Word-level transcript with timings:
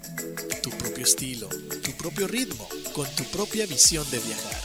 Tu 0.62 0.70
propio 0.72 1.04
estilo, 1.04 1.50
tu 1.84 1.92
propio 1.94 2.28
ritmo, 2.28 2.68
con 2.94 3.08
tu 3.16 3.24
propia 3.26 3.66
visión 3.66 4.06
de 4.12 4.20
viajar. 4.20 4.62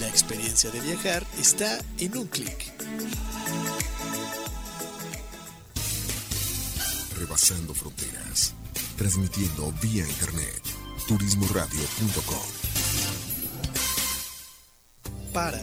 La 0.00 0.08
experiencia 0.08 0.70
de 0.70 0.80
viajar 0.80 1.26
está 1.38 1.78
en 1.98 2.16
un 2.16 2.26
clic. 2.26 2.72
Rebasando 7.18 7.74
fronteras, 7.74 8.54
transmitiendo 8.96 9.72
vía 9.82 10.06
internet, 10.06 10.62
turismoradio.com. 11.06 12.62
Para, 15.32 15.62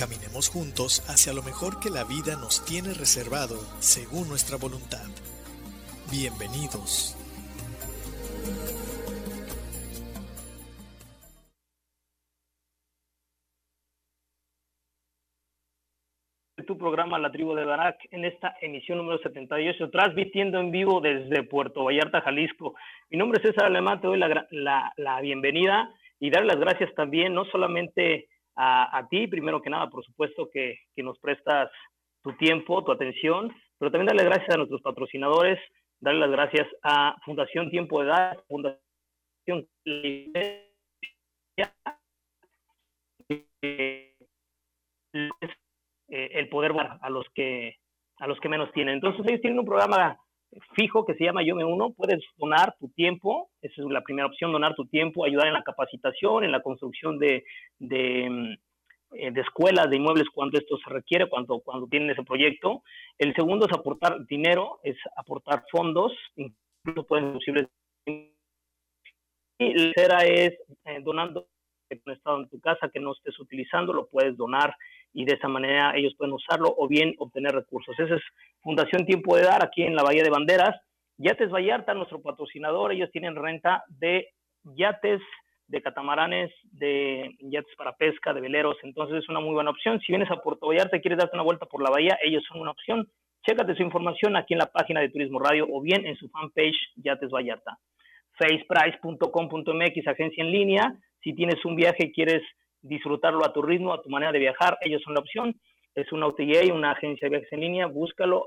Caminemos 0.00 0.48
juntos 0.48 1.04
hacia 1.10 1.34
lo 1.34 1.42
mejor 1.42 1.78
que 1.78 1.90
la 1.90 2.04
vida 2.04 2.34
nos 2.34 2.64
tiene 2.64 2.94
reservado 2.94 3.60
según 3.80 4.30
nuestra 4.30 4.56
voluntad. 4.56 5.04
Bienvenidos. 6.10 7.18
tu 16.66 16.78
programa 16.78 17.18
La 17.18 17.32
Tribu 17.32 17.54
de 17.54 17.64
Barak 17.64 17.98
en 18.12 18.24
esta 18.24 18.54
emisión 18.62 18.98
número 18.98 19.18
78, 19.18 19.90
transmitiendo 19.90 20.60
en 20.60 20.70
vivo 20.70 21.00
desde 21.00 21.42
Puerto 21.42 21.84
Vallarta, 21.84 22.20
Jalisco. 22.20 22.74
Mi 23.10 23.18
nombre 23.18 23.40
es 23.42 23.50
César 23.50 23.66
Alemán, 23.66 24.00
te 24.00 24.06
doy 24.06 24.18
la, 24.18 25.20
bienvenida 25.20 25.92
y 26.20 26.30
dar 26.30 26.44
las 26.46 26.60
gracias 26.60 26.94
también, 26.94 27.34
no 27.34 27.44
solamente 27.46 28.28
a, 28.62 29.06
ti, 29.08 29.26
primero 29.26 29.62
que 29.62 29.70
nada, 29.70 29.88
por 29.88 30.04
supuesto, 30.04 30.50
que, 30.52 30.78
que 30.94 31.02
nos 31.02 31.18
prestas 31.18 31.70
tu 32.22 32.36
tiempo, 32.36 32.84
tu 32.84 32.92
atención, 32.92 33.50
pero 33.78 33.90
también 33.90 34.08
darle 34.08 34.24
gracias 34.24 34.50
a 34.54 34.58
nuestros 34.58 34.82
patrocinadores, 34.82 35.58
darle 35.98 36.20
las 36.20 36.30
gracias 36.30 36.68
a 36.82 37.16
Fundación 37.24 37.70
Tiempo 37.70 38.00
de 38.02 38.06
Edad, 38.08 38.38
Fundación 38.48 38.80
el 46.08 46.48
poder 46.50 46.72
a 47.00 47.10
los 47.10 47.26
que 47.34 47.76
a 48.18 48.26
los 48.26 48.38
que 48.40 48.48
menos 48.50 48.70
tienen. 48.72 48.96
Entonces 48.96 49.24
ellos 49.26 49.40
tienen 49.40 49.58
un 49.58 49.64
programa 49.64 50.18
fijo 50.74 51.04
que 51.04 51.14
se 51.14 51.24
llama 51.24 51.42
Yo 51.42 51.54
Me 51.54 51.64
Uno, 51.64 51.92
puedes 51.92 52.22
donar 52.36 52.74
tu 52.78 52.88
tiempo, 52.88 53.50
esa 53.62 53.82
es 53.82 53.88
la 53.88 54.02
primera 54.02 54.26
opción, 54.26 54.52
donar 54.52 54.74
tu 54.74 54.86
tiempo, 54.86 55.24
ayudar 55.24 55.46
en 55.46 55.54
la 55.54 55.62
capacitación, 55.62 56.44
en 56.44 56.52
la 56.52 56.60
construcción 56.60 57.18
de, 57.18 57.44
de, 57.78 58.58
de 59.10 59.40
escuelas, 59.40 59.88
de 59.90 59.96
inmuebles 59.96 60.28
cuando 60.34 60.58
esto 60.58 60.76
se 60.78 60.90
requiere, 60.90 61.28
cuando, 61.28 61.60
cuando 61.60 61.86
tienen 61.86 62.10
ese 62.10 62.24
proyecto. 62.24 62.82
El 63.18 63.34
segundo 63.34 63.66
es 63.66 63.72
aportar 63.72 64.26
dinero, 64.26 64.80
es 64.82 64.96
aportar 65.16 65.64
fondos, 65.70 66.12
incluso 66.36 67.06
pueden 67.06 67.32
posibles. 67.34 67.68
Y 68.06 69.74
la 69.74 69.92
tercera 69.92 70.24
es 70.24 70.54
eh, 70.86 71.00
donando 71.02 71.46
que 71.96 72.00
no 72.24 72.38
en 72.38 72.48
tu 72.48 72.60
casa, 72.60 72.88
que 72.88 73.00
no 73.00 73.12
estés 73.12 73.38
utilizando, 73.38 73.92
lo 73.92 74.06
puedes 74.06 74.36
donar 74.36 74.74
y 75.12 75.24
de 75.24 75.34
esa 75.34 75.48
manera 75.48 75.92
ellos 75.96 76.14
pueden 76.16 76.34
usarlo 76.34 76.72
o 76.76 76.86
bien 76.86 77.14
obtener 77.18 77.52
recursos. 77.52 77.98
Esa 77.98 78.14
es 78.14 78.22
Fundación 78.62 79.04
Tiempo 79.06 79.36
de 79.36 79.42
Dar 79.42 79.64
aquí 79.64 79.82
en 79.82 79.96
la 79.96 80.02
Bahía 80.02 80.22
de 80.22 80.30
Banderas. 80.30 80.80
Yates 81.18 81.50
Vallarta, 81.50 81.92
nuestro 81.92 82.22
patrocinador, 82.22 82.92
ellos 82.92 83.10
tienen 83.10 83.36
renta 83.36 83.84
de 83.88 84.28
yates, 84.62 85.20
de 85.66 85.82
catamaranes, 85.82 86.50
de 86.72 87.36
yates 87.40 87.74
para 87.76 87.94
pesca, 87.96 88.32
de 88.32 88.40
veleros, 88.40 88.76
entonces 88.82 89.22
es 89.22 89.28
una 89.28 89.40
muy 89.40 89.52
buena 89.52 89.70
opción. 89.70 90.00
Si 90.00 90.12
vienes 90.12 90.30
a 90.30 90.40
Puerto 90.40 90.68
Vallarta 90.68 90.96
y 90.96 91.00
quieres 91.00 91.18
darte 91.18 91.36
una 91.36 91.44
vuelta 91.44 91.66
por 91.66 91.82
la 91.82 91.90
bahía, 91.90 92.18
ellos 92.22 92.42
son 92.48 92.60
una 92.60 92.70
opción. 92.70 93.06
Chécate 93.46 93.74
su 93.74 93.82
información 93.82 94.36
aquí 94.36 94.54
en 94.54 94.58
la 94.58 94.72
página 94.72 95.00
de 95.00 95.10
Turismo 95.10 95.38
Radio 95.38 95.66
o 95.70 95.80
bien 95.80 96.06
en 96.06 96.16
su 96.16 96.28
fanpage 96.30 96.76
Yates 96.96 97.30
Vallarta. 97.30 97.78
faceprice.com.mx, 98.40 100.08
agencia 100.08 100.42
en 100.42 100.50
línea. 100.50 100.98
Si 101.22 101.34
tienes 101.34 101.64
un 101.64 101.76
viaje 101.76 102.06
y 102.06 102.12
quieres 102.12 102.42
disfrutarlo 102.82 103.44
a 103.44 103.52
tu 103.52 103.62
ritmo, 103.62 103.92
a 103.92 104.02
tu 104.02 104.08
manera 104.08 104.32
de 104.32 104.38
viajar, 104.38 104.78
ellos 104.80 105.02
son 105.02 105.14
la 105.14 105.20
opción. 105.20 105.54
Es 105.94 106.10
una 106.12 106.26
OTA, 106.26 106.72
una 106.72 106.92
agencia 106.92 107.26
de 107.26 107.36
viajes 107.36 107.52
en 107.52 107.60
línea, 107.60 107.86
búscalo 107.86 108.46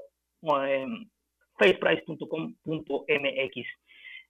faceprice.com.mx. 1.58 3.68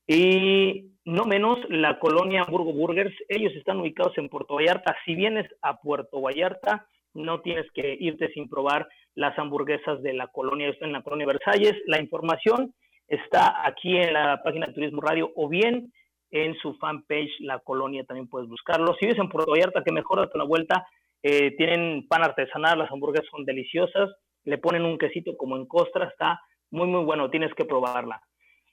Y 0.05 0.91
no 1.05 1.23
menos 1.23 1.59
la 1.69 1.97
colonia 1.97 2.43
Hamburgo 2.43 2.73
Burgers, 2.73 3.15
ellos 3.29 3.53
están 3.55 3.79
ubicados 3.79 4.17
en 4.17 4.27
Puerto 4.27 4.55
Vallarta. 4.55 4.97
Si 5.05 5.15
vienes 5.15 5.49
a 5.61 5.79
Puerto 5.79 6.19
Vallarta, 6.19 6.87
no 7.13 7.39
tienes 7.41 7.71
que 7.71 7.95
irte 7.99 8.27
sin 8.33 8.49
probar 8.49 8.89
las 9.15 9.37
hamburguesas 9.39 10.01
de 10.01 10.13
la 10.13 10.27
colonia, 10.27 10.75
en 10.81 10.91
la 10.91 11.03
colonia 11.03 11.27
Versalles. 11.27 11.75
La 11.85 12.01
información 12.01 12.73
está 13.07 13.65
aquí 13.67 13.97
en 13.97 14.13
la 14.13 14.41
página 14.43 14.67
de 14.67 14.73
Turismo 14.73 15.01
Radio 15.01 15.31
o 15.35 15.47
bien 15.47 15.91
en 16.31 16.55
su 16.55 16.73
fanpage 16.75 17.31
La 17.39 17.59
Colonia 17.59 18.03
también 18.05 18.27
puedes 18.27 18.49
buscarlo. 18.49 18.95
Si 18.99 19.05
vives 19.05 19.19
en 19.19 19.29
Puerto 19.29 19.51
Vallarta, 19.51 19.83
que 19.83 19.91
mejor 19.91 20.19
date 20.19 20.31
una 20.35 20.45
vuelta. 20.45 20.87
Eh, 21.21 21.55
tienen 21.55 22.07
pan 22.07 22.23
artesanal, 22.23 22.79
las 22.79 22.91
hamburguesas 22.91 23.29
son 23.29 23.45
deliciosas. 23.45 24.09
Le 24.43 24.57
ponen 24.57 24.83
un 24.83 24.97
quesito 24.97 25.37
como 25.37 25.55
en 25.55 25.67
costra, 25.67 26.07
está 26.07 26.41
muy, 26.71 26.87
muy 26.87 27.05
bueno. 27.05 27.29
Tienes 27.29 27.53
que 27.53 27.65
probarla. 27.65 28.19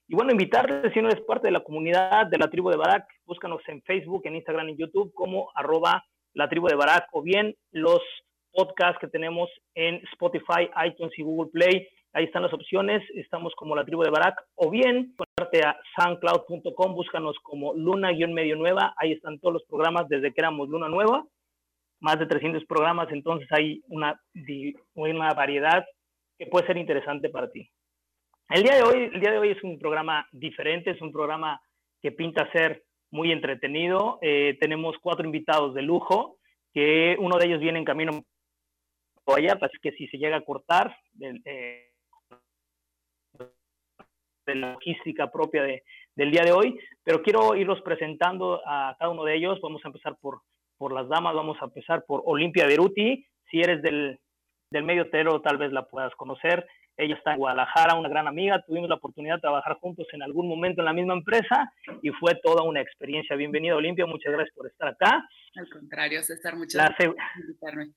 Y 0.09 0.17
bueno, 0.17 0.33
invitarte, 0.33 0.91
si 0.93 1.01
no 1.01 1.09
eres 1.09 1.23
parte 1.25 1.47
de 1.49 1.53
la 1.53 1.63
comunidad 1.63 2.27
de 2.27 2.39
la 2.39 2.49
tribu 2.49 2.71
de 2.71 2.77
Barak, 2.77 3.07
búscanos 3.27 3.63
en 3.69 3.81
Facebook, 3.83 4.23
en 4.25 4.37
Instagram 4.37 4.71
y 4.71 4.77
YouTube 4.77 5.13
como 5.15 5.51
arroba 5.55 6.03
la 6.35 6.49
tribu 6.49 6.67
de 6.67 6.75
Barak 6.75 7.09
o 7.13 7.23
bien 7.23 7.55
los 7.71 8.01
podcasts 8.53 8.99
que 9.01 9.07
tenemos 9.07 9.49
en 9.75 9.97
Spotify, 10.13 10.69
iTunes 10.85 11.17
y 11.17 11.23
Google 11.23 11.51
Play. 11.53 11.87
Ahí 12.13 12.25
están 12.25 12.43
las 12.43 12.53
opciones. 12.53 13.03
Estamos 13.15 13.55
como 13.55 13.77
la 13.77 13.85
tribu 13.85 14.03
de 14.03 14.11
Barak. 14.11 14.37
O 14.57 14.71
bien, 14.71 15.15
conectarte 15.17 15.67
a 15.67 15.79
soundcloud.com, 15.97 16.95
búscanos 16.95 17.37
como 17.43 17.75
Luna-Medio 17.75 18.57
Nueva. 18.57 18.95
Ahí 18.97 19.13
están 19.13 19.39
todos 19.39 19.55
los 19.55 19.65
programas 19.65 20.09
desde 20.09 20.33
que 20.33 20.41
éramos 20.41 20.69
Luna 20.69 20.89
Nueva. 20.89 21.25
Más 22.01 22.19
de 22.19 22.27
300 22.27 22.65
programas, 22.65 23.09
entonces 23.13 23.47
hay 23.53 23.83
una, 23.89 24.19
una 24.95 25.35
variedad 25.35 25.85
que 26.39 26.47
puede 26.47 26.67
ser 26.67 26.79
interesante 26.79 27.29
para 27.29 27.51
ti. 27.51 27.71
El 28.49 28.63
día, 28.63 28.75
de 28.77 28.83
hoy, 28.83 29.11
el 29.13 29.21
día 29.21 29.33
de 29.33 29.39
hoy 29.39 29.51
es 29.51 29.63
un 29.63 29.79
programa 29.79 30.27
diferente, 30.33 30.91
es 30.91 31.03
un 31.03 31.13
programa 31.13 31.61
que 32.01 32.11
pinta 32.11 32.51
ser 32.53 32.83
muy 33.11 33.31
entretenido. 33.31 34.19
Eh, 34.23 34.57
tenemos 34.59 34.97
cuatro 35.03 35.27
invitados 35.27 35.75
de 35.75 35.83
lujo, 35.83 36.39
que 36.73 37.17
uno 37.21 37.37
de 37.37 37.47
ellos 37.47 37.61
viene 37.61 37.79
en 37.79 37.85
camino 37.85 38.25
allá, 39.27 39.59
así 39.61 39.77
que 39.81 39.93
si 39.93 40.09
se 40.09 40.19
llega 40.19 40.39
a 40.39 40.45
cortar, 40.45 40.97
eh, 41.21 41.90
de 44.51 44.61
la 44.61 44.73
logística 44.73 45.31
propia 45.31 45.63
de, 45.63 45.83
del 46.15 46.31
día 46.31 46.43
de 46.45 46.53
hoy, 46.53 46.79
pero 47.03 47.23
quiero 47.23 47.55
irlos 47.57 47.81
presentando 47.83 48.61
a 48.67 48.97
cada 48.99 49.11
uno 49.11 49.25
de 49.25 49.37
ellos. 49.37 49.61
Vamos 49.61 49.85
a 49.85 49.89
empezar 49.89 50.17
por, 50.21 50.43
por 50.79 50.93
las 50.93 51.09
damas, 51.09 51.35
vamos 51.35 51.57
a 51.61 51.67
empezar 51.67 52.05
por 52.07 52.23
Olimpia 52.25 52.67
Beruti. 52.67 53.25
Si 53.51 53.61
eres 53.61 53.83
del, 53.83 54.19
del 54.71 54.85
medio 54.85 55.11
tero, 55.11 55.41
tal 55.41 55.59
vez 55.59 55.73
la 55.73 55.87
puedas 55.87 56.15
conocer. 56.15 56.67
Ella 56.97 57.15
está 57.15 57.33
en 57.33 57.39
Guadalajara, 57.39 57.95
una 57.95 58.11
gran 58.11 58.29
amiga. 58.29 58.63
Tuvimos 58.63 58.89
la 58.89 58.97
oportunidad 58.97 59.37
de 59.37 59.41
trabajar 59.41 59.75
juntos 59.81 60.07
en 60.13 60.23
algún 60.23 60.47
momento 60.49 60.83
en 60.83 60.85
la 60.85 60.93
misma 60.93 61.15
empresa 61.15 61.73
y 62.03 62.11
fue 62.11 62.35
toda 62.43 62.63
una 62.63 62.81
experiencia. 62.83 63.37
Bienvenida, 63.37 63.75
Olimpia. 63.75 64.05
Muchas 64.05 64.33
gracias 64.33 64.55
por 64.55 64.67
estar 64.67 64.89
acá. 64.89 65.27
Al 65.57 65.69
contrario, 65.71 66.23
César, 66.23 66.57
muchas 66.57 66.85
gracias 66.85 67.15
por 67.15 67.43
invitarme. 67.43 67.93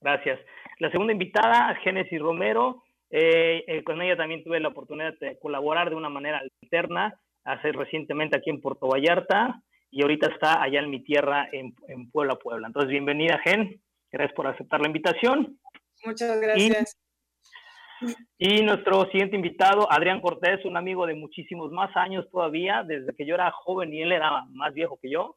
Gracias. 0.00 0.40
La 0.78 0.90
segunda 0.90 1.12
invitada, 1.12 1.74
Génesis 1.82 2.20
Romero. 2.20 2.82
Eh, 3.10 3.64
eh, 3.66 3.84
con 3.84 4.02
ella 4.02 4.16
también 4.16 4.42
tuve 4.42 4.60
la 4.60 4.68
oportunidad 4.68 5.14
de 5.20 5.38
colaborar 5.38 5.90
de 5.90 5.96
una 5.96 6.08
manera 6.08 6.42
alterna, 6.62 7.18
hace 7.44 7.72
recientemente 7.72 8.36
aquí 8.36 8.50
en 8.50 8.60
Puerto 8.60 8.88
Vallarta 8.88 9.62
y 9.90 10.02
ahorita 10.02 10.28
está 10.28 10.62
allá 10.62 10.80
en 10.80 10.90
mi 10.90 11.02
tierra, 11.02 11.48
en, 11.52 11.74
en 11.88 12.10
Puebla, 12.10 12.36
Puebla. 12.36 12.66
Entonces, 12.66 12.90
bienvenida, 12.90 13.38
Gen. 13.44 13.80
Gracias 14.10 14.34
por 14.34 14.46
aceptar 14.46 14.80
la 14.80 14.88
invitación. 14.88 15.58
Muchas 16.04 16.40
gracias. 16.40 16.96
Y, 18.38 18.62
nuestro 18.62 19.06
siguiente 19.10 19.36
invitado, 19.36 19.90
Adrián 19.90 20.20
Cortés, 20.20 20.64
un 20.64 20.76
amigo 20.76 21.06
de 21.06 21.14
muchísimos 21.14 21.72
más 21.72 21.96
años 21.96 22.28
todavía, 22.30 22.82
desde 22.82 23.14
que 23.14 23.26
yo 23.26 23.34
era 23.34 23.50
joven 23.50 23.92
y 23.92 24.02
él 24.02 24.12
era 24.12 24.44
más 24.50 24.74
viejo 24.74 24.98
que 25.00 25.10
yo. 25.10 25.34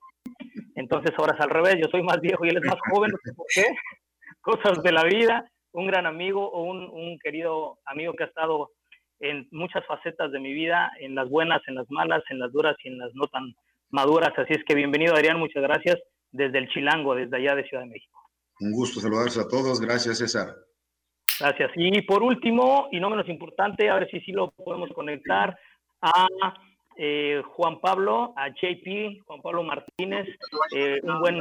Entonces 0.76 1.12
ahora 1.18 1.36
es 1.36 1.42
al 1.42 1.50
revés, 1.50 1.76
yo 1.82 1.90
soy 1.90 2.04
más 2.04 2.20
viejo 2.20 2.46
y 2.46 2.50
él 2.50 2.58
es 2.58 2.66
más 2.66 2.80
joven, 2.92 3.12
no 3.12 3.18
sé 3.24 3.34
por 3.34 3.46
qué. 3.54 3.66
Cosas 4.42 4.84
de 4.84 4.92
la 4.92 5.04
vida. 5.04 5.50
Un 5.74 5.88
gran 5.88 6.06
amigo, 6.06 6.52
un, 6.52 6.90
un 6.90 7.20
querido 7.20 7.80
amigo 7.86 8.14
que 8.14 8.24
ha 8.24 8.28
estado 8.28 8.72
en 9.20 9.48
muchas 9.52 9.86
facetas 9.86 10.32
de 10.32 10.40
mi 10.40 10.54
vida, 10.54 10.92
en 11.00 11.16
las 11.16 11.30
buenas, 11.30 11.62
en 11.68 11.76
las 11.76 11.90
malas, 11.90 12.24
en 12.30 12.40
las 12.40 12.52
duras 12.52 12.76
y 12.84 12.88
en 12.88 12.98
las 12.98 13.14
no 13.14 13.28
tan 13.28 13.54
maduras. 13.90 14.32
Así 14.38 14.54
es 14.54 14.64
que 14.66 14.76
bienvenido, 14.76 15.14
Adrián, 15.14 15.40
muchas 15.40 15.64
gracias 15.64 15.98
desde 16.32 16.60
el 16.60 16.70
Chilango, 16.70 17.16
desde 17.16 17.36
allá 17.38 17.56
de 17.56 17.68
Ciudad 17.68 17.84
de 17.84 17.90
México. 17.90 18.20
Un 18.60 18.72
gusto 18.72 19.00
saludarles 19.00 19.38
a 19.38 19.48
todos. 19.48 19.80
Gracias, 19.80 20.18
César. 20.20 20.48
Gracias. 21.40 21.72
Y 21.76 22.02
por 22.02 22.24
último, 22.24 22.90
y 22.92 23.00
no 23.00 23.10
menos 23.10 23.30
importante, 23.30 23.90
a 23.90 23.96
ver 23.96 24.10
si 24.10 24.20
sí 24.22 24.32
lo 24.32 24.52
podemos 24.52 24.90
conectar 24.94 25.58
a 26.02 26.28
eh, 27.02 27.42
Juan 27.56 27.80
Pablo, 27.80 28.34
a 28.36 28.50
JP, 28.50 29.24
Juan 29.26 29.42
Pablo 29.42 29.64
Martínez, 29.64 30.28
eh, 30.76 31.00
un, 31.02 31.20
buen, 31.22 31.40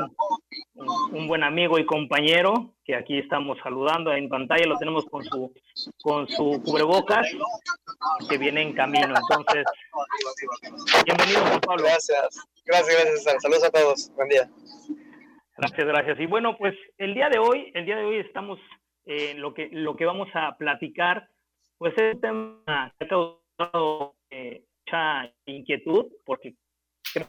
un 1.10 1.26
buen 1.26 1.42
amigo 1.42 1.80
y 1.80 1.84
compañero 1.84 2.74
que 2.84 2.94
aquí 2.94 3.18
estamos 3.18 3.58
saludando 3.60 4.12
en 4.12 4.28
pantalla, 4.28 4.66
lo 4.66 4.78
tenemos 4.78 5.04
con 5.06 5.24
su, 5.24 5.52
con 6.00 6.28
su 6.28 6.62
cubrebocas 6.64 7.26
que 8.28 8.38
viene 8.38 8.62
en 8.62 8.72
camino. 8.72 9.12
Entonces, 9.16 9.64
bienvenido 11.04 11.40
Juan 11.40 11.60
Pablo. 11.60 11.82
Gracias, 11.82 12.48
gracias, 12.64 12.94
gracias. 12.94 13.42
Saludos 13.42 13.64
a 13.64 13.70
todos. 13.70 14.12
Buen 14.14 14.28
día. 14.28 14.48
Gracias, 15.56 15.86
gracias. 15.88 16.20
Y 16.20 16.26
bueno, 16.26 16.56
pues 16.56 16.76
el 16.98 17.14
día 17.14 17.28
de 17.30 17.40
hoy, 17.40 17.72
el 17.74 17.84
día 17.84 17.96
de 17.96 18.04
hoy 18.04 18.18
estamos 18.18 18.60
eh, 19.06 19.34
lo 19.34 19.54
que 19.54 19.70
lo 19.72 19.96
que 19.96 20.06
vamos 20.06 20.28
a 20.34 20.56
platicar, 20.56 21.28
pues 21.78 21.94
es 21.98 22.14
un 22.14 22.20
tema 22.20 22.94
que 22.96 23.06
ha 23.06 23.08
causado 23.08 24.14
eh, 24.30 24.67
mucha 24.88 25.32
inquietud, 25.46 26.06
porque 26.24 26.54
en 27.14 27.26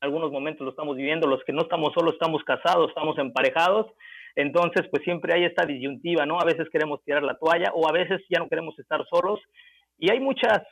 algunos 0.00 0.30
momentos 0.30 0.64
lo 0.64 0.70
estamos 0.70 0.96
viviendo, 0.96 1.26
los 1.26 1.42
que 1.44 1.52
no 1.52 1.62
estamos 1.62 1.92
solos 1.94 2.14
estamos 2.14 2.42
casados, 2.44 2.88
estamos 2.88 3.18
emparejados, 3.18 3.86
entonces 4.34 4.86
pues 4.90 5.02
siempre 5.04 5.34
hay 5.34 5.44
esta 5.44 5.66
disyuntiva, 5.66 6.26
¿no? 6.26 6.40
A 6.40 6.44
veces 6.44 6.68
queremos 6.70 7.02
tirar 7.04 7.22
la 7.22 7.36
toalla 7.36 7.72
o 7.74 7.88
a 7.88 7.92
veces 7.92 8.20
ya 8.28 8.38
no 8.38 8.48
queremos 8.48 8.78
estar 8.78 9.04
solos 9.08 9.40
y 9.98 10.10
hay 10.10 10.20
muchas 10.20 10.62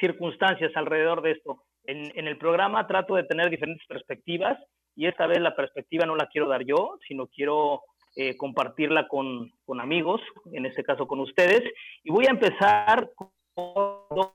circunstancias 0.00 0.72
alrededor 0.74 1.22
de 1.22 1.32
esto. 1.32 1.62
En, 1.86 2.10
en 2.18 2.26
el 2.26 2.38
programa 2.38 2.86
trato 2.86 3.14
de 3.14 3.24
tener 3.24 3.50
diferentes 3.50 3.86
perspectivas 3.86 4.58
y 4.96 5.06
esta 5.06 5.26
vez 5.26 5.40
la 5.40 5.54
perspectiva 5.54 6.06
no 6.06 6.16
la 6.16 6.28
quiero 6.28 6.48
dar 6.48 6.64
yo, 6.64 6.98
sino 7.06 7.26
quiero 7.26 7.82
eh, 8.16 8.36
compartirla 8.36 9.08
con, 9.08 9.52
con, 9.66 9.80
amigos, 9.80 10.20
en 10.52 10.66
este 10.66 10.84
caso 10.84 11.06
con 11.06 11.20
ustedes. 11.20 11.62
Y 12.04 12.10
voy 12.10 12.26
a 12.26 12.30
empezar 12.30 13.10
con 13.54 14.30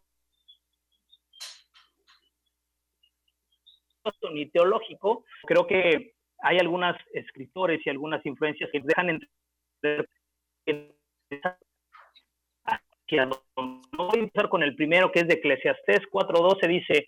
ni 4.31 4.49
teológico. 4.49 5.25
Creo 5.45 5.65
que 5.67 6.13
hay 6.41 6.57
algunos 6.57 6.95
escritores 7.13 7.85
y 7.85 7.89
algunas 7.89 8.25
influencias 8.25 8.69
que 8.71 8.81
dejan 8.81 9.09
entender 9.09 10.09
que 13.09 13.25
voy 13.55 14.17
a 14.17 14.19
empezar 14.19 14.49
con 14.49 14.61
el 14.61 14.75
primero 14.75 15.11
que 15.11 15.21
es 15.21 15.27
de 15.27 15.33
Eclesiastés 15.35 16.01
4.12 16.11 16.67
dice, 16.67 17.07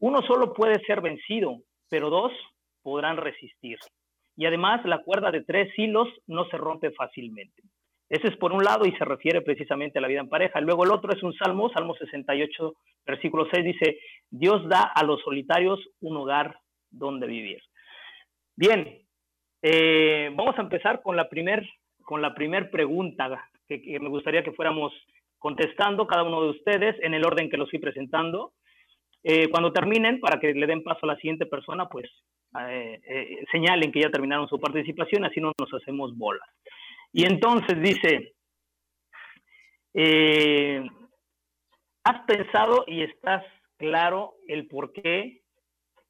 uno 0.00 0.22
solo 0.22 0.54
puede 0.54 0.82
ser 0.86 1.02
vencido, 1.02 1.60
pero 1.90 2.08
dos 2.08 2.32
podrán 2.82 3.18
resistir. 3.18 3.78
Y 4.36 4.46
además 4.46 4.84
la 4.84 5.02
cuerda 5.02 5.30
de 5.30 5.42
tres 5.42 5.72
hilos 5.76 6.08
no 6.26 6.46
se 6.48 6.56
rompe 6.56 6.90
fácilmente. 6.92 7.62
Ese 8.08 8.28
es 8.28 8.36
por 8.36 8.52
un 8.52 8.64
lado 8.64 8.86
y 8.86 8.92
se 8.92 9.04
refiere 9.04 9.42
precisamente 9.42 9.98
a 9.98 10.02
la 10.02 10.08
vida 10.08 10.20
en 10.20 10.28
pareja. 10.28 10.60
Luego 10.60 10.84
el 10.84 10.92
otro 10.92 11.12
es 11.12 11.22
un 11.22 11.32
salmo, 11.34 11.70
Salmo 11.70 11.94
68, 11.94 12.74
versículo 13.06 13.46
6 13.52 13.64
dice, 13.64 13.98
Dios 14.30 14.68
da 14.68 14.82
a 14.82 15.04
los 15.04 15.20
solitarios 15.22 15.80
un 16.00 16.16
hogar 16.16 16.58
donde 16.90 17.26
vivir. 17.26 17.62
Bien, 18.56 18.98
eh, 19.62 20.30
vamos 20.34 20.58
a 20.58 20.62
empezar 20.62 21.02
con 21.02 21.16
la 21.16 21.28
primer, 21.28 21.68
primer 22.36 22.70
pregunta 22.70 23.48
que, 23.68 23.98
me 24.00 24.08
gustaría 24.08 24.44
que 24.44 24.52
fuéramos 24.52 24.92
contestando 25.38 26.06
cada 26.06 26.22
uno 26.22 26.42
de 26.42 26.50
ustedes 26.50 26.96
en 27.02 27.14
el 27.14 27.24
orden 27.24 27.50
que 27.50 27.56
los 27.56 27.70
fui 27.70 27.78
presentando. 27.78 28.52
Eh, 29.22 29.48
cuando 29.48 29.72
terminen, 29.72 30.20
para 30.20 30.38
que 30.38 30.52
le 30.52 30.66
den 30.66 30.82
paso 30.82 31.00
a 31.02 31.08
la 31.08 31.16
siguiente 31.16 31.46
persona, 31.46 31.88
pues 31.88 32.10
eh, 32.60 33.44
señalen 33.50 33.90
que 33.90 34.02
ya 34.02 34.10
terminaron 34.10 34.48
su 34.48 34.60
participación, 34.60 35.24
así 35.24 35.40
no 35.40 35.52
nos 35.58 35.72
hacemos 35.74 36.16
bolas. 36.16 36.48
Y 37.12 37.24
entonces 37.24 37.80
dice, 37.80 38.34
¿has 42.04 42.24
pensado 42.26 42.84
y 42.86 43.02
estás 43.02 43.42
claro 43.78 44.36
el 44.46 44.68
por 44.68 44.92
qué 44.92 45.42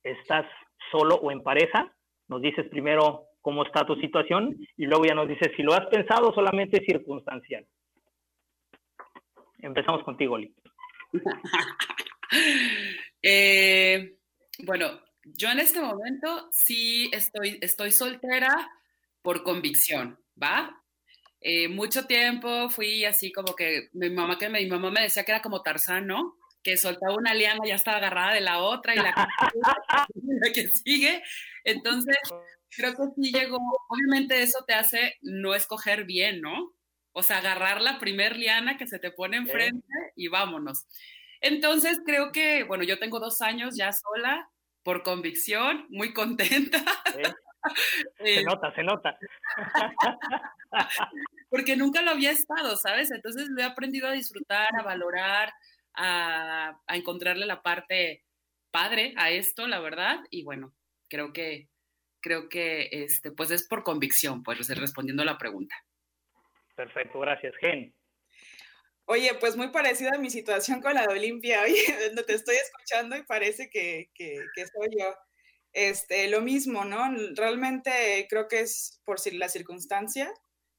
estás 0.02 0.46
solo 0.91 1.17
o 1.17 1.31
en 1.31 1.43
pareja? 1.43 1.93
Nos 2.29 2.43
dices 2.43 2.67
primero 2.69 3.26
cómo 3.41 3.64
está 3.64 3.87
tu 3.87 3.94
situación 3.96 4.56
y 4.76 4.87
luego 4.87 5.05
ya 5.05 5.14
nos 5.14 5.29
dices 5.29 5.52
si 5.56 5.62
lo 5.62 5.73
has 5.73 5.87
pensado 5.87 6.32
solamente 6.35 6.85
circunstancial. 6.85 7.67
Empezamos 9.58 10.02
contigo, 10.02 10.37
Lee. 10.37 10.55
eh, 13.23 14.17
bueno, 14.64 15.00
yo 15.25 15.50
en 15.50 15.61
este 15.61 15.81
momento 15.81 16.49
sí 16.50 17.11
estoy, 17.12 17.58
estoy 17.62 17.93
soltera 17.93 18.50
por 19.23 19.43
convicción, 19.43 20.19
¿va? 20.40 20.84
Eh, 21.46 21.69
mucho 21.69 22.06
tiempo 22.06 22.70
fui 22.70 23.05
así 23.05 23.31
como 23.31 23.55
que 23.55 23.91
mi 23.93 24.08
mamá, 24.08 24.38
que 24.38 24.49
mi 24.49 24.64
mamá 24.64 24.91
me 24.91 25.02
decía 25.02 25.25
que 25.25 25.32
era 25.32 25.43
como 25.43 25.61
Tarzán, 25.61 26.06
¿no? 26.06 26.38
Que 26.62 26.79
soltaba 26.79 27.14
una 27.14 27.35
liana 27.35 27.61
y 27.64 27.69
ya 27.69 27.75
estaba 27.75 27.99
agarrada 27.99 28.32
de 28.32 28.41
la 28.41 28.61
otra 28.61 28.94
y 28.94 28.96
la 28.96 30.52
que, 30.55 30.69
sigue. 30.69 31.23
Entonces, 31.64 32.17
creo 32.70 32.93
que 32.93 33.02
sí 33.14 33.31
llegó, 33.31 33.58
obviamente 33.91 34.43
eso 34.43 34.64
te 34.67 34.73
hace 34.73 35.19
no 35.20 35.55
escoger 35.55 36.05
bien, 36.05 36.41
¿no? 36.41 36.73
O 37.12 37.23
sea, 37.23 37.38
agarrar 37.38 37.82
la 37.82 37.99
primer 37.99 38.37
liana 38.37 38.78
que 38.78 38.87
se 38.87 38.99
te 38.99 39.11
pone 39.11 39.37
enfrente 39.37 39.87
y 40.16 40.28
vámonos. 40.28 40.87
Entonces, 41.42 42.00
creo 42.07 42.33
que, 42.33 42.64
bueno, 42.64 42.85
yo 42.85 42.99
tengo 42.99 43.21
dos 43.21 43.42
años 43.42 43.76
ya 43.76 43.92
sola, 43.92 44.49
por 44.83 45.02
convicción, 45.02 45.85
muy 45.90 46.14
contenta. 46.14 46.83
Se 48.18 48.42
nota, 48.42 48.75
se 48.75 48.83
nota. 48.83 49.18
Porque 51.50 51.76
nunca 51.76 52.02
lo 52.02 52.11
había 52.11 52.30
estado, 52.30 52.76
¿sabes? 52.76 53.11
Entonces 53.11 53.49
lo 53.49 53.61
he 53.61 53.64
aprendido 53.64 54.09
a 54.09 54.12
disfrutar, 54.12 54.68
a 54.78 54.83
valorar, 54.83 55.52
a, 55.94 56.80
a, 56.87 56.97
encontrarle 56.97 57.47
la 57.47 57.62
parte 57.62 58.25
padre 58.71 59.14
a 59.16 59.30
esto, 59.30 59.66
la 59.66 59.80
verdad. 59.80 60.18
Y 60.30 60.42
bueno, 60.42 60.75
creo 61.09 61.33
que, 61.33 61.68
creo 62.21 62.49
que 62.49 62.88
este, 62.90 63.30
pues 63.30 63.50
es 63.50 63.68
por 63.68 63.85
convicción, 63.85 64.42
pues 64.42 64.66
respondiendo 64.68 65.23
a 65.23 65.26
la 65.26 65.38
pregunta. 65.38 65.76
Perfecto, 66.75 67.21
gracias, 67.21 67.54
Gen. 67.61 67.94
Oye, 69.06 69.35
pues 69.38 69.56
muy 69.56 69.68
parecida 69.68 70.12
a 70.14 70.18
mi 70.18 70.30
situación 70.30 70.80
con 70.80 70.94
la 70.94 71.02
de 71.02 71.12
Olimpia. 71.12 71.62
Oye, 71.64 71.85
te 72.26 72.35
estoy 72.35 72.56
escuchando 72.56 73.16
y 73.16 73.23
parece 73.23 73.68
que, 73.68 74.11
que, 74.14 74.42
que, 74.54 74.66
soy 74.66 74.88
yo. 74.99 75.14
Este, 75.75 76.28
lo 76.28 76.40
mismo, 76.40 76.85
¿no? 76.85 77.04
Realmente 77.35 78.26
creo 78.31 78.47
que 78.49 78.61
es 78.61 79.00
por 79.04 79.19
la 79.35 79.49
circunstancia. 79.49 80.33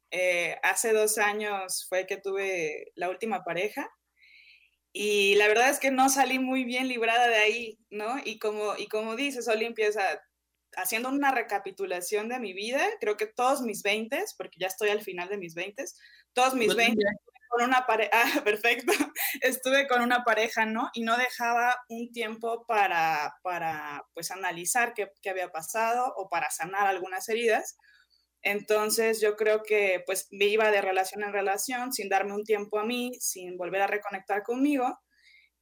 Eh, 0.10 0.58
hace 0.64 0.94
dos 0.94 1.18
años 1.18 1.86
fue 1.90 2.08
que 2.08 2.18
tuve 2.18 2.92
la 2.96 3.10
última 3.10 3.44
pareja 3.44 3.90
y 4.94 5.36
la 5.36 5.50
verdad 5.50 5.70
es 5.70 5.80
que 5.80 5.92
no 5.92 6.08
salí 6.08 6.40
muy 6.40 6.64
bien 6.64 6.88
librada 6.88 7.28
de 7.28 7.36
ahí, 7.36 7.78
¿no? 7.90 8.16
Y 8.24 8.40
como, 8.40 8.78
y 8.78 8.88
como 8.88 9.18
dices, 9.18 9.50
Olimpia, 9.50 9.90
haciendo 10.78 11.10
una 11.10 11.32
recapitulación 11.32 12.30
de 12.30 12.40
mi 12.40 12.54
vida, 12.54 12.82
creo 13.02 13.18
que 13.18 13.28
todos 13.28 13.62
mis 13.62 13.84
20, 13.84 14.24
porque 14.38 14.58
ya 14.58 14.68
estoy 14.68 14.90
al 14.90 15.02
final 15.02 15.28
de 15.28 15.38
mis 15.38 15.54
20, 15.54 15.84
todos 16.32 16.54
mis 16.54 16.74
20 16.74 17.04
con 17.56 17.64
una 17.64 17.86
pareja, 17.86 18.12
ah, 18.40 18.42
perfecto, 18.44 18.92
estuve 19.42 19.88
con 19.88 20.02
una 20.02 20.24
pareja, 20.24 20.66
¿no? 20.66 20.90
Y 20.94 21.04
no 21.04 21.18
dejaba 21.18 21.84
un 21.90 22.12
tiempo 22.12 22.66
para, 22.68 23.36
para 23.44 24.06
pues, 24.14 24.32
analizar 24.32 24.94
qué, 24.94 25.12
qué 25.22 25.30
había 25.30 25.50
pasado 25.52 26.14
o 26.18 26.30
para 26.30 26.52
sanar 26.52 26.88
algunas 26.88 27.30
heridas. 27.30 27.78
Entonces 28.42 29.22
yo 29.22 29.36
creo 29.38 29.64
que 29.64 30.04
pues 30.06 30.28
me 30.32 30.46
iba 30.46 30.70
de 30.70 30.82
relación 30.82 31.24
en 31.24 31.34
relación 31.34 31.92
sin 31.92 32.10
darme 32.10 32.34
un 32.34 32.44
tiempo 32.44 32.78
a 32.78 32.86
mí, 32.86 33.14
sin 33.20 33.58
volver 33.58 33.82
a 33.82 33.88
reconectar 33.88 34.44
conmigo. 34.44 35.00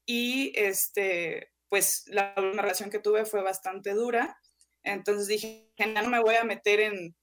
Y 0.05 0.51
este, 0.55 1.51
pues 1.69 2.03
la 2.07 2.33
última 2.35 2.63
relación 2.63 2.89
que 2.89 2.99
tuve 2.99 3.25
fue 3.25 3.41
bastante 3.41 3.91
dura. 3.91 4.37
Entonces 4.83 5.27
dije, 5.27 5.71
no 5.77 6.09
me 6.09 6.19
voy 6.19 6.35
a 6.35 6.43
meter 6.43 6.81
en 6.81 7.15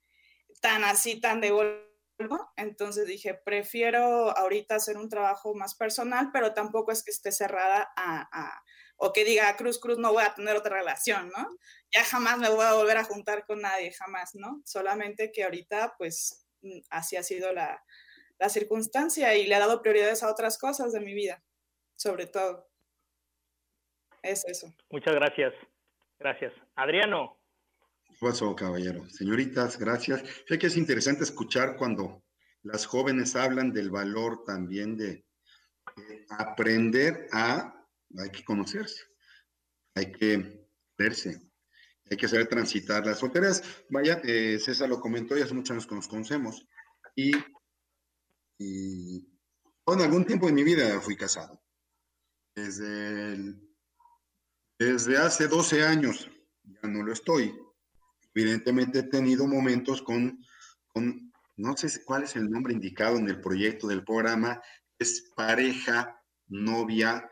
tan 0.62 0.84
así, 0.84 1.20
tan 1.20 1.42
de 1.42 1.50
golpe 1.50 1.89
entonces 2.56 3.06
dije, 3.06 3.34
prefiero 3.34 4.36
ahorita 4.36 4.76
hacer 4.76 4.96
un 4.96 5.08
trabajo 5.08 5.54
más 5.54 5.74
personal, 5.74 6.30
pero 6.32 6.54
tampoco 6.54 6.92
es 6.92 7.02
que 7.02 7.10
esté 7.10 7.32
cerrada 7.32 7.90
a, 7.96 8.62
o 8.96 9.12
que 9.12 9.24
diga, 9.24 9.56
Cruz 9.56 9.80
Cruz, 9.80 9.98
no 9.98 10.12
voy 10.12 10.22
a 10.22 10.34
tener 10.34 10.56
otra 10.56 10.76
relación, 10.76 11.30
¿no? 11.36 11.48
Ya 11.90 12.04
jamás 12.04 12.38
me 12.38 12.50
voy 12.50 12.64
a 12.64 12.74
volver 12.74 12.98
a 12.98 13.04
juntar 13.04 13.46
con 13.46 13.62
nadie, 13.62 13.92
jamás, 13.92 14.34
¿no? 14.34 14.62
Solamente 14.64 15.32
que 15.32 15.44
ahorita, 15.44 15.94
pues, 15.96 16.46
mm, 16.62 16.80
así 16.90 17.16
ha 17.16 17.22
sido 17.22 17.52
la, 17.52 17.82
la 18.38 18.48
circunstancia 18.48 19.34
y 19.36 19.46
le 19.46 19.54
ha 19.54 19.60
dado 19.60 19.80
prioridades 19.80 20.22
a 20.22 20.30
otras 20.30 20.58
cosas 20.58 20.92
de 20.92 21.00
mi 21.00 21.14
vida, 21.14 21.42
sobre 21.96 22.26
todo. 22.26 22.68
Es 24.22 24.44
eso. 24.46 24.74
Muchas 24.90 25.14
gracias. 25.14 25.54
Gracias. 26.18 26.52
Adriano. 26.74 27.39
Paso, 28.20 28.54
caballero. 28.54 29.08
Señoritas, 29.08 29.78
gracias. 29.78 30.22
Sé 30.46 30.58
que 30.58 30.66
es 30.66 30.76
interesante 30.76 31.24
escuchar 31.24 31.76
cuando 31.76 32.22
las 32.62 32.86
jóvenes 32.86 33.34
hablan 33.34 33.72
del 33.72 33.90
valor 33.90 34.44
también 34.44 34.96
de 34.96 35.24
aprender 36.28 37.28
a, 37.32 37.74
hay 38.18 38.30
que 38.30 38.44
conocerse, 38.44 39.02
hay 39.94 40.12
que 40.12 40.68
verse, 40.96 41.40
hay 42.10 42.16
que 42.16 42.28
saber 42.28 42.46
transitar 42.46 43.06
las 43.06 43.18
solteras. 43.18 43.62
Vaya, 43.88 44.20
eh, 44.22 44.58
César 44.60 44.88
lo 44.88 45.00
comentó 45.00 45.36
y 45.36 45.42
hace 45.42 45.54
muchos 45.54 45.70
años 45.70 45.86
que 45.86 45.94
nos 45.94 46.08
conocemos. 46.08 46.66
Y 47.16 47.32
y 48.62 49.26
bueno, 49.86 50.04
algún 50.04 50.26
tiempo 50.26 50.46
en 50.46 50.54
mi 50.54 50.62
vida 50.62 51.00
fui 51.00 51.16
casado. 51.16 51.62
Desde, 52.54 53.54
desde 54.78 55.16
hace 55.16 55.48
12 55.48 55.82
años 55.82 56.30
ya 56.64 56.86
no 56.86 57.02
lo 57.02 57.10
estoy. 57.10 57.58
Evidentemente 58.34 59.00
he 59.00 59.02
tenido 59.04 59.46
momentos 59.46 60.02
con, 60.02 60.44
con, 60.88 61.32
no 61.56 61.76
sé 61.76 61.88
cuál 62.04 62.24
es 62.24 62.36
el 62.36 62.50
nombre 62.50 62.72
indicado 62.72 63.16
en 63.16 63.28
el 63.28 63.40
proyecto 63.40 63.88
del 63.88 64.04
programa, 64.04 64.60
es 64.98 65.30
pareja, 65.34 66.20
novia, 66.48 67.28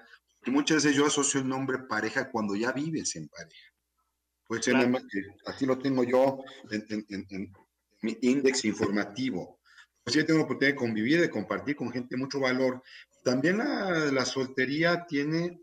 muchas 0.46 0.82
veces 0.82 0.96
yo 0.96 1.06
asocio 1.06 1.40
el 1.40 1.48
nombre 1.48 1.78
pareja 1.80 2.30
cuando 2.30 2.56
ya 2.56 2.72
vives 2.72 3.14
en 3.16 3.28
pareja. 3.28 3.74
Pues 4.46 4.66
así 5.44 5.66
lo 5.66 5.78
tengo 5.78 6.04
yo 6.04 6.42
en 6.70 7.52
mi 8.00 8.16
índice 8.22 8.66
informativo 8.66 9.58
pues 10.08 10.22
sí 10.22 10.24
tengo 10.24 10.38
la 10.38 10.44
oportunidad 10.46 10.72
de 10.72 10.78
convivir, 10.78 11.20
de 11.20 11.28
compartir 11.28 11.76
con 11.76 11.92
gente 11.92 12.16
de 12.16 12.22
mucho 12.22 12.40
valor. 12.40 12.82
También 13.22 13.58
la, 13.58 14.24
soltería 14.24 15.04
tiene 15.06 15.60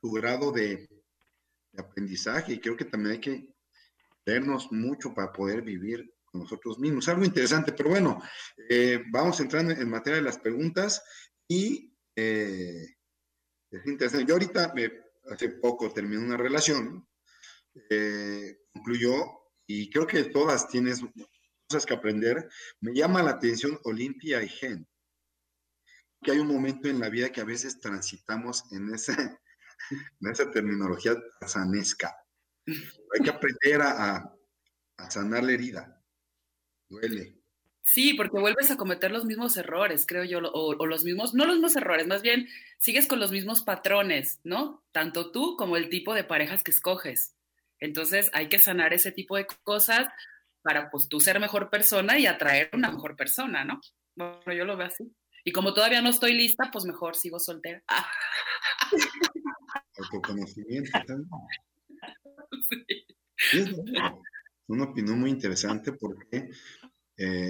su 0.00 0.12
grado 0.12 0.52
de, 0.52 0.88
aprendizaje 1.76 2.52
y 2.52 2.60
creo 2.60 2.76
que 2.76 2.84
también 2.84 3.14
hay 3.14 3.20
que 3.20 3.48
vernos 4.30 4.70
mucho 4.70 5.12
para 5.12 5.32
poder 5.32 5.62
vivir 5.62 6.14
con 6.24 6.42
nosotros 6.42 6.78
mismos. 6.78 7.08
Algo 7.08 7.24
interesante, 7.24 7.72
pero 7.72 7.90
bueno, 7.90 8.22
eh, 8.68 9.02
vamos 9.10 9.40
entrando 9.40 9.72
en 9.72 9.90
materia 9.90 10.18
de 10.18 10.22
las 10.22 10.38
preguntas 10.38 11.02
y 11.48 11.92
eh, 12.14 12.94
es 13.70 13.86
interesante. 13.86 14.26
Yo 14.26 14.34
ahorita, 14.34 14.72
hace 15.32 15.48
poco 15.48 15.92
terminé 15.92 16.22
una 16.22 16.36
relación, 16.36 17.08
eh, 17.90 18.58
concluyó 18.72 19.14
y 19.66 19.90
creo 19.90 20.06
que 20.06 20.24
todas 20.24 20.68
tienes 20.68 21.00
cosas 21.68 21.84
que 21.84 21.94
aprender. 21.94 22.48
Me 22.80 22.94
llama 22.94 23.24
la 23.24 23.32
atención 23.32 23.80
Olimpia 23.82 24.42
y 24.44 24.48
Gen, 24.48 24.86
que 26.22 26.30
hay 26.30 26.38
un 26.38 26.48
momento 26.48 26.88
en 26.88 27.00
la 27.00 27.08
vida 27.08 27.32
que 27.32 27.40
a 27.40 27.44
veces 27.44 27.80
transitamos 27.80 28.64
en 28.70 28.94
esa, 28.94 29.14
en 30.20 30.30
esa 30.30 30.48
terminología 30.52 31.16
sanesca. 31.44 32.14
Hay 32.66 33.24
que 33.24 33.30
aprender 33.30 33.80
a, 33.82 34.34
sanar 35.08 35.44
la 35.44 35.52
herida. 35.52 36.02
Duele. 36.88 37.36
Sí, 37.82 38.14
porque 38.14 38.38
vuelves 38.38 38.70
a 38.70 38.76
cometer 38.76 39.10
los 39.10 39.24
mismos 39.24 39.56
errores, 39.56 40.06
creo 40.06 40.22
yo, 40.24 40.38
o, 40.38 40.76
o, 40.76 40.86
los 40.86 41.02
mismos, 41.02 41.34
no 41.34 41.44
los 41.44 41.56
mismos 41.56 41.74
errores, 41.74 42.06
más 42.06 42.22
bien 42.22 42.48
sigues 42.78 43.08
con 43.08 43.18
los 43.18 43.32
mismos 43.32 43.62
patrones, 43.62 44.38
¿no? 44.44 44.84
Tanto 44.92 45.32
tú 45.32 45.56
como 45.56 45.76
el 45.76 45.88
tipo 45.88 46.14
de 46.14 46.22
parejas 46.22 46.62
que 46.62 46.70
escoges. 46.70 47.34
Entonces 47.80 48.30
hay 48.32 48.48
que 48.48 48.60
sanar 48.60 48.92
ese 48.92 49.10
tipo 49.10 49.36
de 49.36 49.46
cosas, 49.64 50.06
para 50.62 50.90
pues 50.90 51.08
tú 51.08 51.20
ser 51.20 51.40
mejor 51.40 51.70
persona 51.70 52.18
y 52.18 52.26
atraer 52.26 52.70
una 52.72 52.90
mejor 52.90 53.16
persona, 53.16 53.64
¿no? 53.64 53.80
Bueno, 54.14 54.52
yo 54.52 54.64
lo 54.64 54.76
veo 54.76 54.88
así. 54.88 55.04
Y 55.44 55.52
como 55.52 55.72
todavía 55.72 56.02
no 56.02 56.10
estoy 56.10 56.34
lista, 56.34 56.70
pues 56.70 56.84
mejor 56.84 57.16
sigo 57.16 57.38
soltera. 57.38 57.82
Autoconocimiento 59.96 60.90
también. 61.06 61.28
Sí. 63.52 63.60
Es 63.60 63.74
una 64.66 64.84
opinión 64.84 65.18
muy 65.18 65.30
interesante 65.30 65.94
porque 65.94 66.50
eh, 67.16 67.48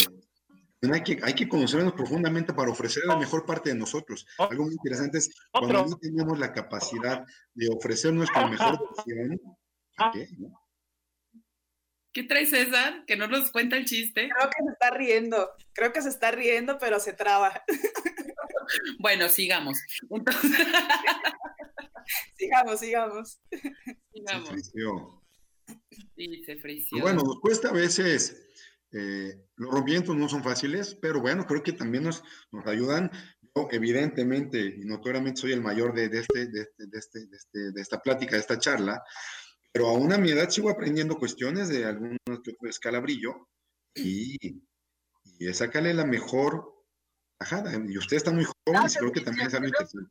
hay, 0.82 1.02
que, 1.02 1.18
hay 1.20 1.34
que 1.34 1.48
conocernos 1.48 1.94
profundamente 1.94 2.54
para 2.54 2.70
ofrecer 2.70 3.02
la 3.06 3.16
mejor 3.16 3.44
parte 3.44 3.70
de 3.70 3.74
nosotros. 3.74 4.24
Algo 4.38 4.66
muy 4.66 4.74
interesante 4.74 5.18
es 5.18 5.34
cuando 5.50 5.84
no 5.86 5.98
tenemos 5.98 6.38
la 6.38 6.52
capacidad 6.52 7.26
de 7.54 7.68
ofrecer 7.68 8.12
nuestra 8.12 8.46
mejor 8.46 8.78
versión, 8.78 9.40
¿qué? 10.12 10.28
¿no? 10.38 10.60
¿Qué 12.12 12.24
trae 12.24 12.46
César? 12.46 13.04
Que 13.06 13.16
no 13.16 13.28
nos 13.28 13.52
cuenta 13.52 13.76
el 13.76 13.84
chiste. 13.84 14.28
Creo 14.28 14.50
que 14.50 14.64
se 14.64 14.72
está 14.72 14.90
riendo. 14.90 15.50
Creo 15.72 15.92
que 15.92 16.02
se 16.02 16.08
está 16.08 16.30
riendo, 16.32 16.78
pero 16.78 16.98
se 16.98 17.12
traba. 17.12 17.62
Bueno, 18.98 19.28
sigamos. 19.28 19.78
sigamos, 22.36 22.80
sigamos. 22.80 23.40
Sigamos. 24.12 24.48
Se 24.48 24.54
frició. 24.54 25.22
Sí, 26.16 26.42
se 26.44 26.56
frició. 26.56 27.00
Bueno, 27.00 27.22
nos 27.22 27.40
cuesta 27.40 27.68
a 27.68 27.72
veces. 27.72 28.46
Eh, 28.92 29.46
los 29.56 29.72
rompimientos 29.72 30.16
no 30.16 30.28
son 30.28 30.42
fáciles, 30.42 30.96
pero 31.00 31.20
bueno, 31.20 31.46
creo 31.46 31.62
que 31.62 31.72
también 31.72 32.04
nos, 32.04 32.24
nos 32.50 32.66
ayudan. 32.66 33.10
Yo, 33.54 33.68
evidentemente 33.70 34.58
y 34.60 34.84
notoriamente, 34.84 35.40
soy 35.40 35.52
el 35.52 35.60
mayor 35.60 35.94
de, 35.94 36.06
este, 36.06 36.46
de, 36.46 36.60
este, 36.60 36.86
de, 36.86 36.98
este, 36.98 37.26
de, 37.26 37.36
este, 37.36 37.72
de 37.72 37.80
esta 37.80 38.00
plática, 38.00 38.32
de 38.32 38.40
esta 38.40 38.58
charla 38.58 39.02
pero 39.72 39.88
aún 39.88 40.12
a 40.12 40.18
mi 40.18 40.30
edad 40.30 40.50
sigo 40.50 40.70
aprendiendo 40.70 41.18
cuestiones 41.18 41.68
de 41.68 41.84
algún 41.84 42.16
escalabrillo 42.62 43.48
y, 43.94 44.36
y 45.38 45.54
sacarle 45.54 45.94
la 45.94 46.04
mejor 46.04 46.79
tajada. 47.40 47.72
Y 47.88 47.98
usted 47.98 48.18
está 48.18 48.30
muy 48.30 48.44
joven, 48.44 48.82
creo 48.98 49.12
que 49.12 49.22
también 49.22 49.48
es 49.48 49.54
algo 49.54 49.66
interesante. 49.66 50.08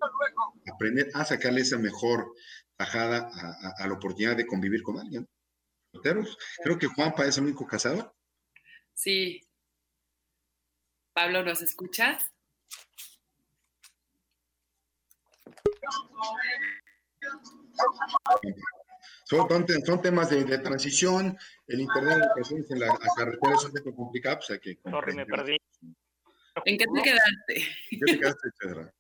Aprender 0.74 1.10
a 1.14 1.24
sacarle 1.24 1.62
esa 1.62 1.78
mejor 1.78 2.34
tajada 2.76 3.30
a, 3.78 3.88
la 3.88 3.94
oportunidad 3.94 4.36
de 4.36 4.48
convivir 4.48 4.82
con 4.82 5.00
alguien. 5.00 5.28
Creo 6.02 6.78
que 6.78 6.88
Juanpa 6.88 7.26
es 7.26 7.38
el 7.38 7.46
único 7.46 7.66
casado. 7.68 8.16
Sí. 8.94 9.42
Pablo, 11.14 11.44
¿nos 11.44 11.62
escuchas? 11.62 12.32
Son, 19.26 20.02
temas 20.02 20.30
de, 20.32 20.58
transición, 20.58 21.38
el 21.68 21.82
internet 21.82 22.18
de 22.18 22.74
en 22.74 22.80
la 22.80 22.98
carretera 23.16 23.56
es 23.56 23.66
un 23.66 23.74
poco 23.74 23.96
complicado, 23.96 24.38
pues 24.38 24.50
hay 24.50 24.60
que... 24.60 24.80
Sorry, 24.90 25.16
me 25.16 25.26
perdí. 25.26 25.58
¿En 26.66 26.78
qué 26.78 26.86
te 26.86 27.02
quedaste? 27.02 27.56
¿En 27.92 28.00
qué 28.00 28.14
te 28.14 28.20
quedaste, 28.20 28.50
Cedra? 28.60 28.94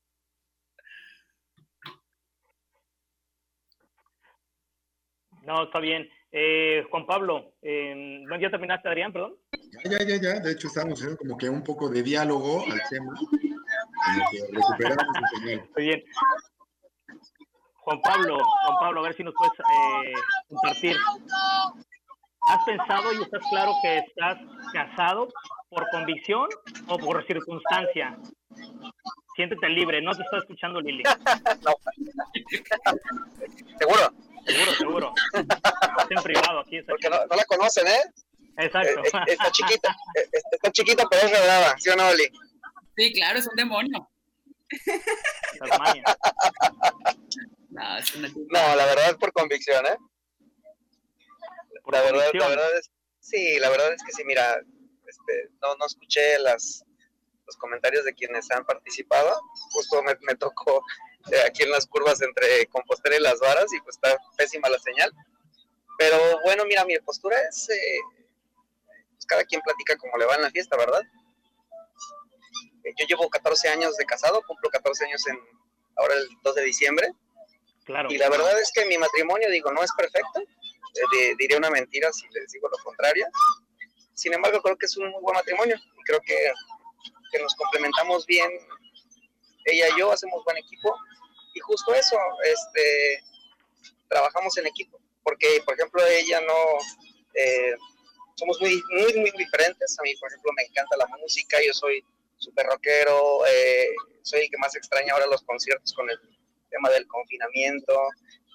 No, 5.43 5.63
está 5.63 5.79
bien. 5.79 6.07
Eh, 6.31 6.85
Juan 6.91 7.07
Pablo, 7.07 7.55
eh, 7.61 8.23
¿ya 8.39 8.51
terminaste, 8.51 8.87
Adrián, 8.87 9.11
perdón? 9.11 9.35
Ya, 9.83 9.97
ya, 9.97 10.05
ya, 10.05 10.15
ya. 10.21 10.39
De 10.39 10.51
hecho, 10.51 10.67
estamos 10.67 10.99
haciendo 10.99 11.17
como 11.17 11.37
que 11.37 11.49
un 11.49 11.63
poco 11.63 11.89
de 11.89 12.03
diálogo 12.03 12.63
al 12.71 12.81
tema. 12.89 13.13
recuperamos 14.51 15.05
el 15.15 15.39
señal. 15.39 15.69
Muy 15.75 15.85
bien. 15.85 16.03
Juan 17.77 18.01
Pablo, 18.01 18.37
Juan 18.37 18.77
Pablo, 18.79 18.99
a 18.99 19.03
ver 19.03 19.15
si 19.15 19.23
nos 19.23 19.33
puedes 19.33 19.53
eh, 19.59 20.13
compartir. 20.47 20.95
¿Has 22.49 22.65
pensado 22.65 23.13
y 23.13 23.21
estás 23.21 23.43
claro 23.51 23.73
que 23.83 23.99
estás 23.99 24.39
casado 24.73 25.27
por 25.69 25.87
convicción 25.91 26.49
o 26.87 26.97
por 26.97 27.23
circunstancia? 27.27 28.17
Siéntete 29.35 29.69
libre, 29.69 30.01
no 30.01 30.11
te 30.15 30.23
está 30.23 30.37
escuchando 30.39 30.81
Lili. 30.81 31.03
no. 31.63 31.75
¿Seguro? 33.77 34.13
Seguro, 34.47 34.71
seguro. 34.73 35.13
Estás 35.33 36.07
en 36.09 36.23
privado 36.23 36.59
aquí. 36.61 36.81
Porque 36.81 37.07
no, 37.07 37.17
la 37.17 37.45
conocen, 37.45 37.87
¿eh? 37.87 38.01
Exacto. 38.57 38.99
Eh, 38.99 39.11
eh, 39.13 39.23
está 39.27 39.51
chiquita, 39.51 39.95
está 40.51 40.71
chiquita, 40.71 41.07
pero 41.07 41.27
es 41.27 41.31
revelada, 41.31 41.75
¿sí 41.77 41.89
o 41.91 41.95
no, 41.95 42.11
Lili? 42.13 42.31
Sí, 42.97 43.13
claro, 43.13 43.37
es 43.37 43.47
un 43.47 43.55
demonio. 43.55 44.09
No, 47.71 48.75
la 48.75 48.85
verdad 48.85 49.11
es 49.11 49.15
por 49.17 49.31
convicción, 49.31 49.85
¿eh? 49.85 49.97
La 51.91 52.01
verdad, 52.01 52.29
la 52.33 52.47
verdad 52.47 52.77
es, 52.77 52.91
sí, 53.19 53.59
la 53.59 53.69
verdad 53.69 53.93
es 53.93 54.03
que 54.03 54.11
sí, 54.11 54.23
mira, 54.25 54.61
este, 55.07 55.49
no, 55.61 55.75
no 55.75 55.85
escuché 55.85 56.39
las, 56.39 56.83
los 57.45 57.57
comentarios 57.57 58.05
de 58.05 58.13
quienes 58.13 58.49
han 58.51 58.65
participado, 58.65 59.41
justo 59.71 60.01
me, 60.03 60.15
me 60.21 60.35
tocó 60.35 60.83
eh, 61.31 61.41
aquí 61.45 61.63
en 61.63 61.71
las 61.71 61.87
curvas 61.87 62.21
entre 62.21 62.65
Compostela 62.67 63.15
y 63.15 63.21
las 63.21 63.39
varas 63.39 63.71
y 63.73 63.81
pues 63.81 63.95
está 63.95 64.17
pésima 64.37 64.69
la 64.69 64.79
señal. 64.79 65.11
Pero 65.97 66.17
bueno, 66.45 66.63
mira, 66.65 66.85
mi 66.85 66.97
postura 66.99 67.37
es, 67.49 67.69
eh, 67.69 67.99
pues 69.11 69.25
cada 69.25 69.43
quien 69.43 69.61
platica 69.61 69.97
como 69.97 70.17
le 70.17 70.25
va 70.25 70.35
en 70.35 70.43
la 70.43 70.51
fiesta, 70.51 70.77
¿verdad? 70.77 71.01
yo 72.97 73.05
llevo 73.05 73.29
14 73.29 73.69
años 73.69 73.95
de 73.97 74.05
casado, 74.05 74.41
cumplo 74.47 74.69
14 74.69 75.05
años 75.05 75.27
en 75.27 75.39
ahora 75.97 76.15
el 76.15 76.27
2 76.43 76.55
de 76.55 76.63
diciembre. 76.63 77.11
Claro. 77.85 78.11
Y 78.11 78.17
la 78.17 78.29
verdad 78.29 78.59
es 78.59 78.71
que 78.73 78.85
mi 78.85 78.97
matrimonio, 78.97 79.49
digo, 79.49 79.71
no 79.71 79.83
es 79.83 79.91
perfecto. 79.93 80.41
Eh, 80.95 81.35
diría 81.37 81.57
una 81.57 81.69
mentira 81.69 82.11
si 82.11 82.27
les 82.29 82.51
digo 82.51 82.67
lo 82.67 82.77
contrario. 82.83 83.25
Sin 84.13 84.33
embargo, 84.33 84.61
creo 84.61 84.77
que 84.77 84.85
es 84.85 84.97
un 84.97 85.09
muy 85.09 85.21
buen 85.21 85.35
matrimonio. 85.35 85.75
Creo 86.05 86.19
que, 86.21 86.51
que 87.31 87.39
nos 87.39 87.55
complementamos 87.55 88.25
bien. 88.25 88.49
Ella 89.65 89.87
y 89.95 89.99
yo 89.99 90.11
hacemos 90.11 90.43
buen 90.43 90.57
equipo. 90.57 90.93
Y 91.53 91.59
justo 91.59 91.93
eso, 91.93 92.17
este, 92.43 93.23
trabajamos 94.07 94.57
en 94.57 94.67
equipo. 94.67 94.99
Porque, 95.23 95.61
por 95.65 95.75
ejemplo, 95.75 96.05
ella 96.05 96.41
no... 96.41 96.53
Eh, 97.35 97.75
somos 98.35 98.59
muy, 98.61 98.81
muy, 98.91 99.13
muy 99.15 99.31
diferentes. 99.37 99.99
A 99.99 100.03
mí, 100.03 100.15
por 100.15 100.29
ejemplo, 100.29 100.51
me 100.55 100.63
encanta 100.63 100.97
la 100.97 101.07
música. 101.17 101.57
Yo 101.65 101.73
soy 101.73 102.03
súper 102.37 102.65
rockero. 102.67 103.45
Eh, 103.47 103.89
soy 104.23 104.41
el 104.41 104.49
que 104.49 104.57
más 104.57 104.75
extraña 104.75 105.13
ahora 105.13 105.27
los 105.27 105.43
conciertos 105.43 105.93
con 105.93 106.09
el 106.09 106.19
tema 106.69 106.89
del 106.89 107.05
confinamiento. 107.07 107.93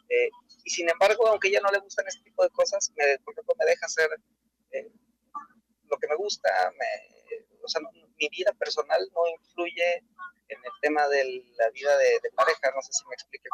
Eh, 0.08 0.30
y 0.64 0.70
sin 0.70 0.88
embargo, 0.88 1.26
aunque 1.28 1.48
ella 1.48 1.60
no 1.62 1.70
le 1.70 1.78
gustan 1.78 2.06
este 2.06 2.22
tipo 2.22 2.42
de 2.42 2.50
cosas, 2.50 2.90
me, 2.96 3.18
por 3.18 3.34
ejemplo, 3.34 3.54
me 3.58 3.66
deja 3.66 3.86
hacer 3.86 4.08
eh, 4.72 4.90
lo 5.84 5.98
que 5.98 6.08
me 6.08 6.16
gusta. 6.16 6.48
o 7.62 7.68
sea, 7.68 7.82
mi 8.16 8.28
vida 8.28 8.52
personal 8.52 9.00
no 9.14 9.28
influye 9.28 10.04
en 10.48 10.58
el 10.64 10.72
tema 10.80 11.08
de 11.08 11.44
la 11.56 11.70
vida 11.70 11.96
de, 11.96 12.30
pareja. 12.34 12.72
No 12.74 12.82
sé 12.82 12.92
si 12.92 13.06
me 13.06 13.14
explique. 13.14 13.48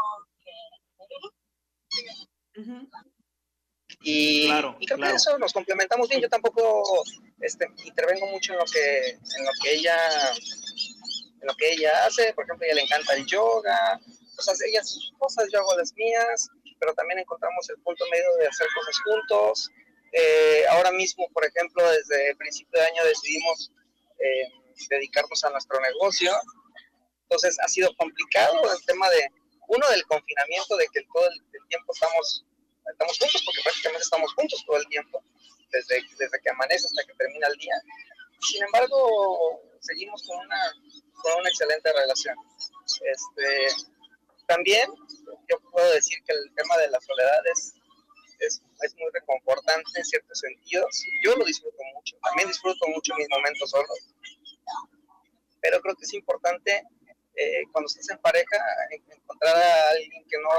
Y, 4.02 4.47
y, 4.47 4.87
creo 4.87 4.99
que 4.99 5.11
eso 5.11 5.38
nos 5.38 5.52
complementamos 5.52 6.09
bien. 6.09 6.21
Yo 6.21 6.28
tampoco 6.28 7.04
este, 7.40 7.66
intervengo 7.85 8.26
mucho 8.28 8.52
en 8.52 8.59
lo 8.59 8.64
que 8.64 9.11
en 9.11 9.45
lo 9.45 9.50
que 9.62 9.73
ella 9.73 9.97
en 10.33 11.47
lo 11.47 11.54
que 11.54 11.73
ella 11.73 12.07
hace. 12.07 12.33
Por 12.35 12.45
ejemplo, 12.45 12.64
a 12.64 12.66
ella 12.66 12.76
le 12.76 12.83
encanta 12.83 13.14
el 13.14 13.26
yoga. 13.26 14.00
Cosas, 14.40 14.61
ella 14.62 14.82
sus 14.82 15.12
cosas, 15.18 15.49
yo 15.52 15.61
hago 15.61 15.76
las 15.76 15.92
mías, 15.94 16.49
pero 16.78 16.94
también 16.94 17.18
encontramos 17.18 17.68
el 17.68 17.76
punto 17.82 18.04
medio 18.11 18.37
de 18.37 18.49
hacer 18.49 18.66
cosas 18.75 18.97
juntos. 19.04 19.68
Eh, 20.12 20.64
ahora 20.70 20.92
mismo, 20.92 21.28
por 21.35 21.44
ejemplo, 21.44 21.87
desde 21.90 22.30
el 22.30 22.37
principio 22.38 22.80
de 22.80 22.87
año 22.87 23.04
decidimos 23.04 23.70
eh, 24.18 24.49
dedicarnos 24.88 25.44
a 25.44 25.50
nuestro 25.50 25.78
negocio. 25.80 26.32
Entonces 27.25 27.59
ha 27.61 27.68
sido 27.68 27.94
complicado 27.97 28.73
el 28.73 28.85
tema 28.87 29.11
de, 29.11 29.28
uno, 29.68 29.88
del 29.90 30.04
confinamiento, 30.06 30.76
de 30.76 30.88
que 30.92 31.02
todo 31.12 31.28
el 31.28 31.68
tiempo 31.68 31.92
estamos 31.92 32.44
estamos 32.90 33.18
juntos, 33.18 33.42
porque 33.44 33.61
prácticamente 33.62 34.02
estamos 34.02 34.32
juntos 34.35 34.64
todo 34.66 34.78
el 34.78 34.87
tiempo, 34.88 35.23
desde, 35.70 36.02
desde 36.18 36.40
que 36.42 36.50
amanece 36.50 36.87
hasta 36.87 37.04
que 37.04 37.14
termina 37.14 37.47
el 37.47 37.56
día. 37.59 37.75
Sin 38.40 38.64
embargo, 38.64 39.62
seguimos 39.80 40.23
con 40.26 40.38
una, 40.38 40.75
con 41.23 41.40
una 41.40 41.49
excelente 41.49 41.92
relación. 41.92 42.37
Este, 43.04 43.68
también 44.50 44.90
yo 45.49 45.61
puedo 45.71 45.88
decir 45.92 46.19
que 46.26 46.33
el 46.33 46.52
tema 46.57 46.76
de 46.78 46.90
la 46.90 47.00
soledad 47.00 47.40
es, 47.54 47.75
es, 48.40 48.62
es, 48.83 48.95
muy 48.97 49.11
reconfortante 49.12 49.90
en 49.95 50.04
ciertos 50.04 50.38
sentidos. 50.40 51.04
Yo 51.23 51.37
lo 51.37 51.45
disfruto 51.45 51.78
mucho. 51.95 52.16
También 52.25 52.49
disfruto 52.49 52.88
mucho 52.88 53.14
mis 53.16 53.28
momentos 53.30 53.71
solos. 53.71 54.09
Pero 55.61 55.80
creo 55.80 55.95
que 55.95 56.04
es 56.04 56.14
importante 56.14 56.83
eh, 57.37 57.62
cuando 57.71 57.87
estás 57.87 58.11
en 58.11 58.19
pareja 58.19 58.59
encontrar 58.90 59.57
a 59.57 59.90
alguien 59.90 60.25
que 60.28 60.38
no 60.38 60.50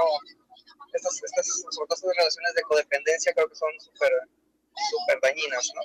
estas, 0.92 1.22
estas, 1.22 1.46
sobre 1.70 1.88
todo 1.88 2.12
relaciones 2.16 2.54
de 2.54 2.62
codependencia 2.62 3.32
creo 3.32 3.48
que 3.48 3.56
son 3.56 3.70
súper 3.80 4.12
super 4.90 5.18
dañinas, 5.22 5.70
¿no? 5.74 5.82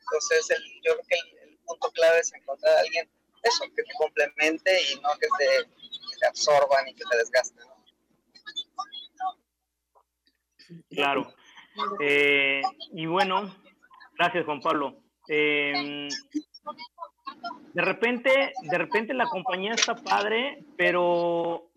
Entonces, 0.00 0.50
el, 0.50 0.62
yo 0.82 0.94
creo 0.94 1.06
que 1.08 1.44
el, 1.44 1.58
punto 1.66 1.90
clave 1.92 2.18
es 2.18 2.32
encontrar 2.34 2.76
a 2.76 2.80
alguien, 2.80 3.08
eso, 3.44 3.64
que 3.76 3.82
te 3.84 3.92
complemente 3.96 4.82
y 4.90 5.00
no 5.00 5.16
que 5.18 5.28
te, 5.38 5.79
te 6.20 6.26
absorban 6.26 6.86
y 6.88 6.94
que 6.94 7.04
te 7.10 7.16
desgasten. 7.16 7.64
Claro. 10.90 11.32
Eh, 12.00 12.62
y 12.92 13.06
bueno, 13.06 13.54
gracias 14.16 14.44
Juan 14.44 14.60
Pablo. 14.60 15.02
Eh, 15.28 16.08
de 17.72 17.82
repente, 17.82 18.52
de 18.62 18.78
repente 18.78 19.14
la 19.14 19.26
compañía 19.26 19.72
está 19.72 19.94
padre, 19.94 20.64
pero 20.76 21.70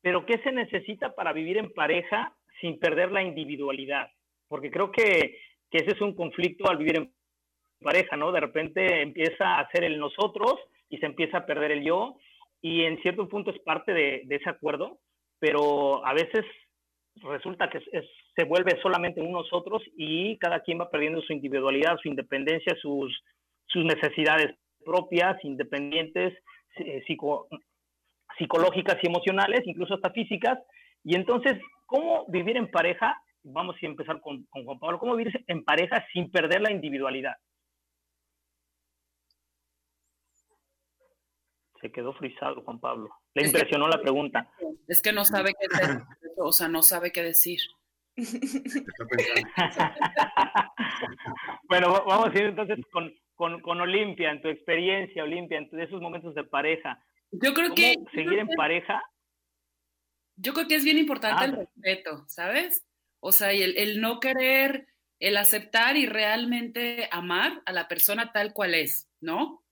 pero 0.00 0.24
¿qué 0.24 0.38
se 0.38 0.52
necesita 0.52 1.14
para 1.14 1.32
vivir 1.32 1.58
en 1.58 1.72
pareja 1.72 2.34
sin 2.60 2.78
perder 2.78 3.10
la 3.10 3.22
individualidad? 3.22 4.10
Porque 4.46 4.70
creo 4.70 4.90
que, 4.90 5.38
ese 5.70 5.90
es 5.90 6.00
un 6.00 6.14
conflicto 6.14 6.68
al 6.70 6.78
vivir 6.78 6.96
en 6.96 7.12
pareja, 7.82 8.16
¿no? 8.16 8.32
De 8.32 8.40
repente 8.40 9.02
empieza 9.02 9.58
a 9.58 9.68
ser 9.70 9.84
el 9.84 9.98
nosotros 9.98 10.54
y 10.88 10.98
se 10.98 11.06
empieza 11.06 11.38
a 11.38 11.46
perder 11.46 11.72
el 11.72 11.84
yo 11.84 12.16
y 12.60 12.82
en 12.82 13.00
cierto 13.02 13.28
punto 13.28 13.50
es 13.50 13.58
parte 13.60 13.92
de, 13.92 14.26
ese 14.28 14.50
acuerdo, 14.50 14.98
pero 15.38 16.04
a 16.04 16.12
veces 16.12 16.44
resulta 17.22 17.68
que 17.68 17.80
se 18.36 18.44
vuelve 18.44 18.80
solamente 18.82 19.20
un 19.20 19.32
nosotros 19.32 19.82
y 19.96 20.36
cada 20.38 20.60
quien 20.60 20.80
va 20.80 20.90
perdiendo 20.90 21.20
su 21.22 21.32
individualidad, 21.32 21.98
su 22.02 22.08
independencia, 22.08 22.76
sus, 22.80 23.22
necesidades 23.74 24.56
propias, 24.84 25.36
independientes, 25.44 26.34
eh, 26.76 27.02
psico, 27.06 27.48
psicológicas 28.38 28.96
y 29.02 29.08
emocionales, 29.08 29.60
incluso 29.64 29.94
hasta 29.94 30.10
físicas. 30.10 30.58
Y 31.04 31.14
entonces, 31.14 31.54
¿cómo 31.86 32.24
vivir 32.28 32.56
en 32.56 32.70
pareja? 32.70 33.20
Vamos 33.42 33.76
a 33.80 33.86
empezar 33.86 34.20
con, 34.20 34.46
Juan 34.50 34.78
Pablo. 34.78 34.98
¿Cómo 34.98 35.16
vivir 35.16 35.44
en 35.46 35.64
pareja 35.64 36.04
sin 36.12 36.30
perder 36.30 36.62
la 36.62 36.72
individualidad? 36.72 37.34
Se 41.80 41.92
quedó 41.92 42.12
frisado 42.14 42.62
Juan 42.62 42.80
Pablo. 42.80 43.08
Le 43.34 43.46
impresionó 43.46 43.88
la 43.88 44.00
pregunta. 44.00 44.50
Es 44.88 45.00
que 45.00 45.12
no 45.12 45.24
sabe 45.24 45.52
qué 45.58 45.68
decir, 45.68 46.02
o 46.36 46.52
sea, 46.52 46.68
no 46.68 46.82
sabe 46.82 47.12
qué 47.12 47.22
decir. 47.22 47.60
bueno, 51.68 52.04
vamos 52.04 52.34
a 52.34 52.38
ir 52.38 52.46
entonces 52.46 52.78
con, 52.90 53.12
con, 53.36 53.60
con 53.60 53.80
Olimpia, 53.80 54.32
en 54.32 54.42
tu 54.42 54.48
experiencia, 54.48 55.22
Olimpia, 55.22 55.58
en 55.58 55.80
esos 55.80 56.00
momentos 56.00 56.34
de 56.34 56.42
pareja. 56.44 57.00
Yo 57.30 57.54
creo 57.54 57.74
que... 57.74 57.94
Seguir 58.12 58.40
en 58.40 58.48
pareja. 58.48 59.02
Yo 60.36 60.52
creo 60.54 60.66
que 60.66 60.76
es 60.76 60.84
bien 60.84 60.98
importante 60.98 61.44
el 61.44 61.56
respeto, 61.56 62.24
¿sabes? 62.28 62.84
O 63.20 63.32
sea, 63.32 63.52
el, 63.52 63.76
el 63.76 64.00
no 64.00 64.20
querer, 64.20 64.86
el 65.20 65.36
aceptar 65.36 65.96
y 65.96 66.06
realmente 66.06 67.08
amar 67.10 67.62
a 67.66 67.72
la 67.72 67.88
persona 67.88 68.32
tal 68.32 68.52
cual 68.52 68.74
es, 68.74 69.08
¿no? 69.20 69.62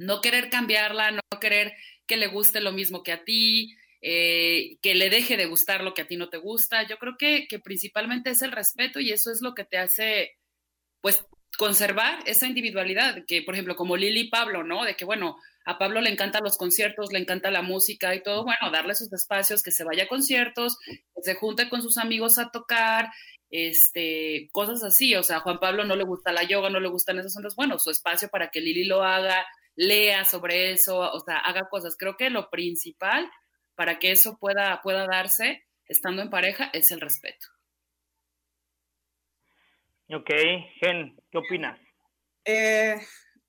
No 0.00 0.22
querer 0.22 0.48
cambiarla, 0.48 1.10
no 1.10 1.20
querer 1.40 1.74
que 2.06 2.16
le 2.16 2.26
guste 2.28 2.62
lo 2.62 2.72
mismo 2.72 3.02
que 3.02 3.12
a 3.12 3.22
ti, 3.22 3.76
eh, 4.00 4.78
que 4.80 4.94
le 4.94 5.10
deje 5.10 5.36
de 5.36 5.44
gustar 5.44 5.84
lo 5.84 5.92
que 5.92 6.02
a 6.02 6.06
ti 6.06 6.16
no 6.16 6.30
te 6.30 6.38
gusta. 6.38 6.86
Yo 6.88 6.96
creo 6.96 7.16
que, 7.18 7.46
que, 7.46 7.58
principalmente 7.58 8.30
es 8.30 8.40
el 8.40 8.50
respeto 8.50 8.98
y 8.98 9.10
eso 9.10 9.30
es 9.30 9.42
lo 9.42 9.54
que 9.54 9.64
te 9.64 9.76
hace, 9.76 10.38
pues, 11.02 11.22
conservar 11.58 12.18
esa 12.24 12.46
individualidad, 12.46 13.24
que 13.26 13.42
por 13.42 13.54
ejemplo, 13.54 13.76
como 13.76 13.96
Lili 13.96 14.20
y 14.20 14.30
Pablo, 14.30 14.64
¿no? 14.64 14.84
De 14.84 14.94
que, 14.96 15.04
bueno, 15.04 15.36
a 15.66 15.76
Pablo 15.76 16.00
le 16.00 16.08
encantan 16.08 16.44
los 16.44 16.56
conciertos, 16.56 17.12
le 17.12 17.18
encanta 17.18 17.50
la 17.50 17.60
música 17.60 18.14
y 18.14 18.22
todo, 18.22 18.44
bueno, 18.44 18.70
darle 18.70 18.94
sus 18.94 19.12
espacios, 19.12 19.62
que 19.62 19.70
se 19.70 19.84
vaya 19.84 20.04
a 20.04 20.08
conciertos, 20.08 20.78
que 20.86 21.22
se 21.22 21.34
junte 21.34 21.68
con 21.68 21.82
sus 21.82 21.98
amigos 21.98 22.38
a 22.38 22.50
tocar, 22.50 23.10
este, 23.50 24.48
cosas 24.52 24.82
así, 24.82 25.14
o 25.14 25.22
sea, 25.22 25.38
a 25.38 25.40
Juan 25.40 25.58
Pablo 25.60 25.84
no 25.84 25.96
le 25.96 26.04
gusta 26.04 26.32
la 26.32 26.44
yoga, 26.44 26.70
no 26.70 26.80
le 26.80 26.88
gustan 26.88 27.18
esos 27.18 27.36
ondas, 27.36 27.56
bueno, 27.56 27.78
su 27.78 27.90
espacio 27.90 28.28
para 28.30 28.50
que 28.50 28.60
Lili 28.60 28.84
lo 28.84 29.02
haga, 29.02 29.44
lea 29.80 30.24
sobre 30.24 30.72
eso, 30.72 30.98
o 30.98 31.20
sea, 31.20 31.38
haga 31.38 31.68
cosas. 31.68 31.96
Creo 31.96 32.16
que 32.16 32.30
lo 32.30 32.50
principal 32.50 33.30
para 33.74 33.98
que 33.98 34.12
eso 34.12 34.38
pueda, 34.38 34.80
pueda 34.82 35.06
darse 35.06 35.66
estando 35.86 36.22
en 36.22 36.30
pareja 36.30 36.70
es 36.72 36.90
el 36.92 37.00
respeto. 37.00 37.46
Ok, 40.12 40.30
Gen, 40.80 41.16
¿qué 41.30 41.38
opinas? 41.38 41.78
Eh, 42.44 42.96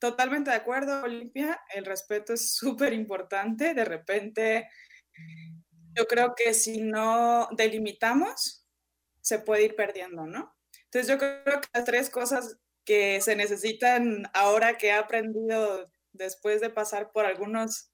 Totalmente 0.02 0.50
de 0.50 0.56
acuerdo, 0.56 1.04
Olimpia. 1.04 1.62
El 1.76 1.86
respeto 1.86 2.34
es 2.34 2.56
súper 2.56 2.92
importante. 2.92 3.76
De 3.76 3.86
repente, 3.86 4.68
yo 5.96 6.08
creo 6.08 6.34
que 6.36 6.56
si 6.56 6.82
no 6.82 7.48
delimitamos, 7.52 8.66
se 9.22 9.38
puede 9.38 9.66
ir 9.66 9.76
perdiendo, 9.76 10.26
¿no? 10.26 10.58
Entonces 10.86 11.08
yo 11.08 11.20
creo 11.20 11.62
que 11.62 11.68
las 11.72 11.86
tres 11.86 12.10
cosas 12.10 12.58
que 12.84 13.22
se 13.22 13.36
necesitan 13.36 14.24
ahora 14.34 14.80
que 14.80 14.88
he 14.88 14.92
aprendido 14.92 15.92
después 16.14 16.62
de 16.62 16.70
pasar 16.70 17.12
por 17.12 17.26
algunos 17.26 17.92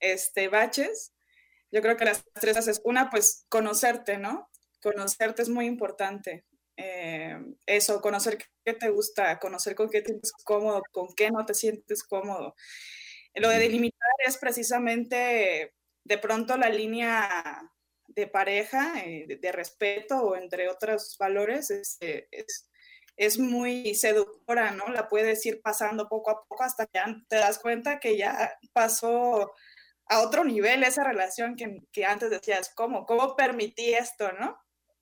este, 0.00 0.48
baches, 0.48 1.12
yo 1.70 1.82
creo 1.82 1.96
que 1.96 2.04
las 2.04 2.24
tres 2.34 2.56
es 2.66 2.80
una, 2.84 3.10
pues 3.10 3.46
conocerte, 3.48 4.18
¿no? 4.18 4.50
Conocerte 4.82 5.42
es 5.42 5.48
muy 5.48 5.66
importante. 5.66 6.44
Eh, 6.76 7.38
eso, 7.66 8.00
conocer 8.00 8.38
qué 8.64 8.72
te 8.72 8.88
gusta, 8.88 9.38
conocer 9.38 9.74
con 9.74 9.90
qué 9.90 10.00
te 10.00 10.08
sientes 10.08 10.32
cómodo, 10.44 10.82
con 10.92 11.14
qué 11.14 11.30
no 11.30 11.44
te 11.44 11.54
sientes 11.54 12.02
cómodo. 12.02 12.54
Lo 13.34 13.48
de 13.50 13.58
delimitar 13.58 14.08
es 14.26 14.38
precisamente 14.38 15.74
de 16.04 16.18
pronto 16.18 16.56
la 16.56 16.70
línea 16.70 17.70
de 18.08 18.26
pareja, 18.26 18.94
eh, 19.04 19.26
de, 19.40 19.52
respeto 19.52 20.20
o 20.22 20.36
entre 20.36 20.68
otros 20.68 21.16
valores, 21.18 21.70
es, 21.70 21.98
es, 22.00 22.69
es 23.20 23.38
muy 23.38 23.94
seductora, 23.94 24.70
¿no? 24.70 24.88
La 24.88 25.06
puedes 25.06 25.44
ir 25.44 25.60
pasando 25.60 26.08
poco 26.08 26.30
a 26.30 26.42
poco 26.42 26.62
hasta 26.64 26.86
que 26.86 26.98
te 27.28 27.36
das 27.36 27.58
cuenta 27.58 28.00
que 28.00 28.16
ya 28.16 28.58
pasó 28.72 29.52
a 30.06 30.20
otro 30.20 30.42
nivel 30.42 30.82
esa 30.84 31.04
relación 31.04 31.54
que, 31.54 31.82
que 31.92 32.06
antes 32.06 32.30
decías, 32.30 32.72
¿cómo? 32.74 33.04
¿Cómo 33.04 33.36
permití 33.36 33.92
esto, 33.92 34.32
no? 34.32 34.58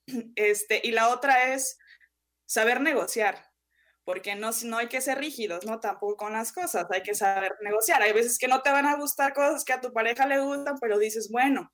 Este, 0.35 0.81
y 0.83 0.91
la 0.91 1.11
otra 1.11 1.55
es 1.55 1.79
saber 2.45 2.81
negociar, 2.81 3.53
porque 4.03 4.35
no, 4.35 4.51
no 4.65 4.79
hay 4.79 4.89
que 4.89 5.01
ser 5.01 5.19
rígidos, 5.19 5.65
¿no? 5.65 5.79
Tampoco 5.79 6.17
con 6.17 6.33
las 6.33 6.53
cosas, 6.53 6.87
hay 6.91 7.05
que 7.05 7.15
saber 7.15 7.55
negociar. 7.61 8.03
Hay 8.03 8.13
veces 8.13 8.37
que 8.37 8.49
no 8.49 8.63
te 8.63 8.73
van 8.73 8.87
a 8.87 8.97
gustar 8.97 9.33
cosas 9.33 9.65
que 9.65 9.75
a 9.75 9.81
tu 9.81 9.93
pareja 9.93 10.27
le 10.27 10.41
gustan, 10.41 10.77
pero 10.81 10.99
dices, 10.99 11.31
bueno, 11.31 11.73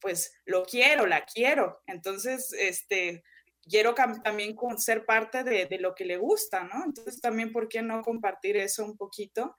pues 0.00 0.32
lo 0.46 0.64
quiero, 0.64 1.06
la 1.06 1.26
quiero. 1.26 1.82
Entonces, 1.86 2.50
este, 2.54 3.22
quiero 3.68 3.94
también 3.94 4.56
ser 4.76 5.04
parte 5.04 5.44
de, 5.44 5.66
de, 5.66 5.78
lo 5.78 5.94
que 5.94 6.04
le 6.04 6.16
gusta, 6.16 6.64
¿no? 6.64 6.84
Entonces 6.84 7.20
también, 7.20 7.52
¿por 7.52 7.68
qué 7.68 7.82
no 7.82 8.02
compartir 8.02 8.56
eso 8.56 8.84
un 8.84 8.96
poquito? 8.96 9.56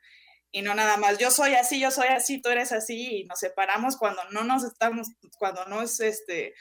Y 0.52 0.62
no 0.62 0.76
nada 0.76 0.98
más, 0.98 1.18
yo 1.18 1.32
soy 1.32 1.56
así, 1.56 1.80
yo 1.80 1.90
soy 1.90 2.10
así, 2.10 2.42
tú 2.42 2.50
eres 2.50 2.72
así, 2.72 3.22
y 3.22 3.24
nos 3.26 3.40
separamos 3.40 3.98
cuando 3.98 4.22
no 4.32 4.44
nos 4.44 4.64
estamos, 4.64 5.08
cuando 5.40 5.66
no 5.66 5.82
es, 5.82 6.00
este, 6.00 6.54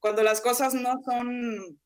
cuando 0.00 0.22
las 0.22 0.40
cosas 0.42 0.74
no 0.74 0.96
son, 1.04 1.78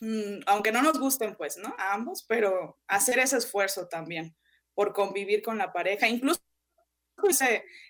mm, 0.00 0.40
aunque 0.46 0.72
no 0.72 0.82
nos 0.82 0.98
gusten, 0.98 1.36
pues, 1.36 1.56
¿no? 1.56 1.74
A 1.78 1.92
ambos, 1.94 2.24
pero 2.26 2.78
hacer 2.88 3.20
ese 3.20 3.36
esfuerzo 3.36 3.86
también 3.88 4.34
por 4.74 4.92
convivir 4.92 5.42
con 5.42 5.56
la 5.56 5.72
pareja, 5.72 6.08
incluso 6.08 6.40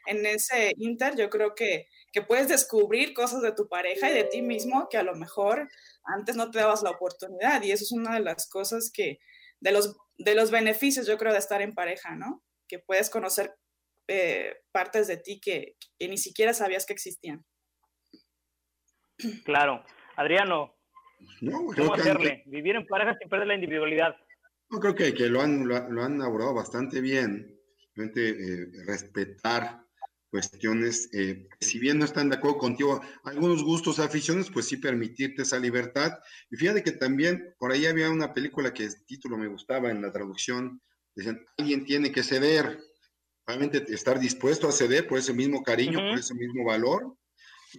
en 0.07 0.27
ese 0.27 0.75
inter, 0.77 1.17
yo 1.17 1.31
creo 1.31 1.55
que, 1.55 1.89
que 2.14 2.22
puedes 2.22 2.46
descubrir 2.46 3.12
cosas 3.12 3.42
de 3.42 3.50
tu 3.50 3.68
pareja 3.68 4.09
y 4.09 4.14
de 4.14 4.22
ti 4.22 4.40
mismo 4.40 4.88
que 4.88 4.96
a 4.96 5.03
lo 5.03 5.16
mejor 5.16 5.68
antes 6.05 6.37
no 6.37 6.48
te 6.48 6.61
dabas 6.61 6.85
la 6.85 6.90
oportunidad 6.90 7.61
y 7.62 7.72
eso 7.72 7.83
es 7.83 7.90
una 7.90 8.14
de 8.14 8.20
las 8.20 8.48
cosas 8.48 8.92
que, 8.94 9.18
de 9.59 9.72
los, 9.72 9.96
de 10.16 10.37
los 10.37 10.53
beneficios 10.53 11.09
yo 11.09 11.18
creo 11.18 11.33
de 11.33 11.40
estar 11.40 11.61
en 11.61 11.74
pareja, 11.74 12.14
¿no? 12.14 12.44
Que 12.68 12.79
puedes 12.79 13.11
conocer 13.11 13.57
eh, 14.07 14.62
partes 14.70 15.09
de 15.09 15.16
ti 15.16 15.40
que, 15.40 15.77
ni 15.98 16.16
siquiera 16.16 16.55
sabías 16.55 16.87
que 16.87 16.92
existían. 16.92 17.44
Claro. 19.44 19.85
Adriano, 20.14 20.77
¿cómo 21.40 21.94
hacerle? 21.94 22.44
Vivir 22.46 22.77
en 22.77 22.87
pareja 22.87 23.16
sin 23.18 23.29
perder 23.29 23.48
la 23.48 23.55
individualidad. 23.57 24.14
Yo 24.70 24.79
creo 24.79 24.94
que, 24.94 25.14
que 25.14 25.27
lo, 25.27 25.40
han, 25.40 25.66
lo, 25.66 26.03
han 26.05 26.22
abordado 26.22 26.55
bastante 26.55 27.00
bien. 27.00 27.61
Eh, 27.96 28.66
respetar 28.87 29.84
cuestiones, 30.35 31.09
eh, 31.12 31.47
si 31.61 31.79
bien 31.79 32.01
no 32.01 32.05
están 32.05 32.29
de 32.29 32.35
acuerdo 32.35 32.59
contigo, 32.59 33.01
algunos 33.23 33.62
gustos, 33.62 34.01
aficiones, 34.01 34.51
pues 34.51 34.66
sí 34.66 34.79
permitirte 34.79 35.42
esa 35.42 35.61
libertad. 35.61 36.18
Y 36.51 36.57
fíjate 36.57 36.83
que 36.83 36.90
también 36.90 37.55
por 37.57 37.70
ahí 37.70 37.87
había 37.87 38.11
una 38.11 38.35
película 38.35 38.75
que 38.75 38.83
el 38.83 39.05
título 39.07 39.38
me 39.38 39.47
gustaba 39.47 39.92
en 39.92 40.03
la 40.03 40.11
traducción, 40.11 40.83
decían, 41.14 41.40
alguien 41.57 41.85
tiene 41.85 42.11
que 42.11 42.25
ceder, 42.25 42.81
realmente 43.47 43.85
estar 43.94 44.18
dispuesto 44.18 44.66
a 44.66 44.73
ceder 44.73 45.07
por 45.07 45.18
ese 45.18 45.33
mismo 45.33 45.62
cariño, 45.62 46.01
por 46.01 46.18
ese 46.18 46.35
mismo 46.35 46.64
valor, 46.64 47.16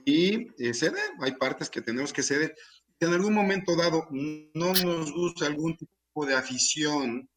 y 0.06 0.48
eh, 0.58 0.74
ceder, 0.74 1.12
hay 1.20 1.34
partes 1.34 1.70
que 1.70 1.82
tenemos 1.82 2.14
que 2.14 2.24
ceder. 2.24 2.56
Si 2.98 3.06
en 3.06 3.12
algún 3.16 3.34
momento 3.34 3.76
dado 3.76 4.08
no 4.12 4.74
nos 4.76 5.12
gusta 5.12 5.46
algún 5.46 5.76
tipo 5.76 6.26
de 6.26 6.36
afición, 6.36 7.30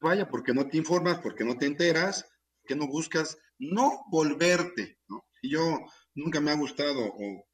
vaya, 0.00 0.28
porque 0.28 0.54
no 0.54 0.68
te 0.68 0.76
informas, 0.76 1.18
porque 1.18 1.42
no 1.42 1.58
te 1.58 1.66
enteras, 1.66 2.24
que 2.64 2.76
no 2.76 2.86
buscas 2.86 3.36
no 3.58 4.04
volverte. 4.10 4.98
Si 5.40 5.50
yo 5.50 5.80
nunca 6.14 6.40
me 6.40 6.50
ha 6.50 6.56
gustado, 6.56 7.00
o 7.04 7.46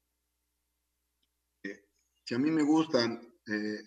eh, 1.63 1.85
si 2.23 2.35
a 2.35 2.39
mí 2.39 2.51
me 2.51 2.63
gustan 2.63 3.21
eh, 3.47 3.81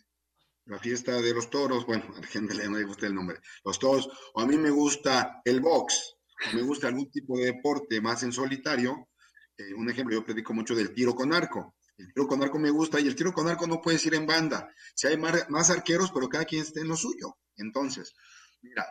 la 0.67 0.79
fiesta 0.79 1.21
de 1.21 1.35
los 1.35 1.51
toros, 1.51 1.87
bueno, 1.87 2.05
a 2.17 2.21
la 2.21 2.27
gente 2.27 2.55
no 2.69 2.77
le 2.77 2.85
gusta 2.85 3.07
el 3.07 3.15
nombre, 3.15 3.41
los 3.65 3.79
toros, 3.79 4.09
o 4.35 4.41
a 4.41 4.47
mí 4.47 4.57
me 4.57 4.71
gusta 4.71 5.41
el 5.45 5.61
box, 5.61 6.17
o 6.51 6.57
me 6.57 6.63
gusta 6.63 6.89
algún 6.89 7.11
tipo 7.11 7.37
de 7.39 7.47
deporte 7.47 8.01
más 8.01 8.23
en 8.23 8.33
solitario, 8.33 9.09
eh, 9.57 9.75
un 9.75 9.91
ejemplo, 9.91 10.15
yo 10.15 10.25
predico 10.25 10.55
mucho 10.55 10.75
del 10.75 10.95
tiro 10.95 11.15
con 11.15 11.33
arco. 11.33 11.75
El 11.97 12.13
tiro 12.13 12.29
con 12.29 12.41
arco 12.43 12.61
me 12.61 12.71
gusta 12.71 13.01
y 13.01 13.09
el 13.09 13.17
tiro 13.17 13.33
con 13.33 13.49
arco 13.49 13.67
no 13.67 13.81
puedes 13.81 14.07
ir 14.07 14.15
en 14.15 14.25
banda. 14.25 14.73
Si 14.95 15.09
hay 15.09 15.17
más 15.17 15.71
arqueros, 15.71 16.13
pero 16.13 16.29
cada 16.29 16.45
quien 16.45 16.63
esté 16.63 16.81
en 16.81 16.89
lo 16.89 16.97
suyo. 16.97 17.39
Entonces, 17.57 18.15
mira, 18.63 18.87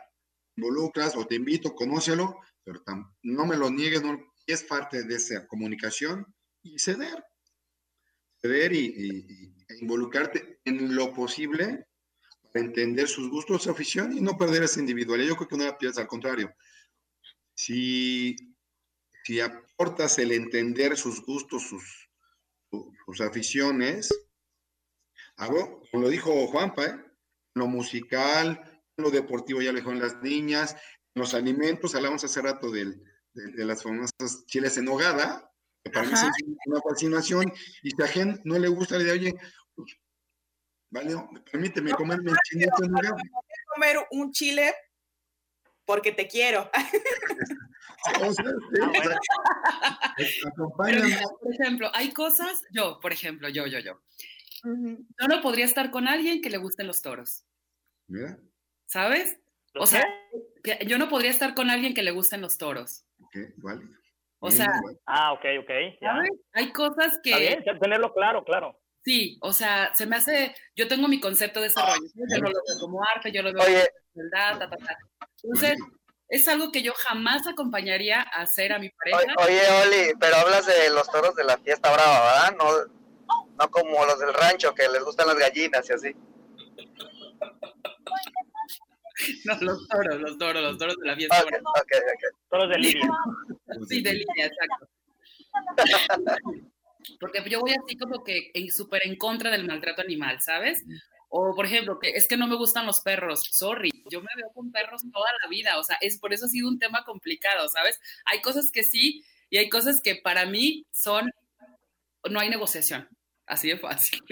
involucras 0.56 1.16
o 1.16 1.26
te 1.26 1.36
invito, 1.36 1.74
conócelo, 1.74 2.38
pero 2.68 2.82
no 3.22 3.46
me 3.46 3.56
lo 3.56 3.70
niegues, 3.70 4.02
es 4.46 4.62
parte 4.64 5.02
de 5.04 5.14
esa 5.14 5.46
comunicación 5.46 6.26
y 6.62 6.78
ceder. 6.78 7.24
Ceder 8.42 8.74
y, 8.74 9.54
e 9.68 9.78
involucrarte 9.80 10.60
en 10.64 10.94
lo 10.94 11.14
posible 11.14 11.86
para 12.52 12.66
entender 12.66 13.08
sus 13.08 13.30
gustos, 13.30 13.62
su 13.62 13.70
afición 13.70 14.16
y 14.16 14.20
no 14.20 14.36
perder 14.36 14.64
esa 14.64 14.80
individualidad. 14.80 15.30
Yo 15.30 15.36
creo 15.36 15.48
que 15.48 15.56
no 15.56 15.64
la 15.64 15.78
pierdes, 15.78 15.98
al 15.98 16.06
contrario. 16.08 16.54
Si, 17.54 18.36
si 19.24 19.40
aportas 19.40 20.18
el 20.18 20.32
entender 20.32 20.98
sus 20.98 21.24
gustos, 21.24 21.62
sus, 21.62 22.10
sus, 23.06 23.20
aficiones, 23.22 24.10
hago, 25.36 25.82
como 25.90 26.02
lo 26.02 26.10
dijo 26.10 26.46
Juanpa, 26.48 26.84
¿eh? 26.84 27.04
lo 27.54 27.66
musical, 27.66 28.82
lo 28.98 29.10
deportivo 29.10 29.62
ya 29.62 29.72
lo 29.72 29.78
en 29.90 30.00
las 30.00 30.22
niñas, 30.22 30.76
los 31.18 31.34
alimentos, 31.34 31.94
hablamos 31.94 32.24
hace 32.24 32.40
rato 32.40 32.70
de, 32.70 32.96
las 33.34 33.82
famosas 33.82 34.46
chiles 34.46 34.76
en 34.78 34.88
hogada, 34.88 35.50
que 35.84 35.90
para 35.90 36.06
mí 36.06 36.12
es 36.12 36.22
una 36.66 36.80
fascinación, 36.80 37.52
y 37.82 37.90
si 37.90 38.02
a 38.02 38.06
gente 38.06 38.40
no 38.44 38.58
le 38.58 38.68
gusta, 38.68 38.96
le 38.98 39.04
dice, 39.04 39.16
oye, 39.16 39.34
pues, 39.74 39.96
vale, 40.90 41.14
permíteme 41.50 41.92
comerme 41.92 42.30
el 42.30 42.36
chile 42.44 42.66
en 42.82 42.94
hogada. 42.94 43.16
comer 43.74 43.98
un 44.10 44.32
chile 44.32 44.74
porque 45.84 46.12
te 46.12 46.28
quiero. 46.28 46.70
por 50.76 51.54
ejemplo, 51.54 51.90
hay 51.94 52.12
cosas, 52.12 52.62
yo, 52.70 53.00
por 53.00 53.12
ejemplo, 53.12 53.48
yo, 53.48 53.66
yo, 53.66 53.78
yo. 53.78 54.00
Yo 54.64 55.28
no 55.28 55.40
podría 55.40 55.64
estar 55.64 55.90
con 55.90 56.08
alguien 56.08 56.42
que 56.42 56.50
le 56.50 56.58
gusten 56.58 56.86
los 56.86 57.00
toros. 57.00 57.44
Mira. 58.06 58.38
¿Sabes? 58.86 59.38
O 59.74 59.86
sea, 59.86 60.04
yo 60.86 60.98
no 60.98 61.08
podría 61.08 61.30
estar 61.30 61.54
con 61.54 61.70
alguien 61.70 61.94
que 61.94 62.02
le 62.02 62.10
gusten 62.10 62.40
los 62.40 62.58
toros. 62.58 63.04
Ok, 63.20 63.36
vale. 63.56 63.82
O 64.40 64.50
sea, 64.50 64.68
ah, 65.06 65.32
ok, 65.32 65.44
ok. 65.62 65.70
Hay 66.52 66.72
cosas 66.72 67.18
que. 67.22 67.30
Está 67.30 67.62
bien, 67.62 67.78
tenerlo 67.80 68.12
claro, 68.12 68.44
claro. 68.44 68.78
Sí, 69.04 69.38
o 69.40 69.52
sea, 69.52 69.92
se 69.94 70.06
me 70.06 70.16
hace. 70.16 70.54
Yo 70.76 70.86
tengo 70.86 71.08
mi 71.08 71.18
concepto 71.18 71.60
de 71.60 71.66
desarrollo. 71.66 72.08
Yo 72.14 72.38
lo 72.38 72.50
veo 72.50 72.80
como 72.80 73.00
arte, 73.04 73.32
yo 73.32 73.42
lo 73.42 73.52
veo 73.52 73.64
como 73.64 73.76
verdad, 74.14 74.58
ta, 74.58 74.70
ta, 74.70 74.76
ta. 74.76 74.98
Entonces, 75.42 75.78
es 76.28 76.46
algo 76.46 76.70
que 76.70 76.82
yo 76.82 76.92
jamás 76.94 77.46
acompañaría 77.46 78.20
a 78.20 78.42
hacer 78.42 78.72
a 78.72 78.78
mi 78.78 78.90
pareja. 78.90 79.34
Oye, 79.38 79.60
Oli, 79.82 80.12
pero 80.20 80.36
hablas 80.36 80.66
de 80.66 80.90
los 80.90 81.10
toros 81.10 81.34
de 81.34 81.44
la 81.44 81.58
fiesta 81.58 81.92
brava, 81.92 82.20
¿verdad? 82.20 82.56
No, 82.58 82.94
no 83.58 83.70
como 83.70 84.04
los 84.04 84.18
del 84.20 84.34
rancho 84.34 84.74
que 84.74 84.88
les 84.88 85.02
gustan 85.02 85.28
las 85.28 85.38
gallinas 85.38 85.88
y 85.88 85.92
así. 85.92 86.16
No, 89.44 89.54
los 89.60 89.88
toros, 89.88 90.20
los 90.20 90.38
toros, 90.38 90.62
los 90.62 90.78
toros 90.78 90.96
de 90.96 91.06
la 91.06 91.16
fiesta. 91.16 91.42
Okay, 91.42 91.58
okay, 91.58 91.98
okay. 91.98 92.30
Toros 92.50 92.68
de 92.70 92.78
línea. 92.78 93.08
sí, 93.88 94.02
de 94.02 94.12
línea, 94.14 94.46
exacto. 94.46 94.88
Porque 97.20 97.42
yo 97.48 97.60
voy 97.60 97.72
así 97.72 97.96
como 97.96 98.22
que 98.22 98.52
súper 98.70 99.06
en 99.06 99.16
contra 99.16 99.50
del 99.50 99.66
maltrato 99.66 100.02
animal, 100.02 100.40
¿sabes? 100.40 100.84
O, 101.30 101.54
por 101.54 101.66
ejemplo, 101.66 101.98
que 101.98 102.10
es 102.10 102.26
que 102.28 102.36
no 102.36 102.46
me 102.46 102.56
gustan 102.56 102.86
los 102.86 103.00
perros. 103.00 103.48
Sorry, 103.50 103.90
yo 104.10 104.20
me 104.20 104.28
veo 104.36 104.50
con 104.52 104.70
perros 104.72 105.02
toda 105.12 105.28
la 105.42 105.48
vida. 105.48 105.78
O 105.78 105.84
sea, 105.84 105.96
es 106.00 106.18
por 106.18 106.32
eso 106.32 106.46
ha 106.46 106.48
sido 106.48 106.68
un 106.68 106.78
tema 106.78 107.04
complicado, 107.04 107.68
¿sabes? 107.68 108.00
Hay 108.24 108.40
cosas 108.40 108.70
que 108.70 108.82
sí 108.82 109.24
y 109.50 109.58
hay 109.58 109.68
cosas 109.68 110.00
que 110.02 110.16
para 110.16 110.46
mí 110.46 110.86
son, 110.90 111.30
no 112.28 112.40
hay 112.40 112.50
negociación. 112.50 113.08
Así 113.46 113.68
de 113.68 113.78
fácil. 113.78 114.22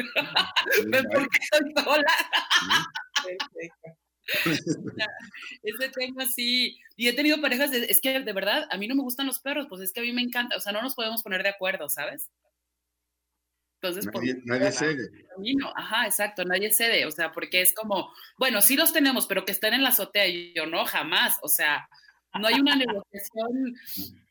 ¿Ves 0.88 1.04
por 1.10 1.28
qué 1.28 1.38
estoy 1.40 1.72
sola? 1.82 2.12
Ese 5.62 5.88
tema 5.90 6.26
sí. 6.26 6.78
Y 6.96 7.08
he 7.08 7.12
tenido 7.12 7.40
parejas, 7.40 7.72
es 7.72 8.00
que 8.00 8.20
de 8.20 8.32
verdad, 8.32 8.66
a 8.70 8.76
mí 8.76 8.88
no 8.88 8.94
me 8.94 9.02
gustan 9.02 9.26
los 9.26 9.40
perros, 9.40 9.66
pues 9.68 9.82
es 9.82 9.92
que 9.92 10.00
a 10.00 10.02
mí 10.02 10.12
me 10.12 10.22
encanta, 10.22 10.56
o 10.56 10.60
sea, 10.60 10.72
no 10.72 10.82
nos 10.82 10.94
podemos 10.94 11.22
poner 11.22 11.42
de 11.42 11.50
acuerdo, 11.50 11.88
¿sabes? 11.88 12.30
Entonces, 13.82 14.06
nadie, 14.44 14.72
cede. 14.72 15.10
Ajá, 15.76 16.06
exacto, 16.06 16.44
nadie 16.44 16.72
cede, 16.72 17.04
o 17.04 17.10
sea, 17.10 17.32
porque 17.32 17.60
es 17.60 17.74
como, 17.74 18.10
bueno, 18.38 18.62
sí 18.62 18.74
los 18.74 18.92
tenemos, 18.92 19.26
pero 19.26 19.44
que 19.44 19.52
estén 19.52 19.74
en 19.74 19.82
la 19.82 19.90
azotea 19.90 20.26
y 20.26 20.54
yo 20.54 20.66
no, 20.66 20.86
jamás, 20.86 21.38
o 21.42 21.48
sea, 21.48 21.86
no 22.40 22.48
hay 22.48 22.54
una 22.54 22.74
negociación, 22.74 23.74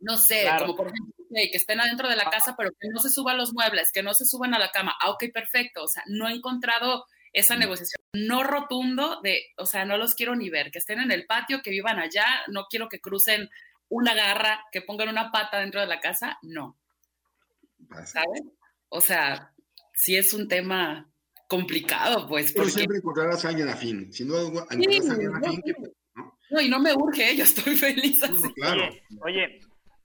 no 0.00 0.16
sé, 0.16 0.46
como 0.58 0.74
por 0.74 0.88
ejemplo, 0.88 1.14
que 1.30 1.50
estén 1.56 1.80
adentro 1.80 2.08
de 2.08 2.16
la 2.16 2.28
casa, 2.28 2.54
pero 2.56 2.70
que 2.70 2.88
no 2.88 3.00
se 3.00 3.10
suban 3.10 3.38
los 3.38 3.54
muebles, 3.54 3.92
que 3.92 4.02
no 4.02 4.14
se 4.14 4.26
suban 4.26 4.52
a 4.54 4.58
la 4.58 4.72
cama, 4.72 4.96
ah, 5.00 5.10
ok, 5.10 5.26
perfecto, 5.32 5.84
o 5.84 5.88
sea, 5.88 6.02
no 6.08 6.28
he 6.28 6.32
encontrado 6.32 7.04
esa 7.38 7.56
negociación 7.56 8.00
no 8.12 8.42
rotundo 8.42 9.20
de, 9.22 9.46
o 9.56 9.66
sea, 9.66 9.84
no 9.84 9.96
los 9.96 10.14
quiero 10.14 10.34
ni 10.34 10.50
ver, 10.50 10.70
que 10.70 10.78
estén 10.78 11.00
en 11.00 11.10
el 11.10 11.26
patio, 11.26 11.62
que 11.62 11.70
vivan 11.70 11.98
allá, 11.98 12.26
no 12.48 12.66
quiero 12.68 12.88
que 12.88 13.00
crucen 13.00 13.48
una 13.88 14.14
garra, 14.14 14.64
que 14.72 14.82
pongan 14.82 15.08
una 15.08 15.30
pata 15.30 15.58
dentro 15.58 15.80
de 15.80 15.86
la 15.86 16.00
casa, 16.00 16.38
no. 16.42 16.78
¿Sabes? 18.04 18.42
O 18.88 19.00
sea, 19.00 19.54
sí 19.94 20.16
es 20.16 20.32
un 20.32 20.48
tema 20.48 21.10
complicado, 21.46 22.28
pues. 22.28 22.52
Pero 22.52 22.68
siempre 22.68 22.98
encontrarás 22.98 23.44
a 23.44 23.48
alguien 23.48 23.68
afín. 23.68 24.12
Si 24.12 24.24
no, 24.24 24.38
encontrarás 24.38 25.08
a 25.08 25.12
alguien 25.12 25.34
afín 25.34 25.62
que, 25.62 25.72
¿no? 26.14 26.38
¿no? 26.50 26.60
y 26.60 26.68
no 26.68 26.78
me 26.80 26.92
urge, 26.94 27.36
yo 27.36 27.44
estoy 27.44 27.76
feliz 27.76 28.22
así. 28.22 28.52
claro. 28.54 28.88
Oye, 29.22 29.60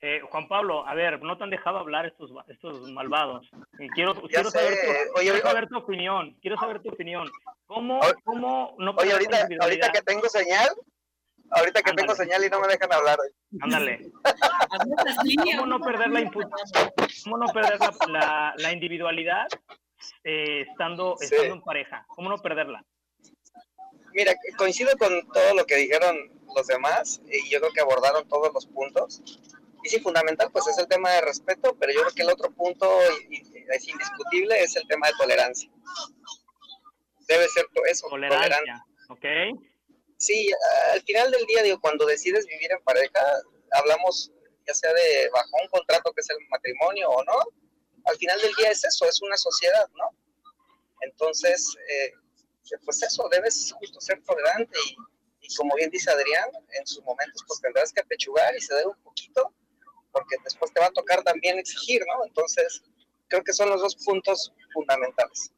eh, 0.05 0.19
Juan 0.29 0.49
Pablo, 0.49 0.85
a 0.85 0.93
ver, 0.95 1.21
no 1.21 1.37
te 1.37 1.45
han 1.45 1.49
dejado 1.49 1.77
hablar 1.77 2.05
estos, 2.05 2.29
estos 2.49 2.91
malvados. 2.91 3.49
Y 3.79 3.87
quiero, 3.91 4.13
quiero, 4.23 4.51
saber 4.51 4.75
tu, 4.75 5.21
quiero 5.21 5.41
saber 5.41 5.69
tu 5.69 5.77
opinión. 5.77 6.37
Quiero 6.41 6.57
saber 6.57 6.81
tu 6.81 6.89
opinión. 6.89 7.31
¿Cómo, 7.67 8.01
cómo 8.25 8.75
no 8.79 8.91
Oye, 8.97 9.13
ahorita, 9.13 9.47
ahorita 9.61 9.93
que 9.93 10.01
tengo 10.01 10.27
señal, 10.27 10.67
ahorita 11.51 11.81
que 11.81 11.93
tengo 11.93 12.13
señal 12.15 12.43
y 12.43 12.49
no 12.49 12.59
me 12.59 12.67
dejan 12.67 12.91
hablar. 12.91 13.17
Ándale. 13.61 14.11
¿Cómo 15.55 15.67
no 15.67 15.79
perder 15.79 16.09
la, 16.09 16.31
cómo 17.23 17.37
no 17.37 17.45
perder 17.53 17.79
la, 18.09 18.53
la, 18.57 18.73
individualidad 18.73 19.47
eh, 20.25 20.65
estando, 20.69 21.15
estando 21.17 21.55
en 21.55 21.61
pareja? 21.61 22.05
¿Cómo 22.09 22.29
no 22.29 22.37
perderla? 22.39 22.83
Mira, 24.11 24.33
coincido 24.57 24.97
con 24.97 25.25
todo 25.29 25.55
lo 25.55 25.65
que 25.65 25.77
dijeron 25.77 26.29
los 26.53 26.67
demás 26.67 27.21
y 27.25 27.49
yo 27.49 27.61
creo 27.61 27.71
que 27.71 27.79
abordaron 27.79 28.27
todos 28.27 28.53
los 28.53 28.65
puntos. 28.67 29.23
Y 29.83 29.89
sí, 29.89 29.99
fundamental, 29.99 30.49
pues 30.51 30.67
es 30.67 30.77
el 30.77 30.87
tema 30.87 31.11
de 31.11 31.21
respeto, 31.21 31.75
pero 31.79 31.91
yo 31.91 32.01
creo 32.01 32.13
que 32.13 32.21
el 32.21 32.29
otro 32.29 32.51
punto 32.51 32.89
es 33.01 33.87
indiscutible, 33.87 34.61
es 34.63 34.75
el 34.75 34.87
tema 34.87 35.07
de 35.07 35.13
tolerancia. 35.17 35.69
Debe 37.27 37.47
ser 37.49 37.65
eso, 37.89 38.07
tolerancia. 38.09 38.85
Ok. 39.09 39.25
Sí, 40.17 40.49
al 40.93 41.01
final 41.01 41.31
del 41.31 41.45
día, 41.45 41.63
digo, 41.63 41.81
cuando 41.81 42.05
decides 42.05 42.45
vivir 42.45 42.71
en 42.71 42.81
pareja, 42.83 43.19
hablamos 43.71 44.31
ya 44.65 44.73
sea 44.73 44.93
de 44.93 45.29
bajo 45.33 45.49
un 45.61 45.67
contrato 45.69 46.11
que 46.13 46.21
es 46.21 46.29
el 46.29 46.37
matrimonio 46.49 47.09
o 47.09 47.23
no, 47.25 47.39
al 48.05 48.17
final 48.17 48.39
del 48.41 48.53
día 48.55 48.69
es 48.71 48.83
eso, 48.83 49.05
es 49.05 49.21
una 49.21 49.37
sociedad, 49.37 49.87
¿no? 49.95 50.09
Entonces, 51.01 51.75
eh, 51.89 52.11
pues 52.85 53.03
eso, 53.03 53.27
debes 53.29 53.73
justo 53.77 53.99
ser 53.99 54.21
tolerante 54.23 54.77
y, 54.87 54.95
y, 55.41 55.55
como 55.55 55.75
bien 55.75 55.89
dice 55.89 56.09
Adrián, 56.11 56.49
en 56.79 56.87
sus 56.87 57.03
momentos 57.03 57.43
pues 57.45 57.59
tendrás 57.61 57.91
que 57.91 58.01
apechugar 58.01 58.55
y 58.55 58.61
ceder 58.61 58.87
un 58.87 58.97
poquito, 59.03 59.53
porque 60.13 60.38
después 60.43 60.71
te 60.71 60.80
va 60.80 60.86
a 60.86 60.91
tocar 60.91 61.23
también 61.23 61.58
exigir, 61.58 62.02
¿no? 62.08 62.26
Entonces, 62.26 62.84
creo 63.28 63.43
que 63.43 63.52
son 63.52 63.69
los 63.69 63.82
dos 63.82 63.97
puntos 63.97 64.54
fundamentales. 64.73 65.52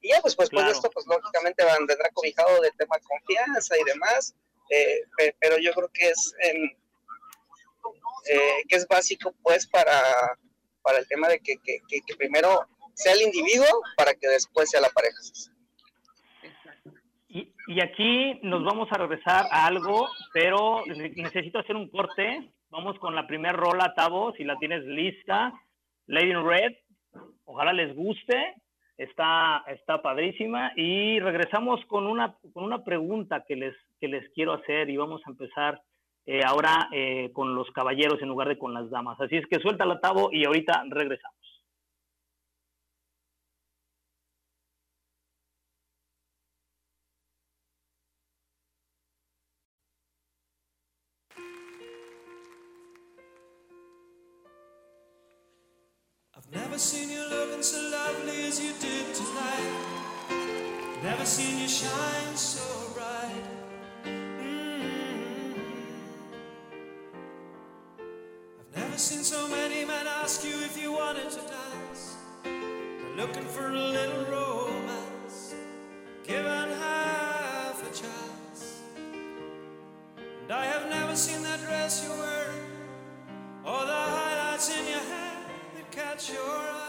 Y 0.00 0.08
ya, 0.08 0.20
pues, 0.22 0.34
pues 0.34 0.48
después 0.48 0.66
de 0.66 0.72
esto, 0.72 0.90
pues 0.90 1.06
lógicamente 1.06 1.62
vendrá 1.64 2.08
cobijado 2.14 2.62
del 2.62 2.72
tema 2.78 2.96
confianza 3.00 3.76
y 3.76 3.84
demás, 3.84 4.34
eh, 4.70 5.34
pero 5.38 5.58
yo 5.58 5.72
creo 5.72 5.90
que 5.92 6.08
es, 6.08 6.34
eh, 6.42 6.76
que 8.68 8.76
es 8.76 8.86
básico, 8.86 9.34
pues, 9.42 9.66
para, 9.66 10.38
para 10.82 10.98
el 10.98 11.08
tema 11.08 11.28
de 11.28 11.40
que, 11.40 11.56
que, 11.62 11.80
que, 11.88 12.16
primero 12.16 12.66
sea 12.94 13.12
el 13.12 13.22
individuo 13.22 13.66
para 13.96 14.14
que 14.14 14.28
después 14.28 14.70
sea 14.70 14.80
la 14.80 14.90
pareja. 14.90 15.18
Y, 17.28 17.52
y, 17.68 17.80
aquí 17.80 18.40
nos 18.42 18.64
vamos 18.64 18.88
a 18.90 18.98
regresar 18.98 19.46
a 19.50 19.66
algo, 19.66 20.08
pero 20.32 20.84
necesito 20.86 21.58
hacer 21.58 21.76
un 21.76 21.88
corte 21.88 22.50
Vamos 22.70 22.96
con 23.00 23.16
la 23.16 23.26
primera 23.26 23.52
rola, 23.52 23.94
Tavo, 23.96 24.32
si 24.34 24.44
la 24.44 24.56
tienes 24.56 24.84
lista. 24.84 25.52
Lady 26.06 26.30
in 26.30 26.46
Red, 26.46 26.74
ojalá 27.44 27.72
les 27.72 27.94
guste, 27.96 28.54
está, 28.96 29.64
está 29.66 30.00
padrísima. 30.00 30.72
Y 30.76 31.18
regresamos 31.18 31.84
con 31.86 32.06
una, 32.06 32.36
con 32.52 32.62
una 32.62 32.84
pregunta 32.84 33.44
que 33.46 33.56
les, 33.56 33.74
que 33.98 34.06
les 34.06 34.30
quiero 34.34 34.52
hacer 34.52 34.88
y 34.88 34.96
vamos 34.96 35.20
a 35.26 35.30
empezar 35.30 35.82
eh, 36.26 36.42
ahora 36.46 36.88
eh, 36.92 37.30
con 37.32 37.56
los 37.56 37.68
caballeros 37.72 38.22
en 38.22 38.28
lugar 38.28 38.46
de 38.46 38.58
con 38.58 38.72
las 38.72 38.88
damas. 38.88 39.20
Así 39.20 39.36
es 39.36 39.46
que 39.46 39.58
suelta 39.58 39.84
la 39.84 39.98
Tavo 39.98 40.30
y 40.32 40.44
ahorita 40.44 40.84
regresamos. 40.90 41.39
Seen 56.80 57.10
you 57.10 57.22
looking 57.28 57.62
so 57.62 57.78
lovely 57.90 58.46
as 58.46 58.58
you 58.58 58.72
did 58.80 59.14
tonight. 59.14 59.74
Never 61.02 61.26
seen 61.26 61.58
you 61.58 61.68
shine 61.68 62.34
so 62.34 62.64
bright. 62.94 63.44
Mm-hmm. 64.06 65.60
I've 68.58 68.74
never 68.74 68.96
seen 68.96 69.22
so 69.22 69.46
many 69.48 69.84
men 69.84 70.06
ask 70.06 70.42
you 70.42 70.54
if 70.64 70.80
you 70.80 70.92
wanted 70.92 71.28
to 71.28 71.40
dance. 71.40 72.16
They're 72.44 73.16
looking 73.26 73.44
for 73.44 73.68
a 73.68 73.76
little 73.76 74.24
romance, 74.32 75.54
given 76.26 76.70
half 76.80 77.82
a 77.82 77.90
chance. 77.94 78.80
And 80.44 80.50
I 80.50 80.64
have 80.64 80.88
never 80.88 81.14
seen 81.14 81.42
that 81.42 81.60
dress 81.60 82.06
you're 82.08 82.16
wearing, 82.16 82.29
sure 86.30 86.79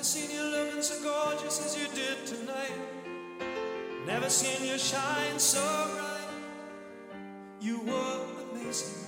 Never 0.00 0.08
seen 0.08 0.30
you 0.30 0.42
looking 0.42 0.80
so 0.80 1.02
gorgeous 1.02 1.60
as 1.62 1.76
you 1.76 1.86
did 1.94 2.24
tonight. 2.24 2.72
Never 4.06 4.30
seen 4.30 4.66
you 4.66 4.78
shine 4.78 5.38
so 5.38 5.60
bright. 5.94 6.26
You 7.60 7.80
were 7.80 8.20
amazing. 8.50 9.04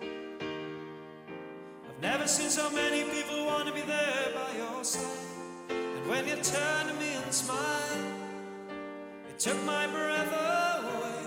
I've 0.00 2.00
never 2.00 2.28
seen 2.28 2.48
so 2.48 2.70
many 2.70 3.02
people 3.10 3.44
want 3.44 3.66
to 3.66 3.74
be 3.74 3.80
there 3.80 4.30
by 4.32 4.56
your 4.56 4.84
side. 4.84 5.02
And 5.68 6.08
when 6.08 6.28
you 6.28 6.36
turned 6.36 6.90
to 6.90 6.94
me 6.94 7.12
and 7.24 7.34
smiled, 7.34 8.14
it 9.30 9.36
took 9.36 9.60
my 9.64 9.88
breath 9.88 10.28
away. 10.28 11.24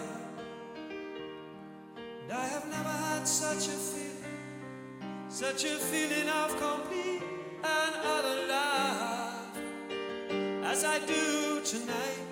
And 1.98 2.32
I 2.32 2.48
have 2.48 2.66
never 2.70 2.96
had 3.10 3.28
such 3.28 3.68
a 3.68 3.78
feeling, 3.92 4.40
such 5.28 5.66
a 5.66 5.76
feeling 5.76 6.30
of 6.30 6.58
complete 6.58 6.93
tonight. 11.74 12.23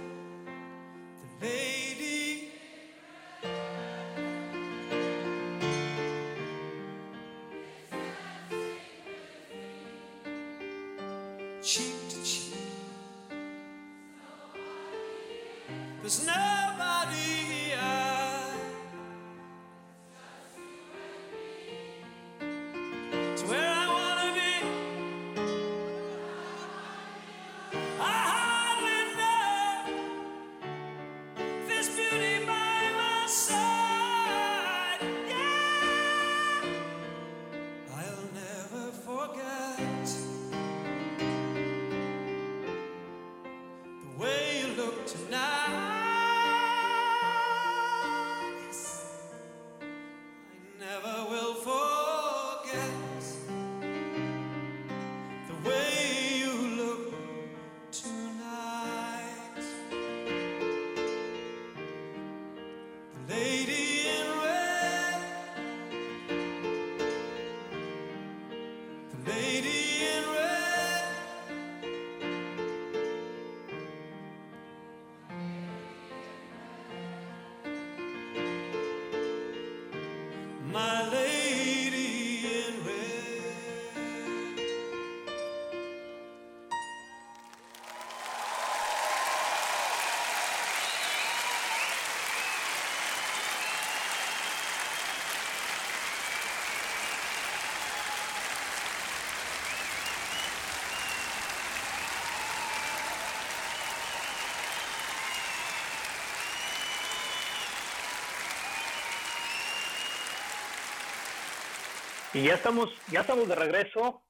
Y 112.33 112.43
ya 112.43 112.53
estamos, 112.53 112.89
ya 113.11 113.21
estamos 113.21 113.45
de 113.49 113.55
regreso 113.55 114.21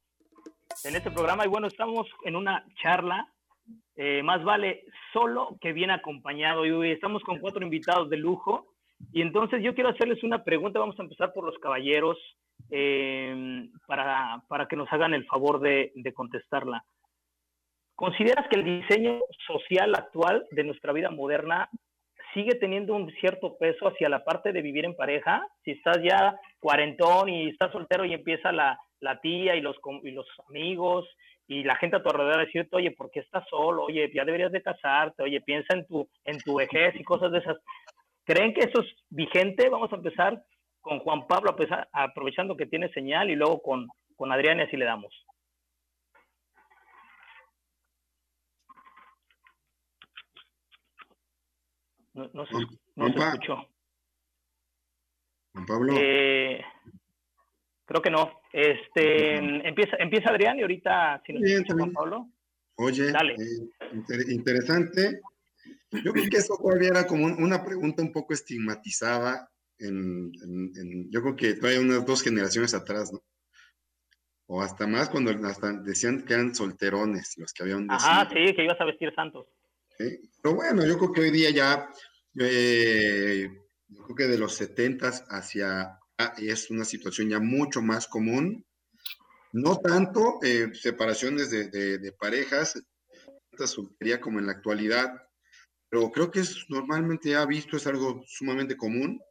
en 0.83 0.95
este 0.95 1.11
programa. 1.11 1.45
Y 1.45 1.49
bueno, 1.49 1.67
estamos 1.67 2.07
en 2.23 2.35
una 2.35 2.65
charla, 2.81 3.31
eh, 3.95 4.23
más 4.23 4.43
vale 4.43 4.85
solo 5.13 5.55
que 5.61 5.71
bien 5.71 5.91
acompañado. 5.91 6.65
Y 6.65 6.71
hoy 6.71 6.91
estamos 6.91 7.21
con 7.21 7.39
cuatro 7.39 7.63
invitados 7.63 8.09
de 8.09 8.17
lujo. 8.17 8.73
Y 9.13 9.21
entonces 9.21 9.61
yo 9.61 9.75
quiero 9.75 9.91
hacerles 9.91 10.23
una 10.23 10.43
pregunta, 10.43 10.79
vamos 10.79 10.99
a 10.99 11.03
empezar 11.03 11.31
por 11.31 11.43
los 11.43 11.57
caballeros 11.59 12.17
eh, 12.71 13.69
para, 13.85 14.43
para, 14.47 14.67
que 14.67 14.75
nos 14.75 14.91
hagan 14.91 15.13
el 15.13 15.25
favor 15.27 15.59
de, 15.59 15.91
de 15.93 16.13
contestarla. 16.13 16.83
¿Consideras 17.93 18.47
que 18.49 18.59
el 18.59 18.81
diseño 18.81 19.19
social 19.45 19.93
actual 19.93 20.47
de 20.49 20.63
nuestra 20.63 20.91
vida 20.91 21.11
moderna 21.11 21.69
sigue 22.34 22.56
teniendo 22.56 22.96
un 22.96 23.12
cierto 23.20 23.58
peso 23.58 23.88
hacia 23.88 24.10
la 24.10 24.24
parte 24.24 24.52
de 24.52 24.62
vivir 24.62 24.86
en 24.86 24.96
pareja. 24.96 25.46
Si 25.63 25.72
estás 25.72 26.00
ya 26.04 26.39
cuarentón 26.60 27.30
y 27.30 27.50
estás 27.50 27.72
soltero 27.72 28.06
y 28.06 28.13
empieza 28.13 28.52
la, 28.52 28.80
la 29.00 29.20
tía 29.20 29.56
y 29.56 29.62
los, 29.62 29.78
y 30.04 30.12
los 30.12 30.28
amigos 30.48 31.08
y 31.48 31.63
la 31.63 31.76
gente 31.76 31.98
a 31.98 32.04
tu 32.04 32.10
alrededor 32.10 32.39
a 32.39 32.46
decirte, 32.46 32.78
oye, 32.78 32.91
¿por 32.91 33.12
qué 33.12 33.20
estás 33.20 33.44
solo? 33.50 33.84
Oye, 33.84 34.10
ya 34.13 34.24
deberías 34.24 34.54
de 34.54 34.62
casarte, 34.62 35.24
oye, 35.24 35.41
piensa 35.41 35.76
en 35.76 35.86
tu, 35.86 36.08
en 36.24 36.39
tu 36.39 36.56
vejez 36.56 36.96
y 36.96 37.04
cosas 37.04 37.32
de 37.32 37.39
esas. 37.39 37.58
¿Creen 38.24 38.54
que 38.54 38.62
eso 38.62 38.82
es 38.82 38.88
vigente? 39.10 39.67
Vamos 39.67 39.91
a 39.91 39.98
empezar 39.98 40.41
con 40.80 41.00
Juan 41.00 41.28
Pablo, 41.28 41.54
aprovechando 41.91 42.56
que 42.56 42.67
tiene 42.67 42.89
señal, 42.94 43.30
y 43.30 43.36
luego 43.36 43.62
con, 43.62 43.88
con 44.15 44.32
Adrián 44.32 44.60
y 44.60 44.62
así 44.62 44.78
le 44.78 44.86
damos. 44.86 45.13
No, 52.13 52.30
no 52.34 52.45
se, 52.45 52.54
no 52.95 53.13
se 53.13 53.19
escuchó. 53.19 53.67
Juan 55.54 55.65
Pablo. 55.65 55.93
Eh, 55.97 56.62
creo 57.86 58.02
que 58.02 58.10
no. 58.10 58.41
Este, 58.54 59.36
empieza, 59.67 59.97
empieza 59.97 60.30
Adrián 60.30 60.60
y 60.60 60.62
ahorita 60.62 61.21
si 61.26 61.34
nos 61.34 61.41
Bien, 61.41 61.58
escucha 61.62 61.74
Juan 61.76 61.93
Pablo. 61.93 62.30
Oye, 62.78 63.12
Dale. 63.12 63.34
eh, 63.36 63.69
inter- 63.93 64.30
interesante. 64.30 65.21
Yo 65.91 66.12
creo 66.13 66.26
que 66.30 66.38
eso 66.38 66.58
todavía 66.58 66.89
era 66.89 67.06
como 67.08 67.26
un- 67.26 67.41
una 67.43 67.63
pregunta 67.63 68.02
un 68.02 68.12
poco 68.12 68.34
estigmatizada 68.34 69.50
en, 69.78 70.32
en- 70.43 70.71
en- 70.78 71.12
yo 71.12 71.21
creo 71.21 71.36
que 71.36 71.54
todavía 71.56 71.82
unas 71.82 72.06
dos 72.06 72.24
generaciones 72.24 72.74
atrás, 72.74 73.12
¿no? 73.13 73.19
O 74.47 74.62
hasta 74.62 74.86
más 74.88 75.10
cuando 75.10 75.32
hasta 75.47 75.71
decían 75.74 76.24
que 76.26 76.34
eran 76.34 76.54
solterones 76.56 77.38
los 77.38 77.54
que 77.54 77.63
habían 77.63 77.89
Ajá, 77.89 78.26
decidido. 78.26 78.47
sí, 78.50 78.56
que 78.56 78.63
ibas 78.65 78.82
a 78.82 78.86
vestir 78.86 79.13
santos. 79.15 79.47
¿Sí? 80.09 80.31
Pero 80.41 80.55
bueno, 80.55 80.85
yo 80.85 80.97
creo 80.97 81.11
que 81.11 81.21
hoy 81.21 81.31
día 81.31 81.49
ya, 81.51 81.89
eh, 82.39 83.47
yo 83.87 84.03
creo 84.03 84.15
que 84.15 84.27
de 84.27 84.37
los 84.37 84.55
70 84.55 85.09
hacia 85.29 85.99
ah, 86.17 86.33
es 86.37 86.69
una 86.69 86.85
situación 86.85 87.29
ya 87.29 87.39
mucho 87.39 87.81
más 87.81 88.07
común. 88.07 88.65
No 89.53 89.77
tanto 89.79 90.39
eh, 90.43 90.69
separaciones 90.73 91.51
de, 91.51 91.69
de- 91.69 91.97
de 91.97 92.11
parejas, 92.13 92.81
tanta 93.51 93.67
soltería 93.67 94.21
como 94.21 94.39
en 94.39 94.45
la 94.45 94.53
actualidad, 94.53 95.11
pero 95.89 96.09
creo 96.09 96.31
que 96.31 96.39
es 96.39 96.65
normalmente 96.69 97.31
ya 97.31 97.45
visto, 97.45 97.75
es 97.75 97.85
algo 97.85 98.23
sumamente 98.25 98.77
común. 98.77 99.21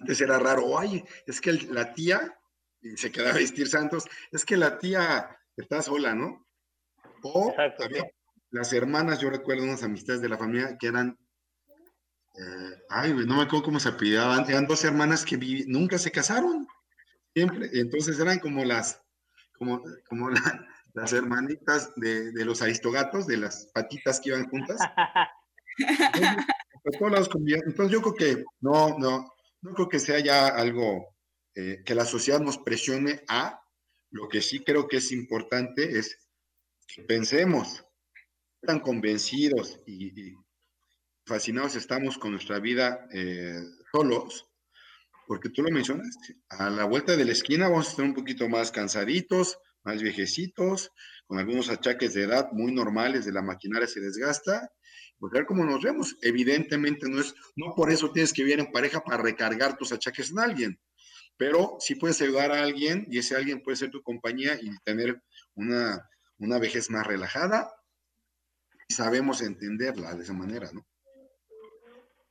Antes 0.00 0.20
era 0.20 0.38
raro, 0.38 0.78
ay, 0.78 1.04
es 1.26 1.40
que 1.40 1.50
el- 1.50 1.74
la 1.74 1.92
tía, 1.92 2.32
y 2.80 2.96
se 2.96 3.10
quedaba 3.10 3.30
a 3.32 3.38
vestir 3.38 3.66
santos, 3.68 4.04
es 4.30 4.44
que 4.44 4.56
la 4.56 4.78
tía 4.78 5.36
está 5.56 5.82
sola, 5.82 6.14
¿no? 6.14 6.46
O 7.22 7.50
Exacto, 7.50 7.84
había. 7.84 8.04
Las 8.54 8.72
hermanas, 8.72 9.18
yo 9.20 9.30
recuerdo 9.30 9.64
unas 9.64 9.82
amistades 9.82 10.22
de 10.22 10.28
la 10.28 10.38
familia 10.38 10.76
que 10.78 10.86
eran, 10.86 11.18
eh, 12.38 12.82
ay, 12.88 13.12
no 13.12 13.36
me 13.36 13.42
acuerdo 13.42 13.64
cómo 13.64 13.80
se 13.80 13.88
apellidaban, 13.88 14.48
eran 14.48 14.66
dos 14.68 14.84
hermanas 14.84 15.24
que 15.24 15.36
vivi- 15.36 15.64
nunca 15.66 15.98
se 15.98 16.12
casaron, 16.12 16.68
siempre, 17.34 17.68
entonces 17.72 18.18
eran 18.20 18.38
como 18.38 18.64
las, 18.64 19.02
como, 19.58 19.82
como 20.08 20.30
la- 20.30 20.66
las 20.94 21.12
hermanitas 21.12 21.92
de, 21.96 22.30
de 22.30 22.44
los 22.44 22.62
aristogatos, 22.62 23.26
de 23.26 23.38
las 23.38 23.66
patitas 23.74 24.20
que 24.20 24.28
iban 24.28 24.48
juntas. 24.48 24.80
Entonces, 26.14 26.98
todos 26.98 27.10
lados. 27.10 27.28
Entonces 27.66 27.92
yo 27.92 28.00
creo 28.02 28.14
que 28.14 28.44
no, 28.60 28.96
no, 29.00 29.28
no 29.62 29.74
creo 29.74 29.88
que 29.88 29.98
sea 29.98 30.20
ya 30.20 30.46
algo 30.46 31.08
eh, 31.56 31.82
que 31.84 31.96
la 31.96 32.04
sociedad 32.04 32.38
nos 32.38 32.58
presione 32.58 33.24
a, 33.26 33.60
lo 34.10 34.28
que 34.28 34.40
sí 34.40 34.62
creo 34.62 34.86
que 34.86 34.98
es 34.98 35.10
importante 35.10 35.98
es 35.98 36.16
que 36.86 37.02
pensemos, 37.02 37.83
tan 38.64 38.80
convencidos 38.80 39.80
y, 39.86 40.34
fascinados 41.26 41.74
estamos 41.76 42.18
con 42.18 42.32
nuestra 42.32 42.58
vida 42.58 43.06
eh, 43.12 43.62
solos, 43.92 44.46
porque 45.26 45.48
tú 45.48 45.62
lo 45.62 45.70
mencionas, 45.70 46.16
a 46.50 46.68
la 46.68 46.84
vuelta 46.84 47.16
de 47.16 47.24
la 47.24 47.32
esquina 47.32 47.68
vamos 47.68 47.86
a 47.86 47.90
estar 47.90 48.04
un 48.04 48.14
poquito 48.14 48.48
más 48.48 48.70
cansaditos, 48.70 49.58
más 49.84 50.02
viejecitos, 50.02 50.90
con 51.26 51.38
algunos 51.38 51.70
achaques 51.70 52.14
de 52.14 52.24
edad 52.24 52.50
muy 52.52 52.72
normales 52.72 53.24
de 53.24 53.32
la 53.32 53.42
maquinaria 53.42 53.88
se 53.88 54.00
desgasta, 54.00 54.70
pues 55.18 55.32
ver 55.32 55.46
cómo 55.46 55.64
nos 55.64 55.82
vemos. 55.82 56.16
Evidentemente 56.20 57.08
no 57.08 57.20
es, 57.20 57.34
no 57.56 57.74
por 57.74 57.90
eso 57.90 58.12
tienes 58.12 58.32
que 58.32 58.42
vivir 58.42 58.60
en 58.60 58.72
pareja 58.72 59.02
para 59.02 59.22
recargar 59.22 59.76
tus 59.78 59.92
achaques 59.92 60.30
en 60.30 60.40
alguien, 60.40 60.80
pero 61.38 61.76
sí 61.80 61.94
puedes 61.94 62.20
ayudar 62.20 62.52
a 62.52 62.62
alguien 62.62 63.06
y 63.10 63.18
ese 63.18 63.34
alguien 63.34 63.62
puede 63.62 63.76
ser 63.76 63.90
tu 63.90 64.02
compañía 64.02 64.58
y 64.60 64.70
tener 64.84 65.22
una, 65.54 66.06
una 66.38 66.58
vejez 66.58 66.90
más 66.90 67.06
relajada 67.06 67.70
sabemos 68.94 69.42
entenderla 69.42 70.14
de 70.14 70.22
esa 70.22 70.32
manera, 70.32 70.68
¿no? 70.72 70.84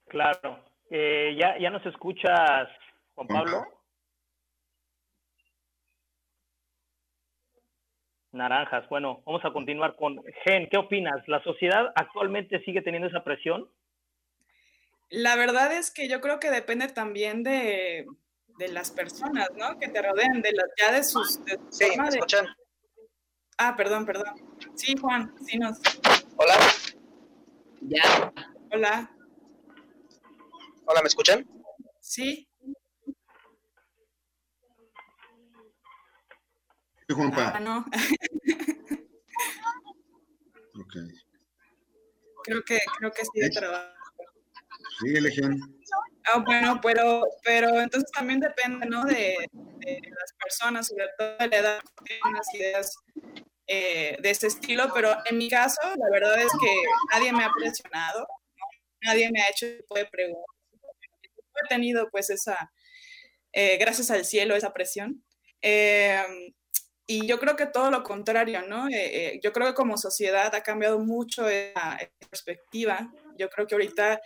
Claro. 0.07 0.63
Eh, 0.89 1.35
¿ya, 1.39 1.57
¿Ya 1.59 1.69
nos 1.69 1.85
escuchas, 1.85 2.69
Juan 3.15 3.27
Pablo? 3.27 3.65
Naranjas. 8.31 8.87
Bueno, 8.89 9.21
vamos 9.25 9.43
a 9.45 9.53
continuar 9.53 9.95
con 9.95 10.21
Gen. 10.43 10.67
¿Qué 10.69 10.77
opinas? 10.77 11.27
¿La 11.27 11.41
sociedad 11.43 11.91
actualmente 11.95 12.63
sigue 12.63 12.81
teniendo 12.81 13.07
esa 13.07 13.23
presión? 13.23 13.69
La 15.09 15.35
verdad 15.35 15.71
es 15.73 15.91
que 15.91 16.07
yo 16.09 16.19
creo 16.21 16.39
que 16.39 16.49
depende 16.49 16.87
también 16.87 17.43
de, 17.43 18.07
de 18.57 18.67
las 18.69 18.89
personas, 18.89 19.49
¿no? 19.55 19.77
Que 19.79 19.87
te 19.89 20.01
rodean, 20.01 20.41
de 20.41 20.51
la, 20.51 20.63
ya 20.81 20.91
de 20.91 21.03
sus... 21.03 21.43
De 21.45 21.59
Sí, 21.69 21.85
forma 21.89 22.03
¿me 22.05 22.09
de- 22.09 22.15
escuchan? 22.17 22.47
Ah, 23.59 23.75
perdón, 23.77 24.05
perdón. 24.07 24.33
Sí, 24.75 24.95
Juan, 24.99 25.31
sí 25.45 25.59
nos... 25.59 25.79
Hola, 26.37 26.55
Ya. 27.81 28.33
Hola, 28.71 29.09
hola, 30.85 31.01
¿me 31.01 31.07
escuchan? 31.07 31.45
sí. 31.99 32.47
Sí, 37.07 37.13
Juanpa. 37.13 37.51
Ah, 37.55 37.59
no, 37.59 37.85
Ok. 40.75 40.93
creo 42.45 42.63
que, 42.63 42.79
creo 42.97 43.11
que 43.11 43.25
sí 43.25 43.39
de 43.39 43.47
Sí. 43.47 43.51
trabajo. 43.53 43.93
Sigue 44.99 45.21
Legión. 45.21 45.59
Ah, 46.25 46.39
bueno, 46.45 46.79
pero, 46.81 47.23
pero 47.43 47.79
entonces 47.81 48.09
también 48.11 48.39
depende, 48.39 48.85
¿no? 48.87 49.03
De, 49.03 49.35
de 49.51 49.99
las 50.09 50.33
personas, 50.41 50.87
sobre 50.87 51.05
todo 51.17 51.37
de 51.37 51.47
la 51.49 51.57
edad, 51.57 51.81
tienen 52.05 52.27
unas 52.27 52.53
ideas 52.53 52.95
eh, 53.67 54.17
de 54.21 54.29
ese 54.29 54.47
estilo, 54.47 54.91
pero 54.93 55.15
en 55.25 55.37
mi 55.37 55.49
caso, 55.49 55.81
la 55.83 56.09
verdad 56.11 56.39
es 56.39 56.51
que 56.59 56.73
nadie 57.13 57.31
me 57.33 57.43
ha 57.43 57.51
presionado, 57.57 58.27
nadie 59.01 59.29
me 59.31 59.41
ha 59.41 59.49
hecho 59.49 59.67
tipo 59.77 59.95
de 59.95 60.05
preguntas. 60.05 60.45
No 61.21 61.61
he 61.65 61.69
tenido, 61.69 62.09
pues, 62.11 62.29
esa, 62.29 62.71
eh, 63.53 63.77
gracias 63.77 64.11
al 64.11 64.25
cielo, 64.25 64.55
esa 64.55 64.73
presión. 64.73 65.23
Eh, 65.61 66.23
y 67.05 67.27
yo 67.27 67.39
creo 67.39 67.55
que 67.55 67.65
todo 67.65 67.91
lo 67.91 68.03
contrario, 68.03 68.61
¿no? 68.67 68.87
Eh, 68.87 68.93
eh, 69.35 69.39
yo 69.43 69.51
creo 69.51 69.67
que 69.67 69.73
como 69.73 69.97
sociedad 69.97 70.53
ha 70.55 70.63
cambiado 70.63 70.99
mucho 70.99 71.47
esa, 71.49 71.97
esa 71.97 72.29
perspectiva. 72.29 73.11
Yo 73.37 73.49
creo 73.49 73.67
que 73.67 73.75
ahorita 73.75 74.21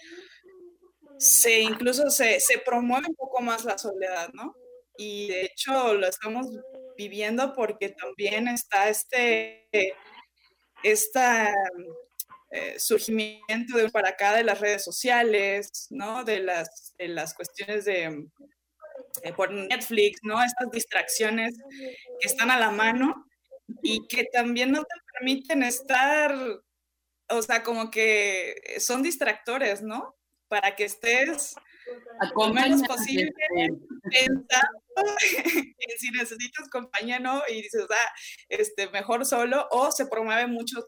se 1.17 1.61
incluso 1.61 2.09
se, 2.09 2.39
se 2.39 2.59
promueve 2.59 3.07
un 3.09 3.15
poco 3.15 3.41
más 3.41 3.65
la 3.65 3.77
soledad, 3.77 4.29
¿no? 4.33 4.55
Y 4.97 5.27
de 5.27 5.41
hecho 5.43 5.93
lo 5.93 6.07
estamos 6.07 6.47
viviendo 6.97 7.53
porque 7.53 7.89
también 7.89 8.47
está 8.47 8.89
este, 8.89 9.67
esta, 10.83 11.53
eh, 12.49 12.79
surgimiento 12.79 13.77
de 13.77 13.89
para 13.89 14.09
acá 14.09 14.33
de 14.33 14.43
las 14.43 14.61
redes 14.61 14.81
sociales, 14.81 15.87
¿no? 15.89 16.23
De 16.23 16.39
las, 16.39 16.93
de 16.97 17.09
las 17.09 17.33
cuestiones 17.33 17.83
de 17.83 18.25
eh, 19.23 19.33
por 19.33 19.51
Netflix, 19.51 20.19
¿no? 20.23 20.41
Estas 20.41 20.71
distracciones 20.71 21.55
que 21.69 22.27
están 22.27 22.49
a 22.49 22.59
la 22.59 22.71
mano 22.71 23.25
y 23.83 24.07
que 24.07 24.23
también 24.31 24.71
no 24.71 24.83
te 24.83 24.95
permiten 25.13 25.61
estar, 25.61 26.33
o 27.29 27.41
sea, 27.41 27.63
como 27.63 27.91
que 27.91 28.77
son 28.79 29.03
distractores, 29.03 29.81
¿no? 29.81 30.15
Para 30.47 30.73
que 30.77 30.85
estés 30.85 31.53
lo 32.35 32.53
menos 32.53 32.81
posible 32.83 33.33
pensando 34.03 34.79
en 34.95 35.99
si 35.99 36.11
necesitas 36.11 36.69
compañía, 36.69 37.19
¿no? 37.19 37.41
Y 37.47 37.61
dices, 37.61 37.85
ah, 37.89 38.13
este, 38.49 38.89
mejor 38.89 39.25
solo, 39.25 39.67
o 39.71 39.91
se 39.91 40.07
promueve 40.07 40.47
mucho 40.47 40.85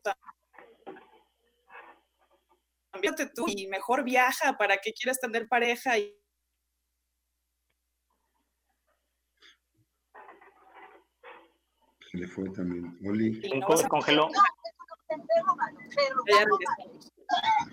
también 2.92 3.16
tú 3.36 3.46
y 3.48 3.68
mejor 3.68 4.04
viaja, 4.04 4.58
¿para 4.58 4.78
qué 4.78 4.94
quieres 4.94 5.20
tener 5.20 5.48
pareja? 5.48 5.98
Y 5.98 6.16
Se 12.12 12.18
le 12.18 12.28
fue 12.28 12.50
también. 12.50 12.98
Oli. 13.06 13.40
Se 13.42 13.88
congeló. 13.88 14.30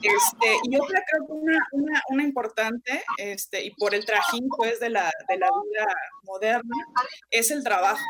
Este, 0.03 0.57
y 0.65 0.77
otra 0.77 1.03
creo 1.11 1.27
que 1.27 1.33
una, 1.33 1.59
una, 1.73 2.03
una, 2.11 2.23
importante, 2.23 3.03
este, 3.19 3.65
y 3.65 3.71
por 3.71 3.95
el 3.95 4.05
trajín 4.05 4.49
pues 4.57 4.79
de 4.79 4.91
la, 4.91 5.11
de 5.29 5.39
la 5.39 5.49
vida 5.49 5.87
moderna, 6.25 6.77
es 7.31 7.51
el 7.51 7.65
trabajo. 7.65 8.05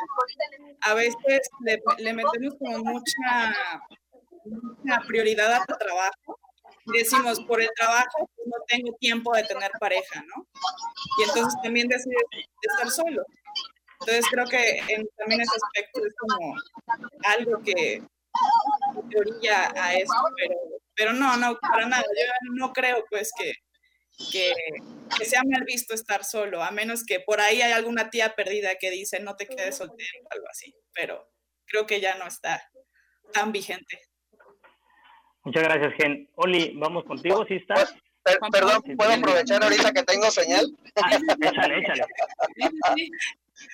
A 0.83 0.95
veces 0.95 1.49
le, 1.65 1.81
le 1.99 2.13
metemos 2.13 2.55
como 2.59 2.79
mucha, 2.79 3.55
mucha 4.45 5.01
prioridad 5.07 5.53
al 5.53 5.79
trabajo 5.79 6.39
decimos, 6.93 7.41
por 7.41 7.61
el 7.61 7.69
trabajo 7.77 8.31
pues, 8.37 8.49
no 8.49 8.65
tengo 8.69 8.97
tiempo 8.99 9.35
de 9.35 9.45
tener 9.45 9.71
pareja, 9.81 10.23
¿no? 10.23 10.47
Y 11.19 11.23
entonces 11.29 11.61
también 11.63 11.89
decides 11.89 12.23
estar 12.63 12.91
solo. 12.91 13.25
Entonces 14.01 14.27
creo 14.31 14.47
que 14.47 14.79
en, 14.89 15.09
también 15.17 15.41
ese 15.41 15.57
aspecto 15.57 16.07
es 16.07 16.15
como 16.19 16.55
algo 17.25 17.63
que 17.63 18.03
te 19.11 19.19
orilla 19.19 19.73
a 19.75 19.95
eso, 19.95 20.15
pero, 20.37 20.55
pero 20.97 21.13
no, 21.13 21.37
no, 21.37 21.59
para 21.59 21.87
nada. 21.87 22.03
Yo 22.03 22.53
no 22.55 22.73
creo 22.73 23.05
pues 23.11 23.31
que, 23.39 23.53
que, 24.33 24.53
que, 25.17 25.25
sea 25.25 25.43
mal 25.45 25.65
visto 25.65 25.95
estar 25.95 26.25
solo, 26.25 26.63
a 26.63 26.71
menos 26.71 27.05
que 27.05 27.21
por 27.21 27.41
ahí 27.41 27.63
hay 27.63 27.73
alguna 27.73 28.11
tía 28.11 28.35
perdida 28.35 28.77
que 28.81 28.91
dice 28.91 29.21
no 29.21 29.37
te 29.37 29.47
quedes 29.47 29.77
soltero 29.77 30.25
o 30.25 30.33
algo 30.33 30.47
así, 30.51 30.75
pero 30.93 31.31
creo 31.67 31.87
que 31.87 32.01
ya 32.01 32.17
no 32.17 32.27
está 32.27 32.63
tan 33.33 33.53
vigente. 33.53 34.01
Muchas 35.45 35.63
gracias, 35.63 35.95
Gen. 35.99 36.29
Oli, 36.35 36.73
vamos 36.77 37.05
contigo, 37.05 37.45
¿sí 37.47 37.55
estás? 37.55 37.95
Pues, 38.25 38.39
perdón, 38.51 38.83
¿puedo 38.97 39.13
aprovechar 39.13 39.63
ahorita 39.63 39.93
que 39.93 40.03
tengo 40.03 40.29
señal? 40.33 40.67
Ah, 40.97 41.11
échale, 41.41 41.79
échale. 41.79 42.05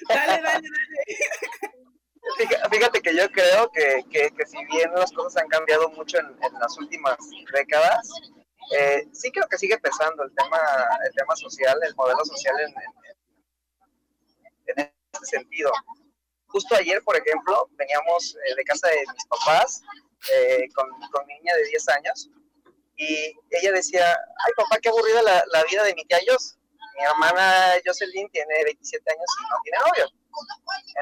Dale, 0.09 0.43
dale, 0.43 0.43
dale. 0.43 1.83
Fíjate 2.71 3.03
que 3.03 3.17
yo 3.17 3.29
creo 3.31 3.71
que, 3.73 4.05
que, 4.11 4.31
que, 4.31 4.47
si 4.47 4.65
bien 4.67 4.93
las 4.95 5.11
cosas 5.13 5.43
han 5.43 5.49
cambiado 5.49 5.89
mucho 5.91 6.19
en, 6.19 6.27
en 6.27 6.55
las 6.61 6.79
últimas 6.79 7.19
décadas, 7.53 8.09
eh, 8.79 9.09
sí 9.13 9.31
creo 9.33 9.49
que 9.49 9.59
sigue 9.59 9.77
pesando 9.79 10.23
el 10.23 10.33
tema, 10.35 10.59
el 11.05 11.13
tema 11.15 11.35
social, 11.37 11.79
el 11.83 11.95
modelo 11.97 12.25
social 12.25 12.55
en, 12.61 12.69
en, 14.67 14.79
en 14.79 14.93
este 15.13 15.27
sentido. 15.27 15.73
Justo 16.47 16.77
ayer, 16.77 17.03
por 17.03 17.17
ejemplo, 17.17 17.69
veníamos 17.73 18.37
eh, 18.47 18.55
de 18.55 18.65
casa 18.65 18.89
de 18.89 19.05
mis 19.13 19.27
papás 19.27 19.83
eh, 20.33 20.69
con, 20.75 20.89
con, 21.11 21.27
mi 21.27 21.35
niña 21.39 21.57
de 21.57 21.65
10 21.65 21.89
años 21.89 22.31
y 22.97 23.37
ella 23.51 23.73
decía, 23.73 24.07
ay 24.07 24.53
papá, 24.57 24.79
qué 24.81 24.91
aburrida 24.91 25.23
la, 25.23 25.45
la 25.53 25.65
vida 25.65 25.83
de 25.83 25.95
mi 25.95 26.05
tía. 26.05 26.19
Mi 26.95 27.05
hermana 27.05 27.75
Jocelyn 27.85 28.31
tiene 28.31 28.65
27 28.65 29.11
años 29.11 29.27
y 29.41 29.43
no 29.51 29.57
tiene 29.65 29.79
novio 29.79 30.22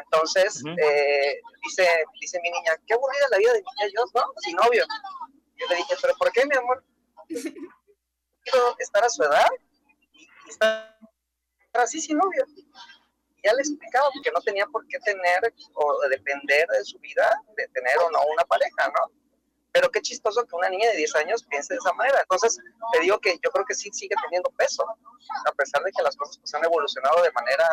entonces, 0.02 0.62
uh 0.64 0.68
-huh. 0.68 0.76
eh, 0.80 1.40
dice, 1.62 1.86
dice 2.20 2.40
mi 2.42 2.50
niña, 2.50 2.72
qué 2.86 2.94
aburrida 2.94 3.26
la 3.30 3.38
vida 3.38 3.52
de 3.52 3.62
tía 3.62 3.88
Jos, 3.96 4.14
¿no? 4.14 4.32
Sin 4.38 4.56
novio. 4.56 4.84
Yo 5.56 5.66
le 5.68 5.76
dije, 5.76 5.94
¿pero 6.00 6.14
por 6.16 6.32
qué, 6.32 6.46
mi 6.46 6.56
amor? 6.56 6.84
Quiero 7.28 8.74
estar 8.78 9.04
a 9.04 9.08
su 9.08 9.22
edad 9.22 9.46
y, 10.12 10.22
y 10.22 10.28
estar 10.48 10.96
así 11.74 12.00
sin 12.00 12.16
novio. 12.16 12.44
Y 12.56 13.46
ya 13.46 13.54
le 13.54 13.60
explicaba 13.60 14.08
que 14.22 14.30
no 14.32 14.40
tenía 14.40 14.66
por 14.66 14.86
qué 14.88 14.98
tener 15.00 15.54
o 15.74 16.08
depender 16.08 16.66
de 16.68 16.84
su 16.84 16.98
vida 16.98 17.42
de 17.56 17.68
tener 17.68 17.96
o 17.98 18.10
no 18.10 18.20
una 18.32 18.44
pareja, 18.44 18.88
¿no? 18.88 19.12
Pero 19.72 19.90
qué 19.90 20.00
chistoso 20.00 20.44
que 20.46 20.56
una 20.56 20.68
niña 20.68 20.90
de 20.90 20.96
10 20.96 21.14
años 21.16 21.44
piense 21.44 21.74
de 21.74 21.78
esa 21.78 21.92
manera. 21.92 22.20
Entonces, 22.20 22.58
te 22.92 23.00
digo 23.00 23.18
que 23.20 23.38
yo 23.42 23.50
creo 23.50 23.64
que 23.64 23.74
sí 23.74 23.88
sigue 23.92 24.16
teniendo 24.24 24.50
peso, 24.50 24.84
a 25.46 25.52
pesar 25.52 25.82
de 25.82 25.92
que 25.92 26.02
las 26.02 26.16
cosas 26.16 26.38
pues, 26.38 26.52
han 26.54 26.64
evolucionado 26.64 27.22
de 27.22 27.30
manera 27.32 27.66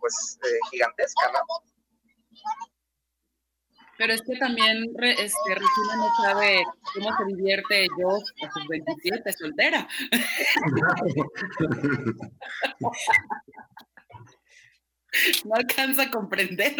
pues 0.00 0.38
eh, 0.44 0.58
gigantesca, 0.70 1.32
¿no? 1.32 1.40
Pero 3.98 4.12
es 4.12 4.22
que 4.22 4.36
también 4.36 4.84
este, 5.02 5.48
Regina 5.48 5.96
no 5.96 6.08
sabe 6.22 6.62
cómo 6.94 7.10
se 7.16 7.24
divierte 7.34 7.88
yo 7.98 8.10
a 8.10 8.52
sus 8.52 8.68
27 8.68 9.32
soltera. 9.32 9.88
no 15.44 15.54
alcanza 15.54 16.02
a 16.02 16.10
comprender. 16.10 16.74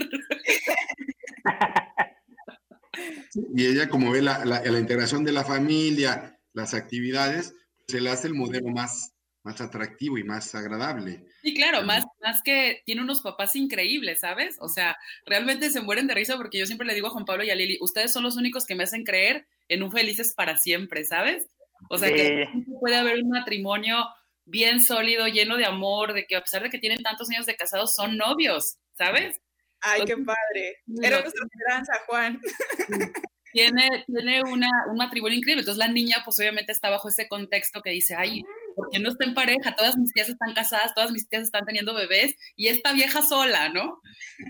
Y 3.54 3.66
ella 3.66 3.88
como 3.88 4.12
ve 4.12 4.22
la, 4.22 4.44
la, 4.44 4.62
la, 4.62 4.78
integración 4.78 5.24
de 5.24 5.32
la 5.32 5.44
familia, 5.44 6.38
las 6.52 6.74
actividades, 6.74 7.54
se 7.86 8.00
le 8.00 8.10
hace 8.10 8.28
el 8.28 8.34
modelo 8.34 8.70
más, 8.70 9.14
más 9.42 9.60
atractivo 9.60 10.18
y 10.18 10.24
más 10.24 10.54
agradable. 10.54 11.26
Sí, 11.48 11.54
claro, 11.54 11.82
más, 11.82 12.04
más 12.20 12.42
que 12.42 12.82
tiene 12.84 13.00
unos 13.00 13.22
papás 13.22 13.56
increíbles, 13.56 14.20
¿sabes? 14.20 14.58
O 14.60 14.68
sea, 14.68 14.98
realmente 15.24 15.70
se 15.70 15.80
mueren 15.80 16.06
de 16.06 16.12
risa 16.12 16.36
porque 16.36 16.58
yo 16.58 16.66
siempre 16.66 16.86
le 16.86 16.94
digo 16.94 17.06
a 17.06 17.10
Juan 17.10 17.24
Pablo 17.24 17.42
y 17.42 17.48
a 17.48 17.54
Lili, 17.54 17.78
ustedes 17.80 18.12
son 18.12 18.22
los 18.22 18.36
únicos 18.36 18.66
que 18.66 18.74
me 18.74 18.84
hacen 18.84 19.02
creer 19.02 19.46
en 19.66 19.82
un 19.82 19.90
felices 19.90 20.34
para 20.34 20.58
siempre, 20.58 21.06
¿sabes? 21.06 21.46
O 21.88 21.96
sea, 21.96 22.12
que 22.12 22.48
puede 22.78 22.96
haber 22.96 23.22
un 23.22 23.30
matrimonio 23.30 23.96
bien 24.44 24.82
sólido, 24.82 25.26
lleno 25.26 25.56
de 25.56 25.64
amor, 25.64 26.12
de 26.12 26.26
que 26.26 26.36
a 26.36 26.42
pesar 26.42 26.62
de 26.62 26.68
que 26.68 26.78
tienen 26.78 27.02
tantos 27.02 27.30
años 27.30 27.46
de 27.46 27.56
casados, 27.56 27.94
son 27.94 28.18
novios, 28.18 28.76
¿sabes? 28.92 29.40
Ay, 29.80 30.02
qué 30.04 30.18
padre. 30.18 30.82
Era 31.02 31.22
nuestra 31.22 31.46
esperanza, 31.46 31.92
Juan. 32.06 32.40
Tiene, 33.50 34.04
tiene 34.06 34.42
una, 34.42 34.68
un 34.90 34.98
matrimonio 34.98 35.38
increíble. 35.38 35.62
Entonces 35.62 35.78
la 35.78 35.90
niña, 35.90 36.18
pues 36.26 36.38
obviamente 36.38 36.72
está 36.72 36.90
bajo 36.90 37.08
ese 37.08 37.26
contexto 37.26 37.80
que 37.80 37.90
dice, 37.90 38.14
ay, 38.14 38.44
¿por 38.78 38.90
qué 38.90 39.00
no 39.00 39.08
está 39.08 39.24
en 39.24 39.34
pareja? 39.34 39.74
Todas 39.76 39.96
mis 39.96 40.12
tías 40.12 40.28
están 40.28 40.54
casadas, 40.54 40.94
todas 40.94 41.10
mis 41.10 41.28
tías 41.28 41.42
están 41.42 41.66
teniendo 41.66 41.94
bebés 41.94 42.36
y 42.56 42.68
esta 42.68 42.92
vieja 42.92 43.22
sola, 43.22 43.68
¿no? 43.70 44.00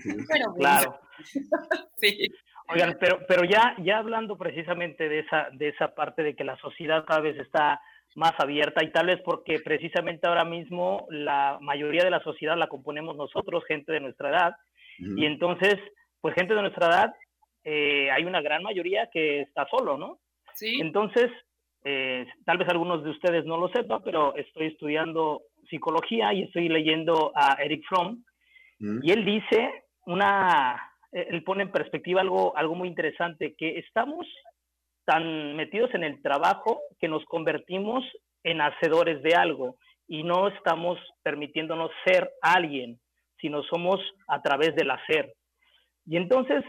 Pero, 0.05 0.53
claro. 0.55 1.01
sí. 1.97 2.29
Oigan, 2.69 2.99
pero, 3.01 3.21
pero 3.27 3.45
ya, 3.45 3.75
ya 3.83 3.97
hablando 3.97 4.37
precisamente 4.37 5.09
de 5.09 5.21
esa, 5.21 5.49
de 5.53 5.69
esa 5.69 5.95
parte 5.95 6.23
de 6.23 6.37
que 6.37 6.45
la 6.45 6.59
sociedad 6.59 7.07
cada 7.07 7.21
vez 7.21 7.39
está 7.39 7.81
más 8.15 8.35
abierta 8.39 8.85
y 8.85 8.93
tal 8.93 9.07
vez 9.07 9.21
porque 9.25 9.61
precisamente 9.61 10.29
ahora 10.29 10.45
mismo 10.45 11.07
la 11.09 11.59
mayoría 11.63 12.05
de 12.05 12.11
la 12.11 12.23
sociedad 12.23 12.59
la 12.59 12.69
componemos 12.69 13.17
nosotros, 13.17 13.65
gente 13.67 13.93
de 13.93 14.01
nuestra 14.01 14.29
edad, 14.29 14.55
y 14.99 15.27
entonces, 15.27 15.77
pues 16.21 16.35
gente 16.35 16.55
de 16.55 16.61
nuestra 16.61 16.89
edad, 16.89 17.15
eh, 17.63 18.11
hay 18.11 18.25
una 18.25 18.41
gran 18.41 18.65
mayoría 18.65 19.09
que 19.13 19.43
está 19.43 19.65
solo, 19.71 19.97
¿no? 19.97 20.19
Sí. 20.55 20.81
Entonces, 20.81 21.31
eh, 21.85 22.27
tal 22.45 22.59
vez 22.59 22.69
algunos 22.69 23.05
de 23.05 23.11
ustedes 23.11 23.45
no 23.45 23.57
lo 23.57 23.69
sepan, 23.69 24.03
pero 24.05 24.35
estoy 24.37 24.67
estudiando 24.67 25.43
psicología 25.69 26.33
y 26.33 26.43
estoy 26.43 26.69
leyendo 26.69 27.33
a 27.35 27.57
Eric 27.63 27.85
Fromm, 27.89 28.23
mm. 28.79 29.01
y 29.03 29.11
él 29.11 29.25
dice 29.25 29.85
una, 30.07 30.81
él 31.13 31.43
pone 31.45 31.65
en 31.65 31.73
perspectiva 31.73 32.21
algo, 32.21 32.57
algo 32.57 32.75
muy 32.75 32.89
interesante, 32.89 33.55
que 33.57 33.79
estamos 33.79 34.27
tan 35.05 35.57
metidos 35.57 35.95
en 35.95 36.05
el 36.05 36.21
trabajo 36.23 36.81
que 37.01 37.09
nos 37.09 37.25
convertimos 37.27 38.05
en 38.45 38.61
hacedores 38.61 39.23
de 39.23 39.35
algo 39.35 39.77
y 40.07 40.23
no 40.23 40.49
estamos 40.49 40.99
permitiéndonos 41.23 41.91
ser 42.05 42.31
alguien 42.43 42.99
sino 43.41 43.63
somos 43.65 44.01
a 44.27 44.41
través 44.43 44.75
del 44.75 44.91
hacer. 44.91 45.33
Y 46.07 46.17
entonces 46.17 46.65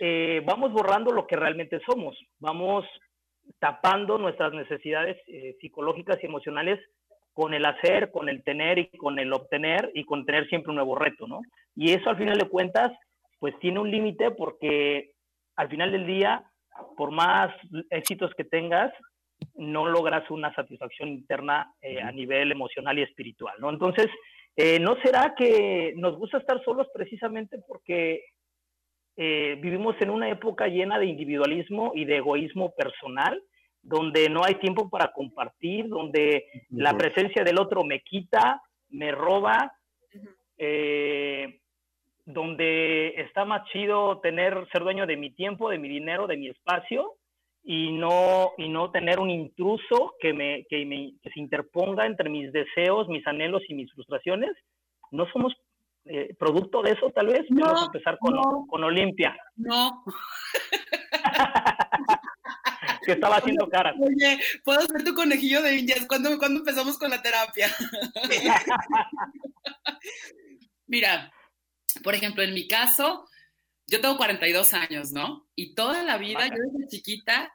eh, 0.00 0.42
vamos 0.44 0.72
borrando 0.72 1.12
lo 1.12 1.26
que 1.26 1.36
realmente 1.36 1.80
somos, 1.86 2.16
vamos 2.38 2.84
tapando 3.58 4.18
nuestras 4.18 4.52
necesidades 4.52 5.16
eh, 5.26 5.56
psicológicas 5.60 6.18
y 6.22 6.26
emocionales 6.26 6.80
con 7.32 7.54
el 7.54 7.64
hacer, 7.64 8.10
con 8.10 8.28
el 8.28 8.42
tener 8.44 8.78
y 8.78 8.88
con 8.96 9.18
el 9.18 9.32
obtener 9.32 9.90
y 9.94 10.04
con 10.04 10.24
tener 10.24 10.48
siempre 10.48 10.70
un 10.70 10.76
nuevo 10.76 10.94
reto, 10.94 11.26
¿no? 11.26 11.40
Y 11.74 11.92
eso 11.92 12.10
al 12.10 12.16
final 12.16 12.38
de 12.38 12.48
cuentas, 12.48 12.92
pues 13.38 13.58
tiene 13.58 13.80
un 13.80 13.90
límite 13.90 14.30
porque 14.30 15.12
al 15.56 15.68
final 15.68 15.90
del 15.90 16.06
día, 16.06 16.44
por 16.96 17.10
más 17.10 17.52
éxitos 17.90 18.32
que 18.36 18.44
tengas, 18.44 18.92
no 19.56 19.86
logras 19.86 20.30
una 20.30 20.54
satisfacción 20.54 21.08
interna 21.08 21.72
eh, 21.82 22.00
a 22.00 22.12
nivel 22.12 22.52
emocional 22.52 22.98
y 22.98 23.02
espiritual, 23.02 23.56
¿no? 23.58 23.70
Entonces, 23.70 24.08
eh, 24.56 24.78
¿No 24.78 24.96
será 25.02 25.34
que 25.36 25.94
nos 25.96 26.16
gusta 26.16 26.38
estar 26.38 26.62
solos 26.64 26.86
precisamente 26.94 27.58
porque 27.66 28.24
eh, 29.16 29.56
vivimos 29.60 29.96
en 30.00 30.10
una 30.10 30.28
época 30.28 30.66
llena 30.66 30.98
de 30.98 31.06
individualismo 31.06 31.92
y 31.94 32.04
de 32.04 32.16
egoísmo 32.16 32.72
personal, 32.74 33.42
donde 33.82 34.28
no 34.28 34.44
hay 34.44 34.54
tiempo 34.56 34.88
para 34.88 35.12
compartir, 35.12 35.88
donde 35.88 36.46
la 36.70 36.96
presencia 36.96 37.44
del 37.44 37.58
otro 37.58 37.84
me 37.84 38.00
quita, 38.00 38.62
me 38.88 39.12
roba, 39.12 39.72
eh, 40.56 41.60
donde 42.24 43.08
está 43.20 43.44
más 43.44 43.68
chido 43.70 44.20
tener, 44.20 44.66
ser 44.72 44.82
dueño 44.82 45.06
de 45.06 45.16
mi 45.16 45.30
tiempo, 45.30 45.68
de 45.68 45.78
mi 45.78 45.88
dinero, 45.88 46.26
de 46.26 46.36
mi 46.36 46.48
espacio, 46.48 47.12
y 47.62 47.92
no, 47.92 48.52
y 48.58 48.68
no 48.68 48.90
tener 48.90 49.18
un 49.18 49.30
intruso 49.30 50.14
que, 50.20 50.32
me, 50.32 50.64
que, 50.68 50.84
me, 50.84 51.14
que 51.22 51.30
se 51.30 51.40
interponga 51.40 52.06
entre 52.06 52.28
mis 52.28 52.52
deseos, 52.52 53.08
mis 53.08 53.26
anhelos 53.26 53.62
y 53.68 53.74
mis 53.74 53.92
frustraciones. 53.92 54.50
¿No 55.10 55.26
somos 55.32 55.54
eh, 56.06 56.34
producto 56.38 56.82
de 56.82 56.92
eso, 56.92 57.10
tal 57.14 57.28
vez? 57.28 57.46
No, 57.48 57.64
Vamos 57.64 57.82
a 57.82 57.86
empezar 57.86 58.18
con, 58.18 58.34
no, 58.34 58.66
con 58.68 58.84
Olimpia. 58.84 59.34
No. 59.56 60.04
que 63.04 63.12
estaba 63.12 63.36
haciendo 63.36 63.68
caras. 63.68 63.94
Oye, 64.00 64.38
¿puedo 64.64 64.80
ser 64.82 65.04
tu 65.04 65.14
conejillo 65.14 65.62
de 65.62 65.76
indias? 65.76 66.06
¿Cuándo, 66.06 66.36
¿cuándo 66.38 66.60
empezamos 66.60 66.98
con 66.98 67.10
la 67.10 67.22
terapia? 67.22 67.70
Mira, 70.86 71.32
por 72.02 72.14
ejemplo, 72.14 72.42
en 72.42 72.54
mi 72.54 72.66
caso, 72.66 73.28
yo 73.86 74.00
tengo 74.00 74.16
42 74.16 74.72
años, 74.74 75.12
¿no? 75.12 75.46
Y 75.54 75.74
toda 75.74 76.02
la 76.02 76.18
vida, 76.18 76.46
yo 76.48 76.56
desde 76.72 76.88
chiquita, 76.88 77.52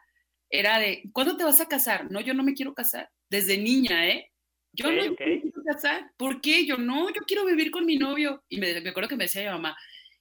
era 0.50 0.80
de, 0.80 1.04
¿cuándo 1.14 1.38
te 1.38 1.44
vas 1.44 1.60
a 1.60 1.68
casar? 1.68 2.12
No, 2.12 2.22
yo 2.22 2.34
no 2.34 2.44
me 2.44 2.54
quiero 2.54 2.74
casar. 2.74 3.12
Desde 3.30 3.58
niña, 3.58 4.08
¿eh? 4.08 4.32
Yo 4.74 4.92
no 4.92 5.16
quiero 5.16 5.64
casar. 5.66 6.12
¿Por 6.18 6.42
qué? 6.42 6.66
Yo 6.66 6.78
no, 6.78 7.10
yo 7.10 7.22
quiero 7.28 7.46
vivir 7.46 7.72
con 7.72 7.86
mi 7.86 7.98
novio. 7.98 8.44
Y 8.50 8.60
me, 8.60 8.80
me 8.82 8.90
acuerdo 8.90 9.10
que 9.10 9.16
me 9.16 9.26
decía 9.26 9.42
mi 9.44 9.50
mamá, 9.50 9.78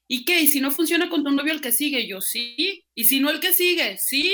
¿y 0.07 0.25
qué? 0.25 0.41
¿Y 0.41 0.47
si 0.47 0.61
no 0.61 0.71
funciona 0.71 1.09
con 1.09 1.23
tu 1.23 1.31
novio 1.31 1.53
el 1.53 1.61
que 1.61 1.73
sigue? 1.73 2.07
yo, 2.07 2.21
sí. 2.21 2.85
¿Y 2.95 3.05
si 3.05 3.21
no 3.21 3.31
el 3.31 3.41
que 3.41 3.53
sigue? 3.53 3.97
Sí. 3.99 4.33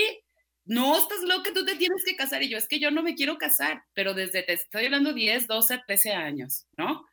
No, 0.66 0.96
estás 0.96 1.22
loca, 1.22 1.52
tú 1.52 1.64
te 1.64 1.76
tienes 1.76 2.02
que 2.04 2.16
casar. 2.16 2.42
Y 2.42 2.48
yo, 2.48 2.56
es 2.56 2.68
que 2.68 2.78
yo 2.78 2.90
no 2.90 3.02
me 3.02 3.14
quiero 3.14 3.36
casar. 3.36 3.82
Pero 3.92 4.14
desde, 4.14 4.42
te 4.42 4.54
estoy 4.54 4.86
hablando 4.86 5.12
10, 5.12 5.46
12, 5.46 5.80
13 5.86 6.12
años, 6.12 6.66
¿no? 6.76 7.04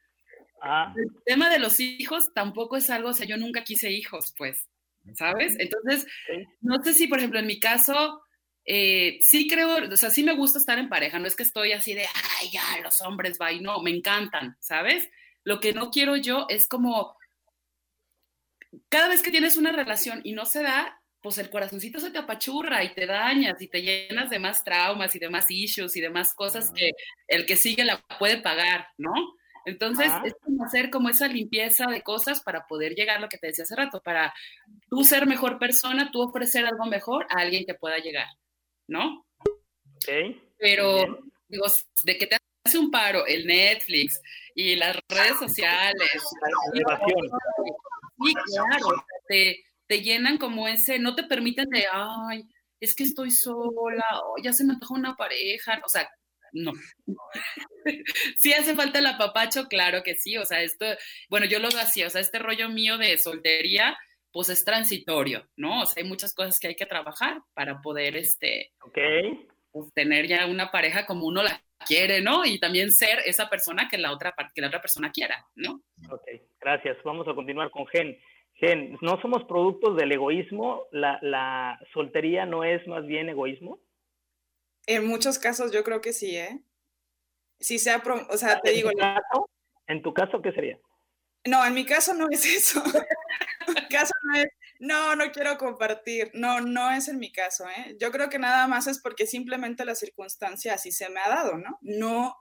Ah. 0.62 0.94
El 0.96 1.10
tema 1.26 1.50
de 1.50 1.60
los 1.60 1.80
hijos 1.80 2.32
tampoco 2.34 2.78
es 2.78 2.90
algo, 2.90 3.10
o 3.10 3.14
sea, 3.14 3.26
yo 3.26 3.36
nunca 3.36 3.64
quise 3.64 3.92
hijos, 3.92 4.34
pues, 4.38 4.70
¿sabes? 5.16 5.56
Entonces, 5.58 6.06
no 6.62 6.82
sé 6.84 6.94
si, 6.94 7.08
por 7.08 7.18
ejemplo, 7.18 7.40
en 7.40 7.48
mi 7.48 7.60
caso, 7.60 8.22
eh, 8.66 9.20
sí 9.22 9.48
creo, 9.48 9.92
o 9.92 9.98
sea, 9.98 10.10
sí 10.10 10.24
me 10.24 10.36
gusta 10.36 10.60
estar 10.60 10.78
en 10.78 10.90
pareja, 10.90 11.20
no 11.20 11.28
es 11.28 11.36
que 11.36 11.44
estoy 11.44 11.72
así 11.72 11.94
de, 11.94 12.06
ay, 12.40 12.50
ya, 12.52 12.64
los 12.84 13.02
hombres, 13.02 13.38
va, 13.42 13.52
no, 13.54 13.82
me 13.82 13.92
encantan, 13.92 14.58
¿sabes? 14.60 15.10
Lo 15.44 15.60
que 15.60 15.74
no 15.74 15.90
quiero 15.90 16.16
yo 16.16 16.46
es 16.50 16.68
como, 16.68 17.16
cada 18.90 19.08
vez 19.08 19.22
que 19.22 19.32
tienes 19.32 19.58
una 19.58 19.72
relación 19.72 20.22
y 20.24 20.34
no 20.34 20.46
se 20.46 20.62
da, 20.62 21.02
pues 21.22 21.38
el 21.38 21.50
corazoncito 21.50 22.00
se 22.00 22.12
te 22.12 22.18
apachurra 22.18 22.84
y 22.84 22.94
te 22.94 23.06
dañas 23.06 23.62
y 23.62 23.68
te 23.68 23.82
llenas 23.82 24.30
de 24.30 24.40
más 24.40 24.64
traumas 24.64 25.16
y 25.16 25.20
de 25.20 25.30
más 25.30 25.46
issues 25.50 25.96
y 25.96 26.02
de 26.02 26.10
más 26.10 26.34
cosas 26.34 26.72
que 26.72 26.92
el 27.28 27.46
que 27.46 27.56
sigue 27.56 27.86
la 27.86 28.02
puede 28.18 28.42
pagar, 28.42 28.88
¿no? 28.98 29.14
Entonces, 29.66 30.12
es 30.24 30.34
como 30.44 30.66
hacer 30.66 30.90
como 30.90 31.10
esa 31.10 31.28
limpieza 31.28 31.86
de 31.86 32.02
cosas 32.02 32.42
para 32.42 32.66
poder 32.66 32.96
llegar 32.96 33.18
a 33.18 33.20
lo 33.20 33.30
que 33.30 33.38
te 33.38 33.48
decía 33.48 33.64
hace 33.64 33.76
rato, 33.76 34.02
para 34.02 34.34
tú 34.90 35.04
ser 35.04 35.28
mejor 35.28 35.60
persona, 35.60 36.10
tú 36.12 36.22
ofrecer 36.22 36.66
algo 36.66 36.86
mejor 36.86 37.28
a 37.30 37.42
alguien 37.42 37.66
que 37.66 37.76
pueda 37.76 37.98
llegar, 38.00 38.28
¿no? 38.92 39.26
Ok. 39.96 40.36
Pero, 40.58 41.24
digo, 41.48 41.66
de 42.04 42.18
que 42.18 42.28
te 42.28 42.38
hace 42.64 42.78
un 42.78 42.92
paro 42.92 43.26
el 43.26 43.48
Netflix 43.48 44.22
y 44.54 44.76
las 44.76 44.98
redes 45.08 45.40
sociales. 45.40 46.12
La 46.74 47.00
sí, 48.24 48.34
claro, 48.46 49.06
te, 49.28 49.64
te 49.88 50.02
llenan 50.02 50.38
como 50.38 50.68
ese, 50.68 51.00
no 51.00 51.16
te 51.16 51.24
permiten 51.24 51.70
de, 51.70 51.86
ay, 51.92 52.44
es 52.82 52.94
que 52.94 53.04
estoy 53.04 53.32
sola, 53.32 54.04
o 54.26 54.36
ya 54.44 54.52
se 54.52 54.66
me 54.66 54.74
antoja 54.74 54.94
una 54.94 55.16
pareja, 55.16 55.82
o 55.86 55.90
sea, 55.90 56.10
no. 56.52 56.74
sí 58.38 58.52
hace 58.52 58.76
falta 58.76 59.00
el 59.00 59.08
apapacho, 59.08 59.68
claro 59.68 60.04
que 60.04 60.16
sí, 60.16 60.38
o 60.38 60.46
sea, 60.46 60.62
esto, 60.62 60.86
bueno, 61.30 61.46
yo 61.46 61.60
lo 61.60 61.70
así, 61.70 62.04
o 62.04 62.10
sea, 62.10 62.20
este 62.20 62.40
rollo 62.40 62.68
mío 62.70 62.98
de 62.98 63.18
soltería, 63.18 63.98
pues 64.32 64.50
es 64.50 64.64
transitorio, 64.64 65.48
¿no? 65.56 65.82
O 65.82 65.86
sea, 65.86 66.04
hay 66.04 66.10
muchas 66.10 66.34
cosas 66.34 66.60
que 66.60 66.68
hay 66.68 66.76
que 66.76 66.86
trabajar 66.86 67.42
para 67.54 67.82
poder, 67.82 68.16
este, 68.16 68.72
okay. 68.82 69.48
pues, 69.72 69.92
tener 69.94 70.28
ya 70.28 70.46
una 70.48 70.72
pareja 70.72 71.06
como 71.06 71.26
uno 71.26 71.44
la 71.44 71.62
quiere, 71.86 72.22
¿no? 72.22 72.46
Y 72.46 72.60
también 72.60 72.92
ser 72.92 73.20
esa 73.26 73.50
persona 73.50 73.88
que 73.90 73.98
la 73.98 74.12
otra, 74.12 74.34
que 74.54 74.62
la 74.62 74.68
otra 74.68 74.82
persona 74.82 75.12
quiera, 75.12 75.46
¿no? 75.56 75.82
Ok, 76.10 76.24
gracias. 76.60 76.98
Vamos 77.04 77.28
a 77.28 77.36
continuar 77.36 77.72
con 77.72 77.88
Gen. 77.88 78.18
Gen, 78.56 78.98
¿no 79.02 79.20
somos 79.22 79.44
productos 79.46 79.98
del 79.98 80.12
egoísmo? 80.12 80.88
¿La, 80.92 81.18
la 81.22 81.80
soltería 81.94 82.46
no 82.46 82.64
es 82.64 82.86
más 82.88 83.06
bien 83.06 83.30
egoísmo? 83.30 83.80
En 84.86 85.08
muchos 85.08 85.40
casos 85.40 85.72
yo 85.72 85.84
creo 85.84 86.02
que 86.02 86.14
sí, 86.14 86.38
¿eh? 86.38 86.60
Sí 87.60 87.80
sea, 87.80 88.02
o 88.30 88.38
sea, 88.38 88.60
te 88.60 88.72
digo... 88.72 88.92
¿En 89.88 90.02
tu 90.02 90.14
caso 90.14 90.42
qué 90.42 90.52
sería? 90.52 90.80
No, 91.48 91.66
en 91.66 91.74
mi 91.74 91.86
caso 91.86 92.14
no 92.14 92.28
es 92.30 92.46
eso. 92.46 92.84
en 93.68 93.74
mi 93.74 93.88
caso 93.88 94.14
no 94.24 94.40
es, 94.40 94.48
no, 94.80 95.16
no 95.16 95.32
quiero 95.32 95.58
compartir. 95.58 96.32
No, 96.34 96.62
no 96.62 96.92
es 96.92 97.08
en 97.08 97.20
mi 97.20 97.32
caso, 97.32 97.66
¿eh? 97.70 97.96
Yo 98.00 98.12
creo 98.12 98.30
que 98.30 98.40
nada 98.40 98.68
más 98.68 98.88
es 98.88 99.00
porque 99.00 99.26
simplemente 99.26 99.86
la 99.86 99.96
circunstancia 99.96 100.74
así 100.74 100.92
se 100.92 101.10
me 101.10 101.20
ha 101.20 101.30
dado, 101.30 101.58
¿no? 101.58 101.78
No 101.82 102.36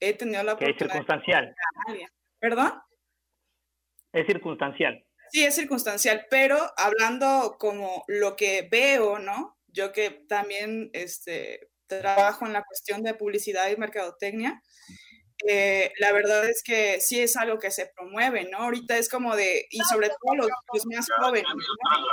he 0.00 0.14
tenido 0.14 0.42
la 0.42 0.54
oportunidad. 0.54 0.82
Es 0.82 0.92
circunstancial. 0.92 1.54
¿Perdón? 2.38 2.72
Es 4.12 4.26
circunstancial. 4.26 5.04
Sí, 5.30 5.44
es 5.44 5.54
circunstancial, 5.54 6.26
pero 6.30 6.58
hablando 6.76 7.56
como 7.58 8.04
lo 8.06 8.34
que 8.36 8.66
veo, 8.70 9.18
¿no? 9.18 9.58
Yo 9.66 9.92
que 9.92 10.10
también 10.10 10.90
este, 10.94 11.70
trabajo 11.86 12.46
en 12.46 12.54
la 12.54 12.64
cuestión 12.64 13.02
de 13.02 13.14
publicidad 13.14 13.70
y 13.70 13.76
mercadotecnia, 13.76 14.62
eh, 15.46 15.92
la 15.98 16.12
verdad 16.12 16.48
es 16.48 16.62
que 16.62 17.00
sí 17.00 17.20
es 17.20 17.36
algo 17.36 17.58
que 17.58 17.70
se 17.70 17.86
promueve, 17.94 18.48
¿no? 18.50 18.58
Ahorita 18.58 18.96
es 18.98 19.08
como 19.08 19.36
de, 19.36 19.66
y 19.70 19.80
sobre 19.80 20.08
todo 20.08 20.34
los, 20.34 20.48
más 20.86 21.06
jóvenes, 21.20 21.52
¿no? 21.54 22.06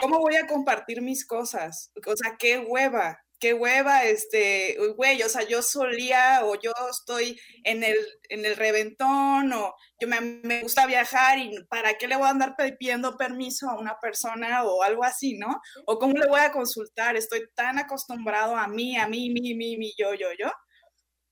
¿Cómo 0.00 0.20
voy 0.20 0.36
a 0.36 0.46
compartir 0.46 1.02
mis 1.02 1.26
cosas? 1.26 1.90
O 2.06 2.16
sea, 2.16 2.36
qué 2.38 2.58
hueva, 2.58 3.18
qué 3.40 3.54
hueva, 3.54 4.04
este, 4.04 4.76
güey, 4.96 5.22
o 5.22 5.28
sea, 5.28 5.42
yo 5.42 5.62
solía 5.62 6.44
o 6.44 6.54
yo 6.54 6.72
estoy 6.90 7.38
en 7.64 7.82
el, 7.84 7.96
en 8.28 8.44
el 8.44 8.56
reventón 8.56 9.52
o 9.52 9.74
yo 10.00 10.08
me, 10.08 10.20
me, 10.20 10.62
gusta 10.62 10.86
viajar 10.86 11.38
y 11.38 11.52
para 11.68 11.94
qué 11.94 12.08
le 12.08 12.16
voy 12.16 12.26
a 12.26 12.30
andar 12.30 12.54
pidiendo 12.56 13.16
permiso 13.16 13.68
a 13.68 13.78
una 13.78 13.98
persona 14.00 14.64
o 14.64 14.82
algo 14.82 15.04
así, 15.04 15.36
¿no? 15.36 15.60
O 15.86 15.98
cómo 15.98 16.14
le 16.14 16.28
voy 16.28 16.40
a 16.40 16.52
consultar, 16.52 17.16
estoy 17.16 17.42
tan 17.54 17.78
acostumbrado 17.78 18.56
a 18.56 18.68
mí, 18.68 18.96
a 18.96 19.08
mí, 19.08 19.30
mí, 19.30 19.54
mí, 19.54 19.76
mí, 19.76 19.92
yo, 19.96 20.14
yo, 20.14 20.28
yo, 20.38 20.50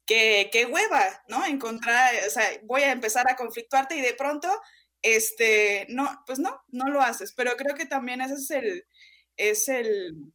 que 0.07 0.49
qué 0.53 0.67
hueva, 0.67 1.25
¿no? 1.29 1.45
Encontrar, 1.45 2.15
o 2.27 2.31
sea, 2.31 2.45
voy 2.65 2.83
a 2.83 2.93
empezar 2.93 3.27
a 3.31 3.37
conflictuarte 3.37 3.97
y 3.97 4.01
de 4.01 4.15
pronto, 4.15 4.49
este, 5.03 5.87
no, 5.91 6.23
pues 6.27 6.39
no, 6.39 6.63
no 6.69 6.89
lo 6.89 7.01
haces, 7.01 7.33
pero 7.37 7.57
creo 7.57 7.75
que 7.75 7.87
también 7.87 8.21
ese 8.21 8.35
es 8.35 8.51
el, 8.51 8.85
es 9.37 9.69
el 9.69 10.33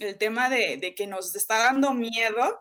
el 0.00 0.18
tema 0.18 0.48
de, 0.48 0.94
que 0.96 1.06
nos 1.06 1.34
está 1.34 1.58
dando 1.58 1.92
miedo 1.92 2.60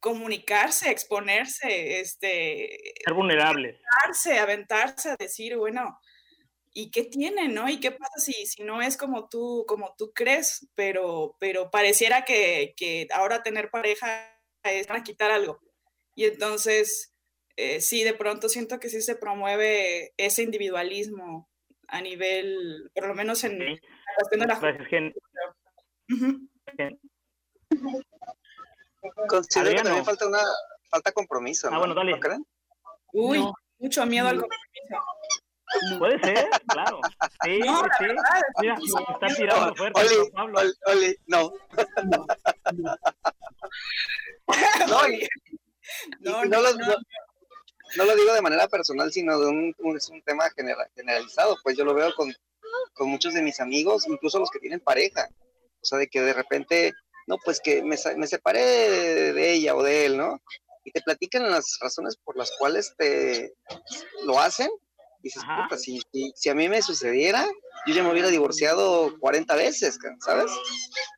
comunicarse, 0.00 0.90
exponerse, 0.90 2.00
este... 2.00 2.94
Ser 3.04 3.14
vulnerables. 3.14 3.76
Aventarse, 3.76 4.38
aventarse 4.38 5.10
a 5.10 5.16
decir, 5.16 5.56
bueno, 5.56 5.98
¿y 6.74 6.90
qué 6.90 7.04
tiene, 7.04 7.48
no? 7.48 7.70
¿Y 7.70 7.80
qué 7.80 7.90
pasa 7.90 8.18
si, 8.18 8.44
si 8.46 8.64
no 8.64 8.82
es 8.82 8.98
como 8.98 9.30
tú, 9.30 9.64
como 9.66 9.94
tú 9.96 10.12
crees? 10.14 10.68
Pero, 10.74 11.36
pero 11.40 11.70
pareciera 11.70 12.24
que, 12.24 12.74
ahora 13.14 13.42
tener 13.42 13.70
pareja 13.70 14.30
es 14.64 14.86
para 14.86 15.02
quitar 15.02 15.30
algo. 15.30 15.60
Y 16.14 16.24
entonces, 16.24 17.12
eh, 17.56 17.80
sí, 17.80 18.02
de 18.04 18.14
pronto 18.14 18.48
siento 18.48 18.80
que 18.80 18.88
sí 18.88 19.02
se 19.02 19.16
promueve 19.16 20.12
ese 20.16 20.42
individualismo 20.42 21.48
a 21.88 22.00
nivel, 22.00 22.90
por 22.94 23.06
lo 23.08 23.14
menos 23.14 23.44
en 23.44 23.58
la 23.58 23.78
cuestión 24.16 24.40
de 24.40 24.46
la 24.46 24.58
Considero 29.28 29.76
que 29.76 29.82
también 29.82 30.04
falta 30.04 30.26
una 30.26 30.42
falta 30.88 31.12
compromiso. 31.12 31.68
Ah, 31.70 31.78
bueno, 31.78 31.94
dale. 31.94 32.18
Uy, 33.12 33.44
mucho 33.78 34.06
miedo 34.06 34.28
al 34.28 34.40
compromiso. 34.40 34.64
Puede 35.98 36.18
ser, 36.20 36.48
claro. 36.68 37.00
Sí, 37.44 37.58
no, 37.60 37.82
sí. 37.98 38.04
Mira, 38.60 38.76
está 39.12 39.26
tirando 39.34 39.74
fuerte. 39.74 40.00
Oli, 40.00 40.30
Pablo. 40.30 40.60
Oli, 40.86 41.16
no. 41.26 41.52
no, 44.88 45.08
y, 45.08 45.28
no, 46.20 46.44
no, 46.44 46.60
lo, 46.60 46.74
no, 46.74 46.94
no, 47.96 48.04
lo 48.04 48.16
digo 48.16 48.34
de 48.34 48.42
manera 48.42 48.68
personal, 48.68 49.12
sino 49.12 49.38
de 49.38 49.46
un, 49.46 49.74
un, 49.78 49.96
es 49.96 50.08
un 50.08 50.22
tema 50.22 50.44
generalizado. 50.94 51.56
Pues 51.62 51.76
yo 51.76 51.84
lo 51.84 51.94
veo 51.94 52.14
con, 52.14 52.32
con 52.92 53.08
muchos 53.08 53.34
de 53.34 53.42
mis 53.42 53.60
amigos, 53.60 54.06
incluso 54.06 54.38
los 54.38 54.50
que 54.50 54.60
tienen 54.60 54.80
pareja. 54.80 55.28
O 55.80 55.86
sea, 55.86 55.98
de 55.98 56.08
que 56.08 56.20
de 56.20 56.32
repente, 56.32 56.92
no, 57.26 57.36
pues 57.44 57.60
que 57.60 57.82
me, 57.82 57.96
me 58.16 58.26
separé 58.26 59.32
de, 59.32 59.52
ella 59.52 59.74
o 59.74 59.82
de 59.82 60.06
él, 60.06 60.16
¿no? 60.16 60.40
Y 60.84 60.92
te 60.92 61.02
platican 61.02 61.50
las 61.50 61.78
razones 61.80 62.16
por 62.16 62.36
las 62.36 62.52
cuales 62.58 62.94
te 62.96 63.54
lo 64.24 64.38
hacen. 64.38 64.70
Dices, 65.24 65.42
puta, 65.42 65.78
si, 65.78 66.02
si, 66.34 66.50
a 66.50 66.54
mí 66.54 66.68
me 66.68 66.82
sucediera, 66.82 67.46
yo 67.86 67.94
ya 67.94 68.02
me 68.02 68.12
hubiera 68.12 68.28
divorciado 68.28 69.18
40 69.20 69.56
veces, 69.56 69.98
¿sabes? 70.20 70.52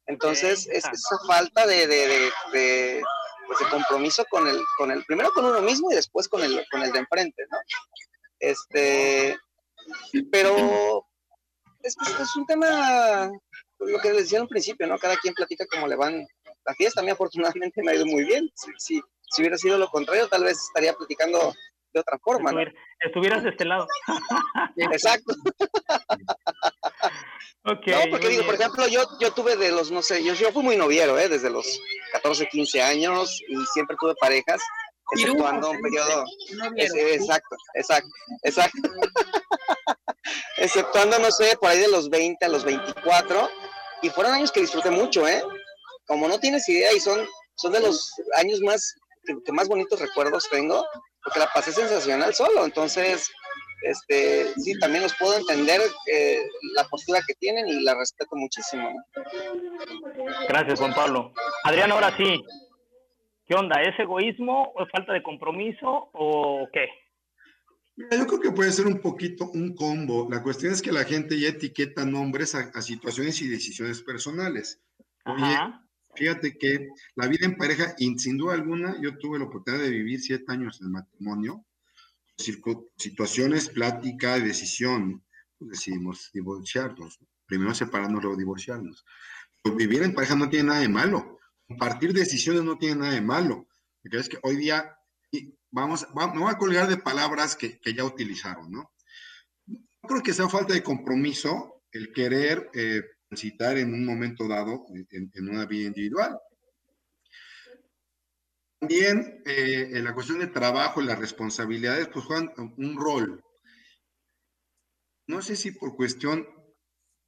Entonces, 0.06 0.68
es 0.68 0.84
esa 0.84 1.18
falta 1.26 1.66
de, 1.66 1.88
de, 1.88 2.06
de, 2.52 3.02
pues 3.48 3.58
de, 3.58 3.68
compromiso 3.68 4.24
con 4.30 4.46
el, 4.46 4.62
con 4.78 4.92
el, 4.92 5.04
primero 5.06 5.32
con 5.32 5.44
uno 5.44 5.60
mismo 5.60 5.90
y 5.90 5.96
después 5.96 6.28
con 6.28 6.40
el, 6.44 6.64
con 6.70 6.82
el 6.82 6.92
de 6.92 7.00
enfrente, 7.00 7.42
¿no? 7.50 7.58
Este, 8.38 9.36
pero 10.30 11.04
es, 11.82 11.96
es 12.20 12.36
un 12.36 12.46
tema 12.46 13.28
lo 13.80 13.98
que 13.98 14.12
les 14.12 14.22
decía 14.22 14.40
al 14.40 14.46
principio, 14.46 14.86
¿no? 14.86 14.98
Cada 14.98 15.16
quien 15.16 15.34
platica 15.34 15.66
cómo 15.68 15.88
le 15.88 15.96
van 15.96 16.24
la 16.64 16.74
fiesta. 16.74 17.00
A 17.00 17.04
mí 17.04 17.10
afortunadamente 17.10 17.82
me 17.82 17.90
ha 17.90 17.96
ido 17.96 18.06
muy 18.06 18.24
bien. 18.24 18.48
Si, 18.54 19.00
si, 19.32 19.42
hubiera 19.42 19.58
sido 19.58 19.78
lo 19.78 19.88
contrario, 19.88 20.28
tal 20.28 20.44
vez 20.44 20.58
estaría 20.58 20.92
platicando 20.92 21.52
de 21.96 22.00
otra 22.00 22.18
forma. 22.18 22.52
¿no? 22.52 22.60
Estuvieras 23.00 23.42
de 23.42 23.50
este 23.50 23.64
lado. 23.64 23.86
Exacto. 24.76 25.34
okay, 27.64 27.94
no, 27.94 28.10
porque 28.10 28.28
digo, 28.28 28.44
por 28.44 28.54
ejemplo, 28.54 28.86
yo, 28.86 29.02
yo 29.18 29.32
tuve 29.32 29.56
de 29.56 29.72
los, 29.72 29.90
no 29.90 30.02
sé, 30.02 30.22
yo, 30.22 30.34
yo 30.34 30.52
fui 30.52 30.62
muy 30.62 30.76
noviero, 30.76 31.18
¿eh? 31.18 31.28
Desde 31.28 31.50
los 31.50 31.80
14, 32.12 32.48
15 32.48 32.82
años 32.82 33.40
y 33.48 33.56
siempre 33.72 33.96
tuve 33.98 34.14
parejas, 34.20 34.60
exceptuando 35.12 35.70
un 35.70 35.80
periodo... 35.80 36.24
exacto, 36.76 37.56
exacto, 37.74 38.10
exacto. 38.42 38.88
exceptuando, 40.58 41.18
no 41.18 41.30
sé, 41.30 41.56
por 41.58 41.70
ahí 41.70 41.78
de 41.78 41.88
los 41.88 42.10
20 42.10 42.44
a 42.44 42.48
los 42.48 42.64
24, 42.64 43.48
y 44.02 44.10
fueron 44.10 44.34
años 44.34 44.52
que 44.52 44.60
disfruté 44.60 44.90
mucho, 44.90 45.26
¿eh? 45.26 45.42
Como 46.06 46.28
no 46.28 46.38
tienes 46.38 46.68
idea, 46.68 46.92
y 46.92 47.00
son, 47.00 47.26
son 47.56 47.72
de 47.72 47.80
los 47.80 48.12
años 48.36 48.60
más, 48.60 48.94
que, 49.24 49.52
más 49.52 49.68
bonitos 49.68 50.00
recuerdos 50.00 50.48
tengo, 50.50 50.84
porque 51.26 51.40
la 51.40 51.50
pasé 51.52 51.72
sensacional 51.72 52.32
solo, 52.34 52.64
entonces, 52.64 53.32
este, 53.82 54.46
sí, 54.54 54.78
también 54.78 55.02
los 55.02 55.14
puedo 55.16 55.36
entender, 55.36 55.80
eh, 56.06 56.38
la 56.76 56.84
postura 56.84 57.18
que 57.26 57.34
tienen 57.34 57.66
y 57.66 57.82
la 57.82 57.96
respeto 57.96 58.36
muchísimo. 58.36 58.88
Gracias, 60.48 60.78
Juan 60.78 60.94
Pablo. 60.94 61.32
Adrián, 61.64 61.90
ahora 61.90 62.16
sí, 62.16 62.40
¿qué 63.44 63.54
onda? 63.56 63.82
¿Es 63.82 63.98
egoísmo 63.98 64.72
o 64.76 64.84
es 64.84 64.90
falta 64.92 65.12
de 65.12 65.22
compromiso 65.24 66.10
o 66.12 66.68
qué? 66.72 66.88
yo 67.96 68.26
creo 68.26 68.40
que 68.40 68.52
puede 68.52 68.70
ser 68.70 68.86
un 68.86 69.00
poquito 69.00 69.50
un 69.50 69.74
combo. 69.74 70.28
La 70.30 70.42
cuestión 70.42 70.72
es 70.72 70.80
que 70.80 70.92
la 70.92 71.04
gente 71.04 71.40
ya 71.40 71.48
etiqueta 71.48 72.04
nombres 72.04 72.54
a, 72.54 72.70
situaciones 72.82 73.40
y 73.42 73.48
decisiones 73.48 74.00
personales. 74.02 74.80
Oye, 75.24 75.56
fíjate 76.16 76.56
que 76.58 76.88
la 77.14 77.26
vida 77.28 77.46
en 77.46 77.56
pareja, 77.56 77.94
sin 78.16 78.36
duda 78.36 78.54
alguna, 78.54 78.96
yo 79.00 79.16
tuve 79.18 79.38
la 79.38 79.44
oportunidad 79.44 79.82
de 79.82 79.90
vivir 79.90 80.20
siete 80.20 80.44
años 80.48 80.80
en 80.80 80.92
matrimonio, 80.92 81.64
situaciones, 82.96 83.70
plática, 83.70 84.38
decisión, 84.38 85.24
pues 85.58 85.70
decidimos 85.70 86.30
divorciarnos. 86.32 87.18
Primero 87.46 87.74
separarnos, 87.74 88.22
luego 88.22 88.36
divorciarnos. 88.36 89.04
Pues 89.62 89.76
vivir 89.76 90.02
en 90.02 90.14
pareja 90.14 90.34
no 90.34 90.48
tiene 90.48 90.68
nada 90.68 90.80
de 90.80 90.88
malo. 90.88 91.38
Compartir 91.66 92.12
decisiones 92.12 92.62
no 92.62 92.76
tiene 92.78 92.96
nada 92.96 93.12
de 93.14 93.20
malo. 93.20 93.66
Porque 94.02 94.18
es 94.18 94.28
que 94.28 94.38
hoy 94.42 94.56
día 94.56 94.96
vamos, 95.70 96.06
me 96.14 96.40
voy 96.40 96.50
a 96.50 96.58
colgar 96.58 96.88
de 96.88 96.96
palabras 96.96 97.56
que, 97.56 97.78
ya 97.94 98.04
utilizaron, 98.04 98.70
¿no? 98.70 98.92
No 99.66 100.08
creo 100.08 100.22
que 100.22 100.32
sea 100.32 100.48
falta 100.48 100.72
de 100.72 100.82
compromiso 100.82 101.82
el 101.90 102.12
querer 102.12 102.70
eh, 102.74 103.02
citar 103.34 103.78
en 103.78 103.92
un 103.92 104.04
momento 104.04 104.46
dado 104.46 104.86
en, 105.10 105.48
una 105.48 105.66
vida 105.66 105.88
individual. 105.88 106.38
También 108.78 109.42
eh, 109.46 109.90
en 109.94 110.04
la 110.04 110.14
cuestión 110.14 110.38
de 110.38 110.48
trabajo 110.48 111.00
las 111.00 111.18
responsabilidades, 111.18 112.08
pues 112.08 112.24
juegan 112.24 112.52
un 112.76 112.96
rol. 112.96 113.42
No 115.26 115.42
sé 115.42 115.56
si 115.56 115.72
por 115.72 115.96
cuestión 115.96 116.46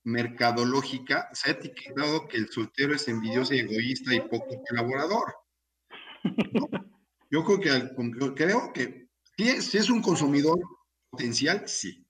mercadológica 0.05 1.29
se 1.33 1.51
ha 1.51 1.53
etiquetado 1.55 2.29
que 2.29 2.37
el 2.37 2.49
soltero 2.49 2.95
es 2.95 3.09
envidioso, 3.09 3.55
egoísta 3.55 4.15
y 4.15 4.21
poco 4.21 4.63
colaborador. 4.69 5.35
Yo 7.31 7.45
creo 7.45 7.61
que, 7.61 8.35
creo 8.35 8.73
que 8.73 9.09
si 9.37 9.79
es 9.79 9.91
un 9.91 10.01
consumidor 10.01 10.59
potencial, 11.11 11.69
sí. 11.69 12.07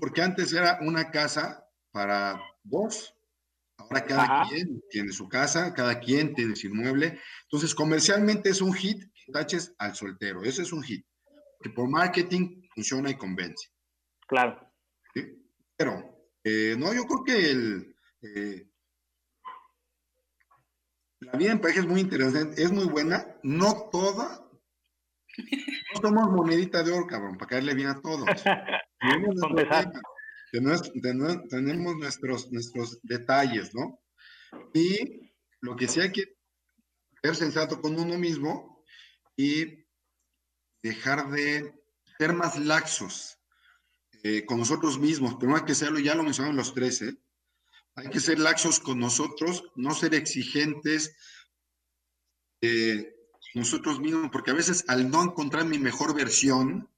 Porque 0.00 0.22
antes 0.22 0.52
era 0.52 0.78
una 0.82 1.10
casa 1.10 1.63
para 1.94 2.42
dos. 2.64 3.14
Ahora 3.78 4.04
cada 4.04 4.48
quien 4.48 4.82
tiene 4.90 5.12
su 5.12 5.28
casa, 5.28 5.72
cada 5.72 6.00
quien 6.00 6.34
tiene 6.34 6.56
su 6.56 6.66
inmueble. 6.66 7.20
Entonces, 7.44 7.72
comercialmente 7.72 8.50
es 8.50 8.60
un 8.60 8.74
hit 8.74 9.00
que 9.14 9.32
taches 9.32 9.74
al 9.78 9.94
soltero. 9.94 10.42
Ese 10.42 10.62
es 10.62 10.72
un 10.72 10.82
hit. 10.82 11.06
Que 11.60 11.70
por 11.70 11.88
marketing 11.88 12.62
funciona 12.74 13.10
y 13.10 13.14
convence. 13.14 13.68
Claro. 14.26 14.60
Pero, 15.76 16.32
eh, 16.42 16.74
no, 16.76 16.92
yo 16.92 17.04
creo 17.04 17.24
que 17.24 17.50
el, 17.50 17.96
eh, 18.22 18.68
la 21.20 21.38
vida 21.38 21.52
en 21.52 21.60
pareja 21.60 21.80
es 21.80 21.86
muy 21.86 22.00
interesante, 22.00 22.60
es 22.60 22.72
muy 22.72 22.86
buena, 22.86 23.24
no 23.44 23.88
toda. 23.90 24.40
No 25.94 26.00
somos 26.00 26.28
monedita 26.32 26.82
de 26.82 26.90
oro, 26.90 27.06
cabrón, 27.06 27.38
para 27.38 27.50
caerle 27.50 27.74
bien 27.74 27.88
a 27.88 28.00
todos. 28.00 28.26
tenemos, 31.50 31.96
nuestros, 31.96 32.52
nuestros 32.52 32.98
detalles, 33.02 33.74
¿no? 33.74 34.00
Y 34.72 35.32
lo 35.60 35.74
que 35.74 35.88
sí 35.88 36.00
hay 36.00 36.12
que 36.12 36.36
ser 37.22 37.34
sensato 37.34 37.80
con 37.80 37.98
uno 37.98 38.16
mismo 38.18 38.84
y 39.36 39.84
dejar 40.82 41.30
de 41.30 41.74
ser 42.18 42.34
más 42.34 42.58
laxos 42.58 43.38
eh, 44.22 44.44
con 44.44 44.58
nosotros 44.58 44.98
mismos. 44.98 45.36
Pero 45.38 45.50
no 45.50 45.56
hay 45.56 45.64
que 45.64 45.74
serlo, 45.74 45.98
ya 45.98 46.14
lo 46.14 46.22
mencionaron 46.22 46.56
los 46.56 46.74
tres, 46.74 47.02
¿eh? 47.02 47.16
Hay 47.96 48.08
que 48.08 48.20
ser 48.20 48.38
laxos 48.38 48.80
con 48.80 48.98
nosotros, 48.98 49.64
no 49.76 49.94
ser 49.94 50.14
exigentes 50.14 51.16
eh, 52.60 53.14
nosotros 53.54 54.00
mismos, 54.00 54.30
porque 54.32 54.50
a 54.50 54.54
veces 54.54 54.84
al 54.88 55.10
no 55.10 55.22
encontrar 55.22 55.64
mi 55.64 55.78
mejor 55.78 56.14
versión, 56.14 56.90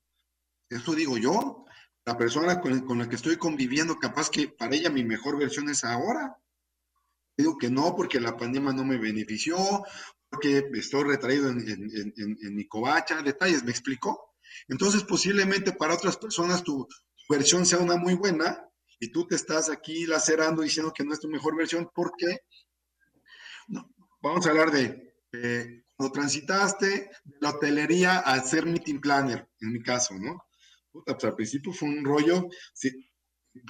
eso 0.69 0.95
digo 0.95 1.17
yo, 1.17 1.66
la 2.07 2.17
persona 2.17 2.61
con, 2.61 2.97
la 2.97 3.09
que 3.09 3.17
estoy 3.17 3.35
conviviendo, 3.35 3.99
capaz 3.99 4.29
que 4.29 4.47
para 4.47 4.73
ella 4.73 4.89
mi 4.89 5.03
mejor 5.03 5.37
versión 5.37 5.67
es 5.67 5.83
ahora. 5.83 6.37
Digo 7.35 7.57
que 7.57 7.69
no, 7.69 7.97
porque 7.97 8.21
la 8.21 8.37
pandemia 8.37 8.71
no 8.71 8.85
me 8.85 8.97
benefició, 8.97 9.57
porque 10.29 10.63
estoy 10.75 11.03
retraído 11.03 11.49
en, 11.49 12.55
mi 12.55 12.65
covacha, 12.65 13.21
detalles, 13.21 13.65
¿me 13.65 13.71
explicó? 13.71 14.35
Entonces, 14.69 15.03
posiblemente 15.03 15.73
para 15.73 15.95
otras 15.95 16.15
personas 16.15 16.63
tu 16.63 16.87
versión 17.27 17.65
sea 17.65 17.79
una 17.79 17.97
muy 17.97 18.13
buena, 18.13 18.65
y 19.01 19.11
tú 19.11 19.27
te 19.27 19.35
estás 19.35 19.69
aquí 19.69 20.05
lacerando 20.05 20.61
diciendo 20.61 20.93
que 20.93 21.03
no 21.03 21.11
es 21.11 21.19
tu 21.19 21.27
mejor 21.27 21.57
versión, 21.57 21.91
porque 21.93 22.39
no, 23.67 23.93
vamos 24.21 24.47
a 24.47 24.51
hablar 24.51 24.71
de 24.71 25.13
eh, 25.33 25.83
cuando 25.93 26.13
transitaste 26.13 26.87
de 27.25 27.37
la 27.41 27.49
hotelería 27.49 28.19
a 28.19 28.41
ser 28.43 28.65
meeting 28.65 29.01
planner, 29.01 29.49
en 29.59 29.73
mi 29.73 29.83
caso, 29.83 30.13
¿no? 30.17 30.46
Puta, 30.97 31.13
pues 31.13 31.25
al 31.25 31.35
principio 31.35 31.71
fue 31.73 31.89
un 31.89 32.03
rollo, 32.03 32.47
sí, 32.73 32.89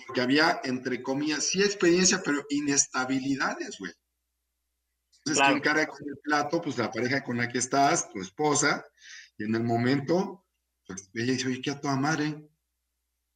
porque 0.06 0.22
había, 0.22 0.62
entre 0.64 1.02
comillas, 1.02 1.46
sí 1.46 1.62
experiencia, 1.62 2.22
pero 2.24 2.46
inestabilidades, 2.50 3.78
güey. 3.80 3.92
Entonces, 5.20 5.42
claro. 5.42 5.58
encarga 5.58 5.88
con 5.88 6.08
el 6.08 6.18
plato? 6.24 6.62
Pues 6.62 6.78
la 6.78 6.90
pareja 6.90 7.24
con 7.24 7.38
la 7.38 7.50
que 7.50 7.58
estás, 7.58 8.10
tu 8.10 8.22
esposa, 8.22 8.86
y 9.38 9.44
en 9.44 9.56
el 9.56 9.64
momento, 9.64 10.46
pues 10.86 11.10
ella 11.14 11.34
dice, 11.34 11.48
oye, 11.48 11.62
¿qué 11.62 11.72
a 11.72 11.82
toda 11.82 11.98
madre? 11.98 12.48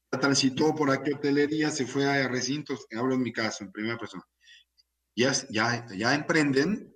transitó 0.10 0.76
por 0.76 0.92
aquí 0.92 1.14
hotelería, 1.14 1.70
se 1.72 1.86
fue 1.86 2.06
a 2.06 2.28
recintos, 2.28 2.86
hablo 2.98 3.16
en 3.16 3.24
mi 3.24 3.32
caso, 3.32 3.64
en 3.64 3.72
primera 3.72 3.98
persona. 3.98 4.24
Ya, 5.16 5.32
ya, 5.50 5.86
ya 5.96 6.14
emprenden, 6.14 6.91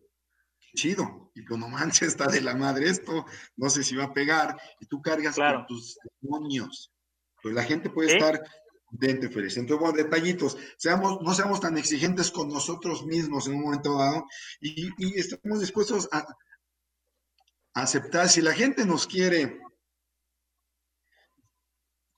chido. 0.76 1.32
Y 1.34 1.42
pues 1.42 1.60
no 1.60 1.68
manches, 1.68 2.10
está 2.10 2.28
de 2.28 2.42
la 2.42 2.56
madre 2.56 2.90
esto, 2.90 3.26
no 3.58 3.70
sé 3.70 3.84
si 3.84 3.96
va 3.96 4.06
a 4.06 4.14
pegar, 4.14 4.58
y 4.80 4.86
tú 4.86 5.02
cargas 5.02 5.36
con 5.36 5.66
tus 5.66 5.98
demonios. 6.22 6.94
Pues 7.42 7.54
la 7.54 7.64
gente 7.64 7.90
puede 7.90 8.14
estar 8.14 8.42
dentro, 8.90 9.30
Feliz. 9.32 9.58
Entonces, 9.58 9.82
bueno, 9.82 9.98
detallitos, 9.98 10.58
seamos, 10.78 11.22
no 11.22 11.34
seamos 11.34 11.60
tan 11.60 11.78
exigentes 11.78 12.32
con 12.32 12.48
nosotros 12.48 13.06
mismos 13.06 13.48
en 13.48 13.56
un 13.56 13.64
momento 13.64 13.98
dado, 13.98 14.26
y, 14.62 14.90
y 14.98 15.20
estamos 15.20 15.60
dispuestos 15.60 16.08
a, 16.12 16.20
a 16.20 17.82
aceptar, 17.82 18.30
si 18.30 18.42
la 18.42 18.54
gente 18.54 18.86
nos 18.86 19.06
quiere 19.06 19.60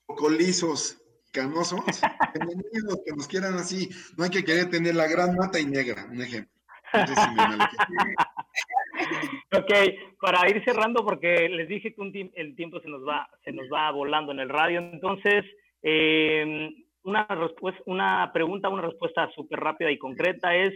colizos, 0.06 0.98
canosos, 1.32 1.80
bienvenidos, 2.34 3.00
que 3.04 3.12
nos 3.12 3.26
quieran 3.26 3.54
así. 3.54 3.88
No 4.16 4.24
hay 4.24 4.30
que 4.30 4.44
querer 4.44 4.70
tener 4.70 4.94
la 4.94 5.06
gran 5.06 5.34
mata 5.34 5.58
y 5.58 5.66
negra, 5.66 6.06
un 6.10 6.20
ejemplo. 6.22 6.57
ok, 9.52 9.72
para 10.20 10.48
ir 10.48 10.62
cerrando, 10.64 11.04
porque 11.04 11.48
les 11.48 11.68
dije 11.68 11.94
que 11.94 12.30
el 12.34 12.56
tiempo 12.56 12.80
se 12.80 12.88
nos 12.88 13.06
va, 13.06 13.28
se 13.44 13.52
nos 13.52 13.66
va 13.72 13.90
volando 13.90 14.32
en 14.32 14.40
el 14.40 14.48
radio. 14.48 14.80
Entonces, 14.80 15.44
em, 15.82 16.74
una, 17.02 17.26
respuesta, 17.26 17.82
una 17.86 18.30
pregunta, 18.32 18.68
una 18.68 18.82
respuesta 18.82 19.30
súper 19.34 19.60
rápida 19.60 19.90
y 19.90 19.98
concreta 19.98 20.54
es, 20.54 20.74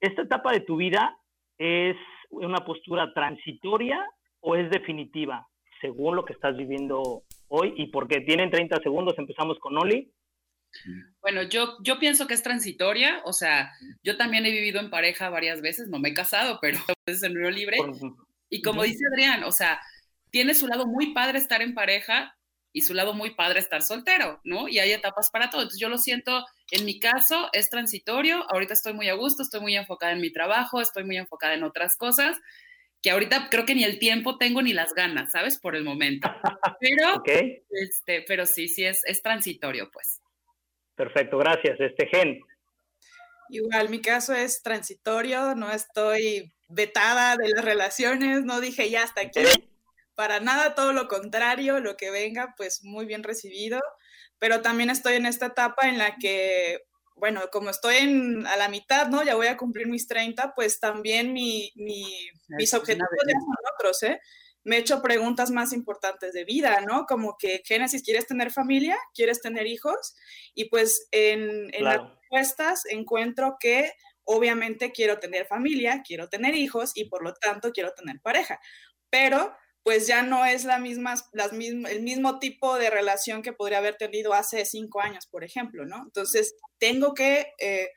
¿esta 0.00 0.22
etapa 0.22 0.52
de 0.52 0.60
tu 0.60 0.76
vida 0.76 1.16
es 1.58 1.96
una 2.30 2.64
postura 2.64 3.12
transitoria 3.12 4.04
o 4.40 4.56
es 4.56 4.70
definitiva, 4.70 5.46
según 5.80 6.16
lo 6.16 6.24
que 6.24 6.32
estás 6.32 6.56
viviendo 6.56 7.22
hoy 7.48 7.74
y 7.76 7.88
porque 7.88 8.20
tienen 8.20 8.50
30 8.50 8.80
segundos, 8.82 9.18
empezamos 9.18 9.58
con 9.58 9.76
Oli. 9.76 10.10
Bueno, 11.20 11.42
yo, 11.42 11.76
yo 11.82 11.98
pienso 11.98 12.26
que 12.26 12.34
es 12.34 12.42
transitoria, 12.42 13.20
o 13.24 13.32
sea, 13.32 13.72
yo 14.02 14.16
también 14.16 14.46
he 14.46 14.50
vivido 14.50 14.80
en 14.80 14.90
pareja 14.90 15.30
varias 15.30 15.60
veces, 15.60 15.88
no 15.88 15.98
me 15.98 16.10
he 16.10 16.14
casado, 16.14 16.58
pero 16.60 16.78
es 17.06 17.22
en 17.22 17.36
unión 17.36 17.54
libre. 17.54 17.78
Y 18.48 18.62
como 18.62 18.82
dice 18.82 19.04
Adrián, 19.10 19.44
o 19.44 19.52
sea, 19.52 19.80
tiene 20.30 20.54
su 20.54 20.66
lado 20.66 20.86
muy 20.86 21.12
padre 21.12 21.38
estar 21.38 21.62
en 21.62 21.74
pareja 21.74 22.36
y 22.72 22.82
su 22.82 22.92
lado 22.92 23.14
muy 23.14 23.34
padre 23.34 23.60
estar 23.60 23.82
soltero, 23.82 24.40
¿no? 24.44 24.68
Y 24.68 24.78
hay 24.78 24.92
etapas 24.92 25.30
para 25.30 25.48
todo. 25.48 25.62
Entonces 25.62 25.80
yo 25.80 25.88
lo 25.88 25.98
siento, 25.98 26.44
en 26.70 26.84
mi 26.84 27.00
caso 27.00 27.48
es 27.52 27.70
transitorio, 27.70 28.44
ahorita 28.50 28.74
estoy 28.74 28.92
muy 28.92 29.08
a 29.08 29.14
gusto, 29.14 29.42
estoy 29.42 29.60
muy 29.60 29.74
enfocada 29.76 30.12
en 30.12 30.20
mi 30.20 30.30
trabajo, 30.30 30.80
estoy 30.80 31.04
muy 31.04 31.16
enfocada 31.16 31.54
en 31.54 31.64
otras 31.64 31.96
cosas 31.96 32.36
que 33.02 33.10
ahorita 33.10 33.48
creo 33.50 33.64
que 33.64 33.74
ni 33.74 33.84
el 33.84 33.98
tiempo 33.98 34.36
tengo 34.36 34.62
ni 34.62 34.72
las 34.72 34.92
ganas, 34.92 35.30
¿sabes? 35.30 35.58
Por 35.58 35.76
el 35.76 35.84
momento. 35.84 36.28
Pero, 36.80 37.22
este, 37.70 38.22
pero 38.22 38.46
sí, 38.46 38.68
sí 38.68 38.84
es, 38.84 39.02
es 39.04 39.22
transitorio, 39.22 39.90
pues. 39.92 40.20
Perfecto, 40.96 41.38
gracias. 41.38 41.78
Este 41.78 42.06
Gen. 42.06 42.40
Igual, 43.48 43.90
mi 43.90 44.00
caso 44.00 44.34
es 44.34 44.62
transitorio, 44.62 45.54
no 45.54 45.70
estoy 45.70 46.52
vetada 46.68 47.36
de 47.36 47.48
las 47.48 47.64
relaciones, 47.64 48.44
no 48.44 48.60
dije 48.60 48.90
ya 48.90 49.04
hasta 49.04 49.20
aquí, 49.20 49.44
para 50.16 50.40
nada 50.40 50.74
todo 50.74 50.92
lo 50.92 51.06
contrario, 51.06 51.78
lo 51.78 51.96
que 51.96 52.10
venga, 52.10 52.54
pues 52.56 52.82
muy 52.82 53.06
bien 53.06 53.22
recibido, 53.22 53.80
pero 54.40 54.62
también 54.62 54.90
estoy 54.90 55.14
en 55.14 55.26
esta 55.26 55.46
etapa 55.46 55.88
en 55.88 55.98
la 55.98 56.16
que, 56.16 56.80
bueno, 57.14 57.42
como 57.52 57.70
estoy 57.70 57.96
en, 57.96 58.46
a 58.48 58.56
la 58.56 58.68
mitad, 58.68 59.08
¿no? 59.08 59.22
Ya 59.22 59.36
voy 59.36 59.46
a 59.46 59.56
cumplir 59.56 59.86
mis 59.86 60.08
30, 60.08 60.54
pues 60.56 60.80
también 60.80 61.32
mi, 61.32 61.72
mis 61.76 62.74
objetivos 62.74 63.10
ya 63.28 63.38
son 63.38 63.54
otros, 63.74 64.02
¿eh? 64.02 64.20
Me 64.66 64.76
he 64.76 64.80
hecho 64.80 65.00
preguntas 65.00 65.50
más 65.50 65.72
importantes 65.72 66.32
de 66.32 66.44
vida, 66.44 66.80
¿no? 66.80 67.06
Como 67.06 67.36
que, 67.38 67.62
Génesis, 67.64 68.02
¿quieres 68.02 68.26
tener 68.26 68.50
familia? 68.50 68.98
¿Quieres 69.14 69.40
tener 69.40 69.66
hijos? 69.66 70.14
Y 70.54 70.68
pues 70.68 71.06
en, 71.12 71.72
en 71.72 71.84
las 71.84 72.00
respuestas 72.00 72.82
encuentro 72.90 73.56
que 73.60 73.92
obviamente 74.24 74.90
quiero 74.90 75.20
tener 75.20 75.46
familia, 75.46 76.02
quiero 76.04 76.28
tener 76.28 76.56
hijos 76.56 76.90
y 76.96 77.08
por 77.08 77.22
lo 77.22 77.32
tanto 77.34 77.70
quiero 77.70 77.92
tener 77.94 78.20
pareja. 78.20 78.58
Pero 79.08 79.54
pues 79.84 80.08
ya 80.08 80.24
no 80.24 80.44
es 80.44 80.64
la 80.64 80.80
misma, 80.80 81.14
las 81.32 81.52
el 81.52 82.02
mismo 82.02 82.40
tipo 82.40 82.76
de 82.76 82.90
relación 82.90 83.40
que 83.40 83.52
podría 83.52 83.78
haber 83.78 83.94
tenido 83.96 84.34
hace 84.34 84.64
cinco 84.64 85.00
años, 85.00 85.28
por 85.28 85.44
ejemplo, 85.44 85.86
¿no? 85.86 86.02
Entonces, 86.02 86.56
tengo 86.80 87.14
que 87.14 87.52
eh, 87.60 87.90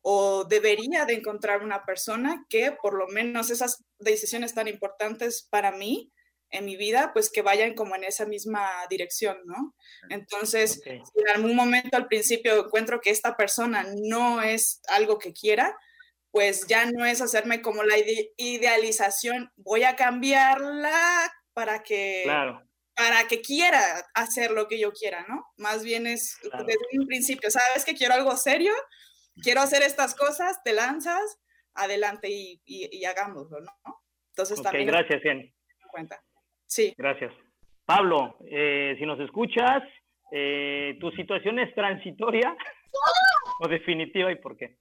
o 0.00 0.44
debería 0.44 1.04
de 1.04 1.12
encontrar 1.12 1.62
una 1.62 1.84
persona 1.84 2.46
que 2.48 2.72
por 2.72 2.94
lo 2.94 3.08
menos 3.08 3.50
esas 3.50 3.84
decisiones 3.98 4.54
tan 4.54 4.68
importantes 4.68 5.46
para 5.50 5.72
mí 5.72 6.13
en 6.54 6.64
mi 6.64 6.76
vida, 6.76 7.10
pues 7.12 7.30
que 7.30 7.42
vayan 7.42 7.74
como 7.74 7.96
en 7.96 8.04
esa 8.04 8.26
misma 8.26 8.70
dirección, 8.88 9.38
¿no? 9.44 9.74
Entonces, 10.08 10.80
si 10.84 10.90
en 10.90 11.28
algún 11.34 11.56
momento 11.56 11.96
al 11.96 12.06
principio 12.06 12.66
encuentro 12.66 13.00
que 13.00 13.10
esta 13.10 13.36
persona 13.36 13.84
no 14.04 14.40
es 14.40 14.80
algo 14.88 15.18
que 15.18 15.32
quiera, 15.32 15.76
pues 16.30 16.66
ya 16.68 16.86
no 16.90 17.04
es 17.04 17.20
hacerme 17.20 17.60
como 17.60 17.82
la 17.82 17.96
idealización, 18.36 19.52
voy 19.56 19.82
a 19.82 19.96
cambiarla 19.96 21.32
para 21.52 21.82
que, 21.82 22.24
para 22.94 23.26
que 23.28 23.40
quiera 23.40 24.06
hacer 24.14 24.52
lo 24.52 24.68
que 24.68 24.78
yo 24.78 24.92
quiera, 24.92 25.26
¿no? 25.28 25.44
Más 25.56 25.82
bien 25.82 26.06
es 26.06 26.38
desde 26.42 26.98
un 26.98 27.06
principio, 27.06 27.50
¿sabes 27.50 27.84
que 27.84 27.94
quiero 27.94 28.14
algo 28.14 28.36
serio? 28.36 28.72
Quiero 29.42 29.60
hacer 29.60 29.82
estas 29.82 30.14
cosas, 30.14 30.62
te 30.62 30.72
lanzas, 30.72 31.38
adelante 31.74 32.28
y, 32.30 32.60
y, 32.64 33.04
hagámoslo, 33.04 33.60
¿no? 33.60 34.02
Entonces 34.30 34.62
también... 34.62 34.86
Gracias, 34.86 35.20
Jenny. 35.20 35.52
Cuenta. 35.90 36.22
Sí. 36.66 36.94
Gracias. 36.96 37.32
Pablo, 37.84 38.36
eh, 38.50 38.96
si 38.98 39.06
nos 39.06 39.20
escuchas, 39.20 39.82
eh, 40.30 40.96
¿tu 41.00 41.10
situación 41.12 41.58
es 41.58 41.74
transitoria 41.74 42.56
o 43.60 43.68
definitiva 43.68 44.32
y 44.32 44.36
por 44.36 44.56
qué? 44.56 44.76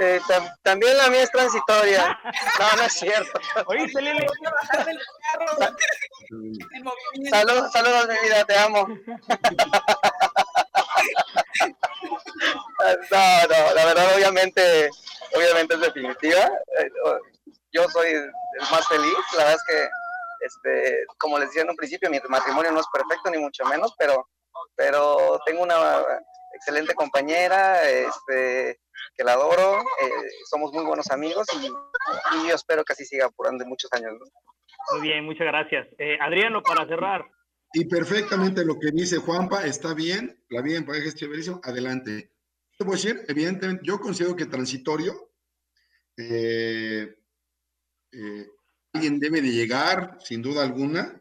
Eh, 0.00 0.20
también 0.62 0.96
la 0.96 1.10
mía 1.10 1.22
es 1.22 1.30
transitoria. 1.30 2.18
No, 2.58 2.76
no 2.76 2.82
es 2.84 2.92
cierto. 2.92 3.40
Oíste, 3.66 4.00
Lili. 4.00 4.26
Saludos, 7.30 7.72
saludos, 7.72 8.08
mi 8.08 8.28
vida, 8.28 8.44
te 8.44 8.58
amo. 8.58 8.88
No, 13.10 13.42
no, 13.48 13.74
la 13.74 13.84
verdad, 13.84 14.16
obviamente, 14.16 14.90
obviamente 15.34 15.74
es 15.74 15.80
definitiva. 15.80 16.50
Yo 17.72 17.88
soy 17.88 18.10
el 18.10 18.30
más 18.70 18.86
feliz. 18.88 19.14
La 19.36 19.44
verdad 19.44 19.54
es 19.54 19.64
que, 19.66 19.88
este, 20.46 21.06
como 21.18 21.38
les 21.38 21.48
decía 21.48 21.62
en 21.62 21.70
un 21.70 21.76
principio, 21.76 22.10
mi 22.10 22.20
matrimonio 22.28 22.72
no 22.72 22.80
es 22.80 22.86
perfecto, 22.92 23.30
ni 23.30 23.38
mucho 23.38 23.64
menos, 23.64 23.94
pero, 23.98 24.28
pero 24.76 25.40
tengo 25.46 25.62
una 25.62 26.02
excelente 26.54 26.94
compañera, 26.94 27.88
este, 27.88 28.78
que 29.16 29.24
la 29.24 29.32
adoro, 29.32 29.80
eh, 29.80 30.30
somos 30.48 30.72
muy 30.72 30.84
buenos 30.84 31.10
amigos 31.10 31.46
y, 31.60 31.68
yo 32.48 32.54
espero 32.54 32.84
que 32.84 32.92
así 32.92 33.04
siga 33.04 33.30
por 33.30 33.50
muchos 33.66 33.92
años. 33.92 34.12
Muy 34.92 35.00
bien, 35.00 35.24
muchas 35.24 35.46
gracias. 35.46 35.88
Eh, 35.98 36.18
Adriano, 36.20 36.62
para 36.62 36.86
cerrar. 36.86 37.24
Y 37.72 37.86
perfectamente 37.86 38.64
lo 38.64 38.78
que 38.78 38.90
dice 38.90 39.16
Juanpa, 39.16 39.64
está 39.64 39.94
bien, 39.94 40.44
la 40.50 40.60
vida 40.60 40.76
en 40.76 40.84
pareja 40.84 41.08
es 41.08 41.14
chéverísimo, 41.14 41.60
adelante. 41.62 42.32
Te 42.76 42.84
voy 42.84 42.94
a 42.94 42.96
decir, 42.96 43.24
evidentemente, 43.28 43.82
yo 43.86 43.98
considero 43.98 44.36
que 44.36 44.46
transitorio, 44.46 45.30
eh, 46.18 47.16
alguien 48.92 49.18
debe 49.18 49.40
de 49.40 49.52
llegar, 49.52 50.18
sin 50.20 50.42
duda 50.42 50.62
alguna, 50.62 51.20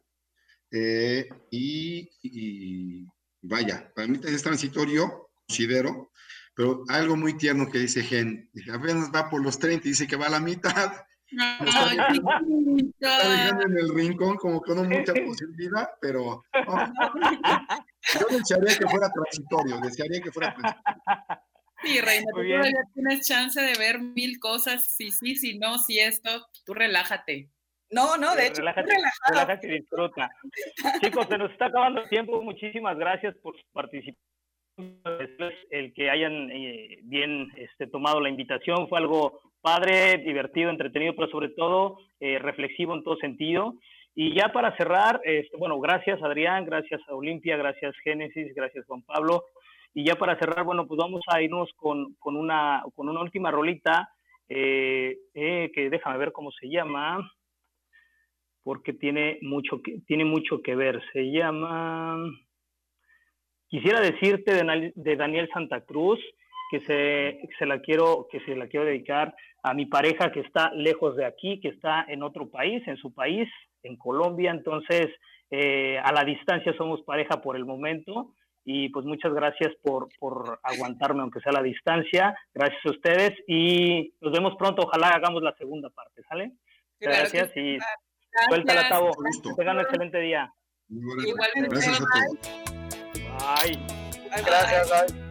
y, 0.72 2.10
y, 2.22 3.06
vaya, 3.42 3.92
para 3.96 4.08
mí 4.08 4.20
es 4.24 4.44
transitorio, 4.44 5.30
considero, 5.48 6.12
pero 6.56 6.84
algo 6.90 7.16
muy 7.16 7.38
tierno 7.38 7.70
que 7.70 7.80
dice 7.80 8.04
Gen, 8.04 8.50
apenas 8.74 9.12
va 9.14 9.30
por 9.30 9.42
los 9.42 9.58
30 9.58 9.88
y 9.88 9.92
dice 9.92 10.08
que 10.08 10.16
va 10.16 10.28
a 10.28 10.32
la 10.32 10.40
mitad. 10.40 10.92
está, 11.32 13.30
dejando 13.30 13.66
en 13.68 13.78
el 13.78 13.94
rincón 13.96 14.36
como 14.36 14.62
que 14.62 14.76
no 14.76 14.84
mucha 14.84 15.14
posibilidad, 15.26 15.90
pero 16.02 16.44
yo 18.20 18.26
desearía 18.30 18.78
que 18.78 18.88
fuera 18.88 19.10
transitorio, 19.12 19.80
desearía 19.80 20.22
que 20.22 20.32
fuera 20.32 20.54
transitorio. 20.54 21.51
Sí, 21.84 22.00
Reina, 22.00 22.26
tú 22.34 22.42
todavía 22.42 22.84
tienes 22.94 23.28
chance 23.28 23.62
de 23.62 23.78
ver 23.78 24.00
mil 24.00 24.40
cosas, 24.40 24.96
si 24.96 25.12
sí, 25.12 25.36
si 25.36 25.58
no, 25.58 25.78
si 25.80 26.00
esto, 26.00 26.30
tú 26.66 26.74
relájate. 26.74 27.50
No, 27.90 28.18
no, 28.18 28.36
de 28.36 28.48
hecho, 28.48 28.62
relájate, 28.62 28.94
relájate 29.30 29.68
y 29.68 29.80
disfruta. 29.80 30.32
Chicos, 31.02 31.28
se 31.28 31.38
nos 31.38 31.52
está 31.52 31.66
acabando 31.66 32.02
el 32.02 32.10
tiempo. 32.10 32.42
Muchísimas 32.42 32.98
gracias 32.98 33.36
por 33.44 33.56
su 33.58 33.64
participación 33.74 34.32
el 34.78 35.94
que 35.94 36.10
hayan 36.10 36.50
eh, 36.52 37.00
bien 37.04 37.50
este, 37.56 37.88
tomado 37.88 38.20
la 38.20 38.30
invitación. 38.30 38.88
Fue 38.88 39.00
algo 39.00 39.42
padre, 39.62 40.18
divertido, 40.18 40.70
entretenido, 40.70 41.14
pero 41.16 41.30
sobre 41.30 41.50
todo 41.50 41.98
eh, 42.20 42.40
reflexivo 42.40 42.96
en 42.96 43.04
todo 43.04 43.18
sentido. 43.18 43.76
Y 44.16 44.36
ya 44.36 44.52
para 44.52 44.76
cerrar, 44.76 45.22
este, 45.24 45.56
bueno, 45.58 45.80
gracias 45.80 46.22
Adrián, 46.22 46.66
gracias 46.66 47.02
a 47.08 47.16
Olimpia, 47.16 47.56
gracias 47.56 47.96
Génesis, 48.04 48.54
gracias 48.54 48.86
Juan 48.86 49.04
Pablo. 49.04 49.46
Y 49.94 50.06
ya 50.06 50.16
para 50.16 50.38
cerrar, 50.40 50.64
bueno, 50.64 50.88
pues 50.88 50.98
vamos 50.98 51.22
a 51.28 51.42
irnos 51.42 51.70
con, 51.76 52.16
con 52.16 52.36
una, 52.38 52.84
con 52.96 53.10
una 53.10 53.22
última 53.22 53.52
rolita 53.52 54.10
eh, 54.54 55.18
que 55.34 55.90
déjame 55.90 56.18
ver 56.18 56.32
cómo 56.34 56.52
se 56.52 56.68
llama, 56.68 57.32
porque 58.64 58.94
tiene 58.94 59.40
mucho 59.42 59.82
que, 59.82 60.00
tiene 60.08 60.26
mucho 60.26 60.62
que 60.62 60.76
ver. 60.76 61.02
Se 61.14 61.32
llama... 61.32 62.18
Quisiera 63.68 64.02
decirte 64.02 64.54
de, 64.54 65.16
Daniel 65.16 65.50
Santa 65.54 65.80
Cruz 65.86 66.20
que 66.70 66.82
se, 66.82 67.66
la 67.66 67.80
quiero, 67.80 68.28
que 68.30 68.42
se 68.42 68.54
la 68.56 68.68
quiero 68.68 68.86
dedicar 68.86 69.34
a 69.64 69.74
mi 69.74 69.86
pareja 69.86 70.32
que 70.34 70.42
está 70.42 70.72
lejos 70.74 71.16
de 71.16 71.26
aquí, 71.26 71.62
que 71.62 71.70
está 71.70 72.06
en 72.10 72.22
otro 72.22 72.50
país, 72.50 72.86
en 72.88 72.98
su 72.98 73.14
país, 73.14 73.48
en 73.84 73.96
Colombia. 73.96 74.52
Entonces, 74.52 75.08
eh, 75.50 75.98
a 76.04 76.12
la 76.12 76.26
distancia 76.26 76.74
somos 76.74 77.02
pareja 77.04 77.42
por 77.42 77.56
el 77.56 77.64
momento. 77.64 78.34
Y 78.64 78.90
pues 78.90 79.06
muchas 79.06 79.34
gracias 79.34 79.74
por, 79.82 80.10
por 80.20 80.60
aguantarme, 80.64 81.22
aunque 81.22 81.40
sea 81.40 81.52
a 81.52 81.56
la 81.56 81.64
distancia. 81.64 82.36
Gracias 82.54 82.86
a 82.86 82.92
ustedes 82.92 83.32
y 83.48 84.14
nos 84.22 84.32
vemos 84.32 84.56
pronto. 84.58 84.84
Ojalá 84.84 85.10
hagamos 85.10 85.42
la 85.42 85.56
segunda 85.58 85.90
parte, 85.90 86.22
¿sale? 86.30 86.54
Gracias, 87.00 87.56
y 87.58 87.78
suelta 88.48 88.76
la 88.76 88.90
tabo. 88.90 89.12
Tengan 89.58 89.78
un 89.78 89.82
excelente 89.82 90.20
día. 90.20 90.54
Igualmente. 90.90 91.70
Gracias 91.70 92.02
a 92.02 92.06
todos. 92.06 92.62
Ay. 93.58 93.80
Gracias. 94.46 95.31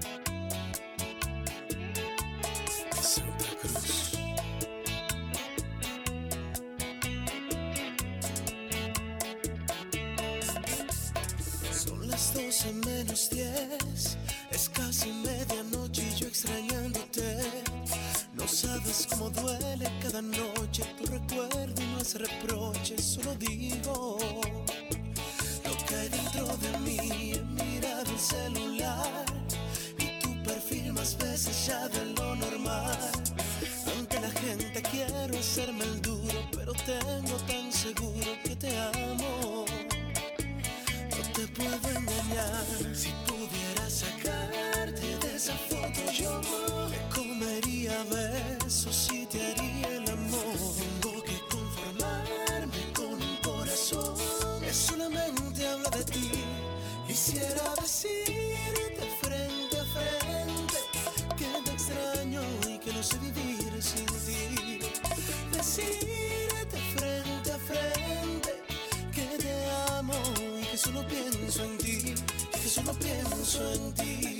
12 12.62 12.72
menos 12.86 13.30
10, 13.30 14.18
es 14.50 14.68
casi 14.68 15.10
medianoche 15.12 16.02
y 16.02 16.20
yo 16.20 16.26
extrañándote. 16.26 17.38
No 18.34 18.46
sabes 18.46 19.06
cómo 19.08 19.30
duele 19.30 19.90
cada 20.02 20.20
noche 20.20 20.84
tu 20.98 21.06
recuerdo 21.06 21.80
y 21.80 21.86
no 21.86 21.98
es 22.00 22.14
reproche, 22.20 23.00
solo 23.00 23.34
digo 23.36 24.18
lo 25.64 25.86
que 25.86 25.94
hay 25.94 26.08
dentro 26.10 26.46
de 26.58 26.78
mí 26.80 27.32
el 27.32 28.18
celular 28.18 29.24
y 29.96 30.20
tu 30.20 30.42
perfil 30.42 30.92
más 30.92 31.16
veces 31.16 31.66
ya 31.66 31.88
de 31.88 32.04
lo 32.12 32.36
normal. 32.36 32.98
Ante 33.98 34.20
la 34.20 34.30
gente 34.32 34.82
quiero 34.82 35.38
hacerme 35.38 35.84
el 35.84 36.02
duro, 36.02 36.50
pero 36.52 36.72
tengo 36.74 37.36
tan 37.46 37.72
seguro 37.72 38.36
que 38.44 38.54
te 38.54 38.76
amo. 38.78 39.39
Te 41.40 41.46
puedo 41.46 41.88
engañar. 41.88 42.66
Si 42.94 43.08
pudiera 43.26 43.88
sacarte 43.88 45.16
de 45.22 45.36
esa 45.36 45.54
foto, 45.54 46.12
yo 46.12 46.38
me 46.90 47.14
comería 47.14 48.04
besos 48.10 49.08
y 49.10 49.24
te 49.24 49.46
haría 49.46 49.88
el 49.88 50.10
amor. 50.10 50.54
Tengo 51.00 51.22
que 51.22 51.40
conformarme 51.48 52.92
con 52.92 53.14
un 53.14 53.36
corazón 53.42 54.16
que 54.60 54.74
solamente 54.74 55.66
habla 55.66 55.88
de 55.88 56.04
ti 56.04 56.30
Quisiera 57.06 57.74
decirte 57.80 58.39
solo 70.80 71.06
pienso 71.06 71.62
en 71.62 71.76
ti, 71.78 72.14
que 72.52 72.68
solo 72.68 72.94
pienso 72.94 73.74
en 73.74 73.94
ti. 73.94 74.30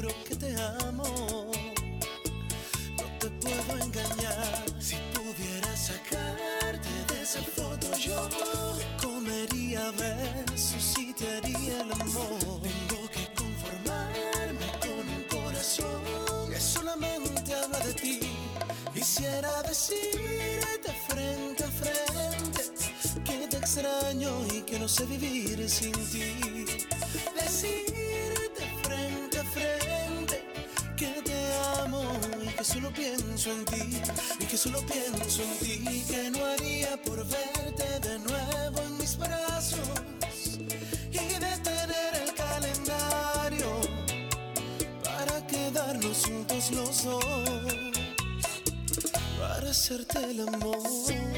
He 0.00 0.27
comería 9.02 9.90
besos 9.92 10.98
y 10.98 11.12
te 11.14 11.36
haría 11.36 11.80
el 11.82 11.92
amor. 11.92 12.60
Tengo 12.62 13.08
que 13.14 13.24
conformarme 13.34 14.66
con 14.80 15.04
un 15.16 15.24
corazón 15.28 16.50
que 16.50 16.60
solamente 16.60 17.54
habla 17.54 17.78
de 17.80 17.94
ti. 17.94 18.20
Quisiera 18.94 19.62
decirte 19.62 20.92
frente 21.08 21.64
a 21.64 21.70
frente 21.70 22.62
que 23.24 23.46
te 23.48 23.56
extraño 23.56 24.30
y 24.52 24.62
que 24.62 24.78
no 24.78 24.88
sé 24.88 25.04
vivir 25.06 25.68
sin 25.68 25.92
ti. 25.92 26.64
Decirte 27.34 28.64
frente 28.82 29.38
a 29.38 29.44
frente 29.44 30.44
que 30.96 31.22
te 31.22 31.54
amo 31.80 32.02
y 32.42 32.48
que 32.48 32.64
solo 32.64 32.90
pienso 32.92 33.52
en 33.52 33.64
ti. 33.66 34.02
Que 34.48 34.56
solo 34.56 34.80
pienso 34.86 35.42
en 35.42 35.58
ti. 35.58 36.04
Que 36.08 36.30
no 36.30 36.44
haría 36.46 36.96
por 37.02 37.18
verte 37.26 38.08
de 38.08 38.18
nuevo 38.20 38.80
en 38.80 38.98
mis 38.98 39.16
brazos. 39.18 39.78
Y 41.12 41.18
detener 41.18 42.14
el 42.24 42.34
calendario 42.34 43.80
para 45.04 45.46
quedarnos 45.46 46.24
juntos 46.24 46.70
los 46.70 47.04
dos. 47.04 47.24
Para 49.38 49.70
hacerte 49.70 50.30
el 50.30 50.48
amor. 50.48 51.37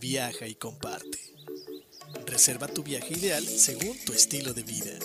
Viaja 0.00 0.46
y 0.46 0.54
comparte. 0.54 1.18
Reserva 2.26 2.68
tu 2.68 2.84
viaje 2.84 3.14
ideal 3.14 3.44
según 3.46 3.98
tu 4.04 4.12
estilo 4.12 4.52
de 4.54 4.62
vida. 4.62 4.96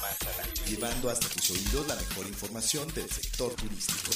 Más. 0.00 0.68
Llevando 0.68 1.10
hasta 1.10 1.28
tus 1.28 1.50
oídos 1.50 1.86
la 1.86 1.96
mejor 1.96 2.26
información 2.26 2.92
del 2.94 3.10
sector 3.10 3.54
turístico. 3.54 4.10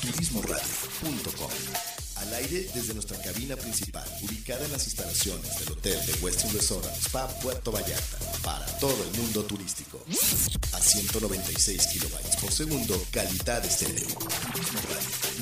Turismoradio.com 0.00 1.87
Al 2.28 2.34
aire 2.34 2.68
desde 2.74 2.92
nuestra 2.92 3.18
cabina 3.22 3.56
principal, 3.56 4.06
ubicada 4.20 4.62
en 4.62 4.72
las 4.72 4.84
instalaciones 4.84 5.58
del 5.60 5.72
Hotel 5.72 5.98
de 6.04 6.12
Westin 6.20 6.52
Resort 6.52 6.84
Spa 7.00 7.26
Puerto 7.40 7.72
Vallarta, 7.72 8.18
para 8.44 8.66
todo 8.78 9.02
el 9.02 9.10
mundo 9.18 9.42
turístico. 9.44 10.04
A 10.74 10.78
196 10.78 11.86
kilobytes 11.86 12.36
por 12.36 12.52
segundo, 12.52 13.02
calidad 13.10 13.64
estéreo. 13.64 14.04
Turismo. 14.04 14.78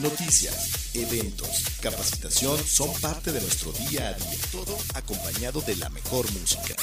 Noticias, 0.01 0.95
eventos, 0.95 1.65
capacitación 1.81 2.65
son 2.65 2.93
parte 3.01 3.33
de 3.33 3.41
nuestro 3.41 3.73
día 3.73 4.11
a 4.11 4.15
día, 4.15 4.39
todo 4.53 4.79
acompañado 4.95 5.61
de 5.63 5.75
la 5.75 5.89
mejor 5.89 6.31
música. 6.31 6.77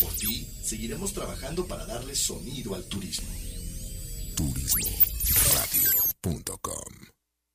Por 0.00 0.14
ti, 0.14 0.46
seguiremos 0.62 1.12
trabajando 1.12 1.66
para 1.66 1.84
darle 1.84 2.14
sonido 2.14 2.76
al 2.76 2.84
turismo. 2.84 3.26
Turismoradio.com 4.36 7.17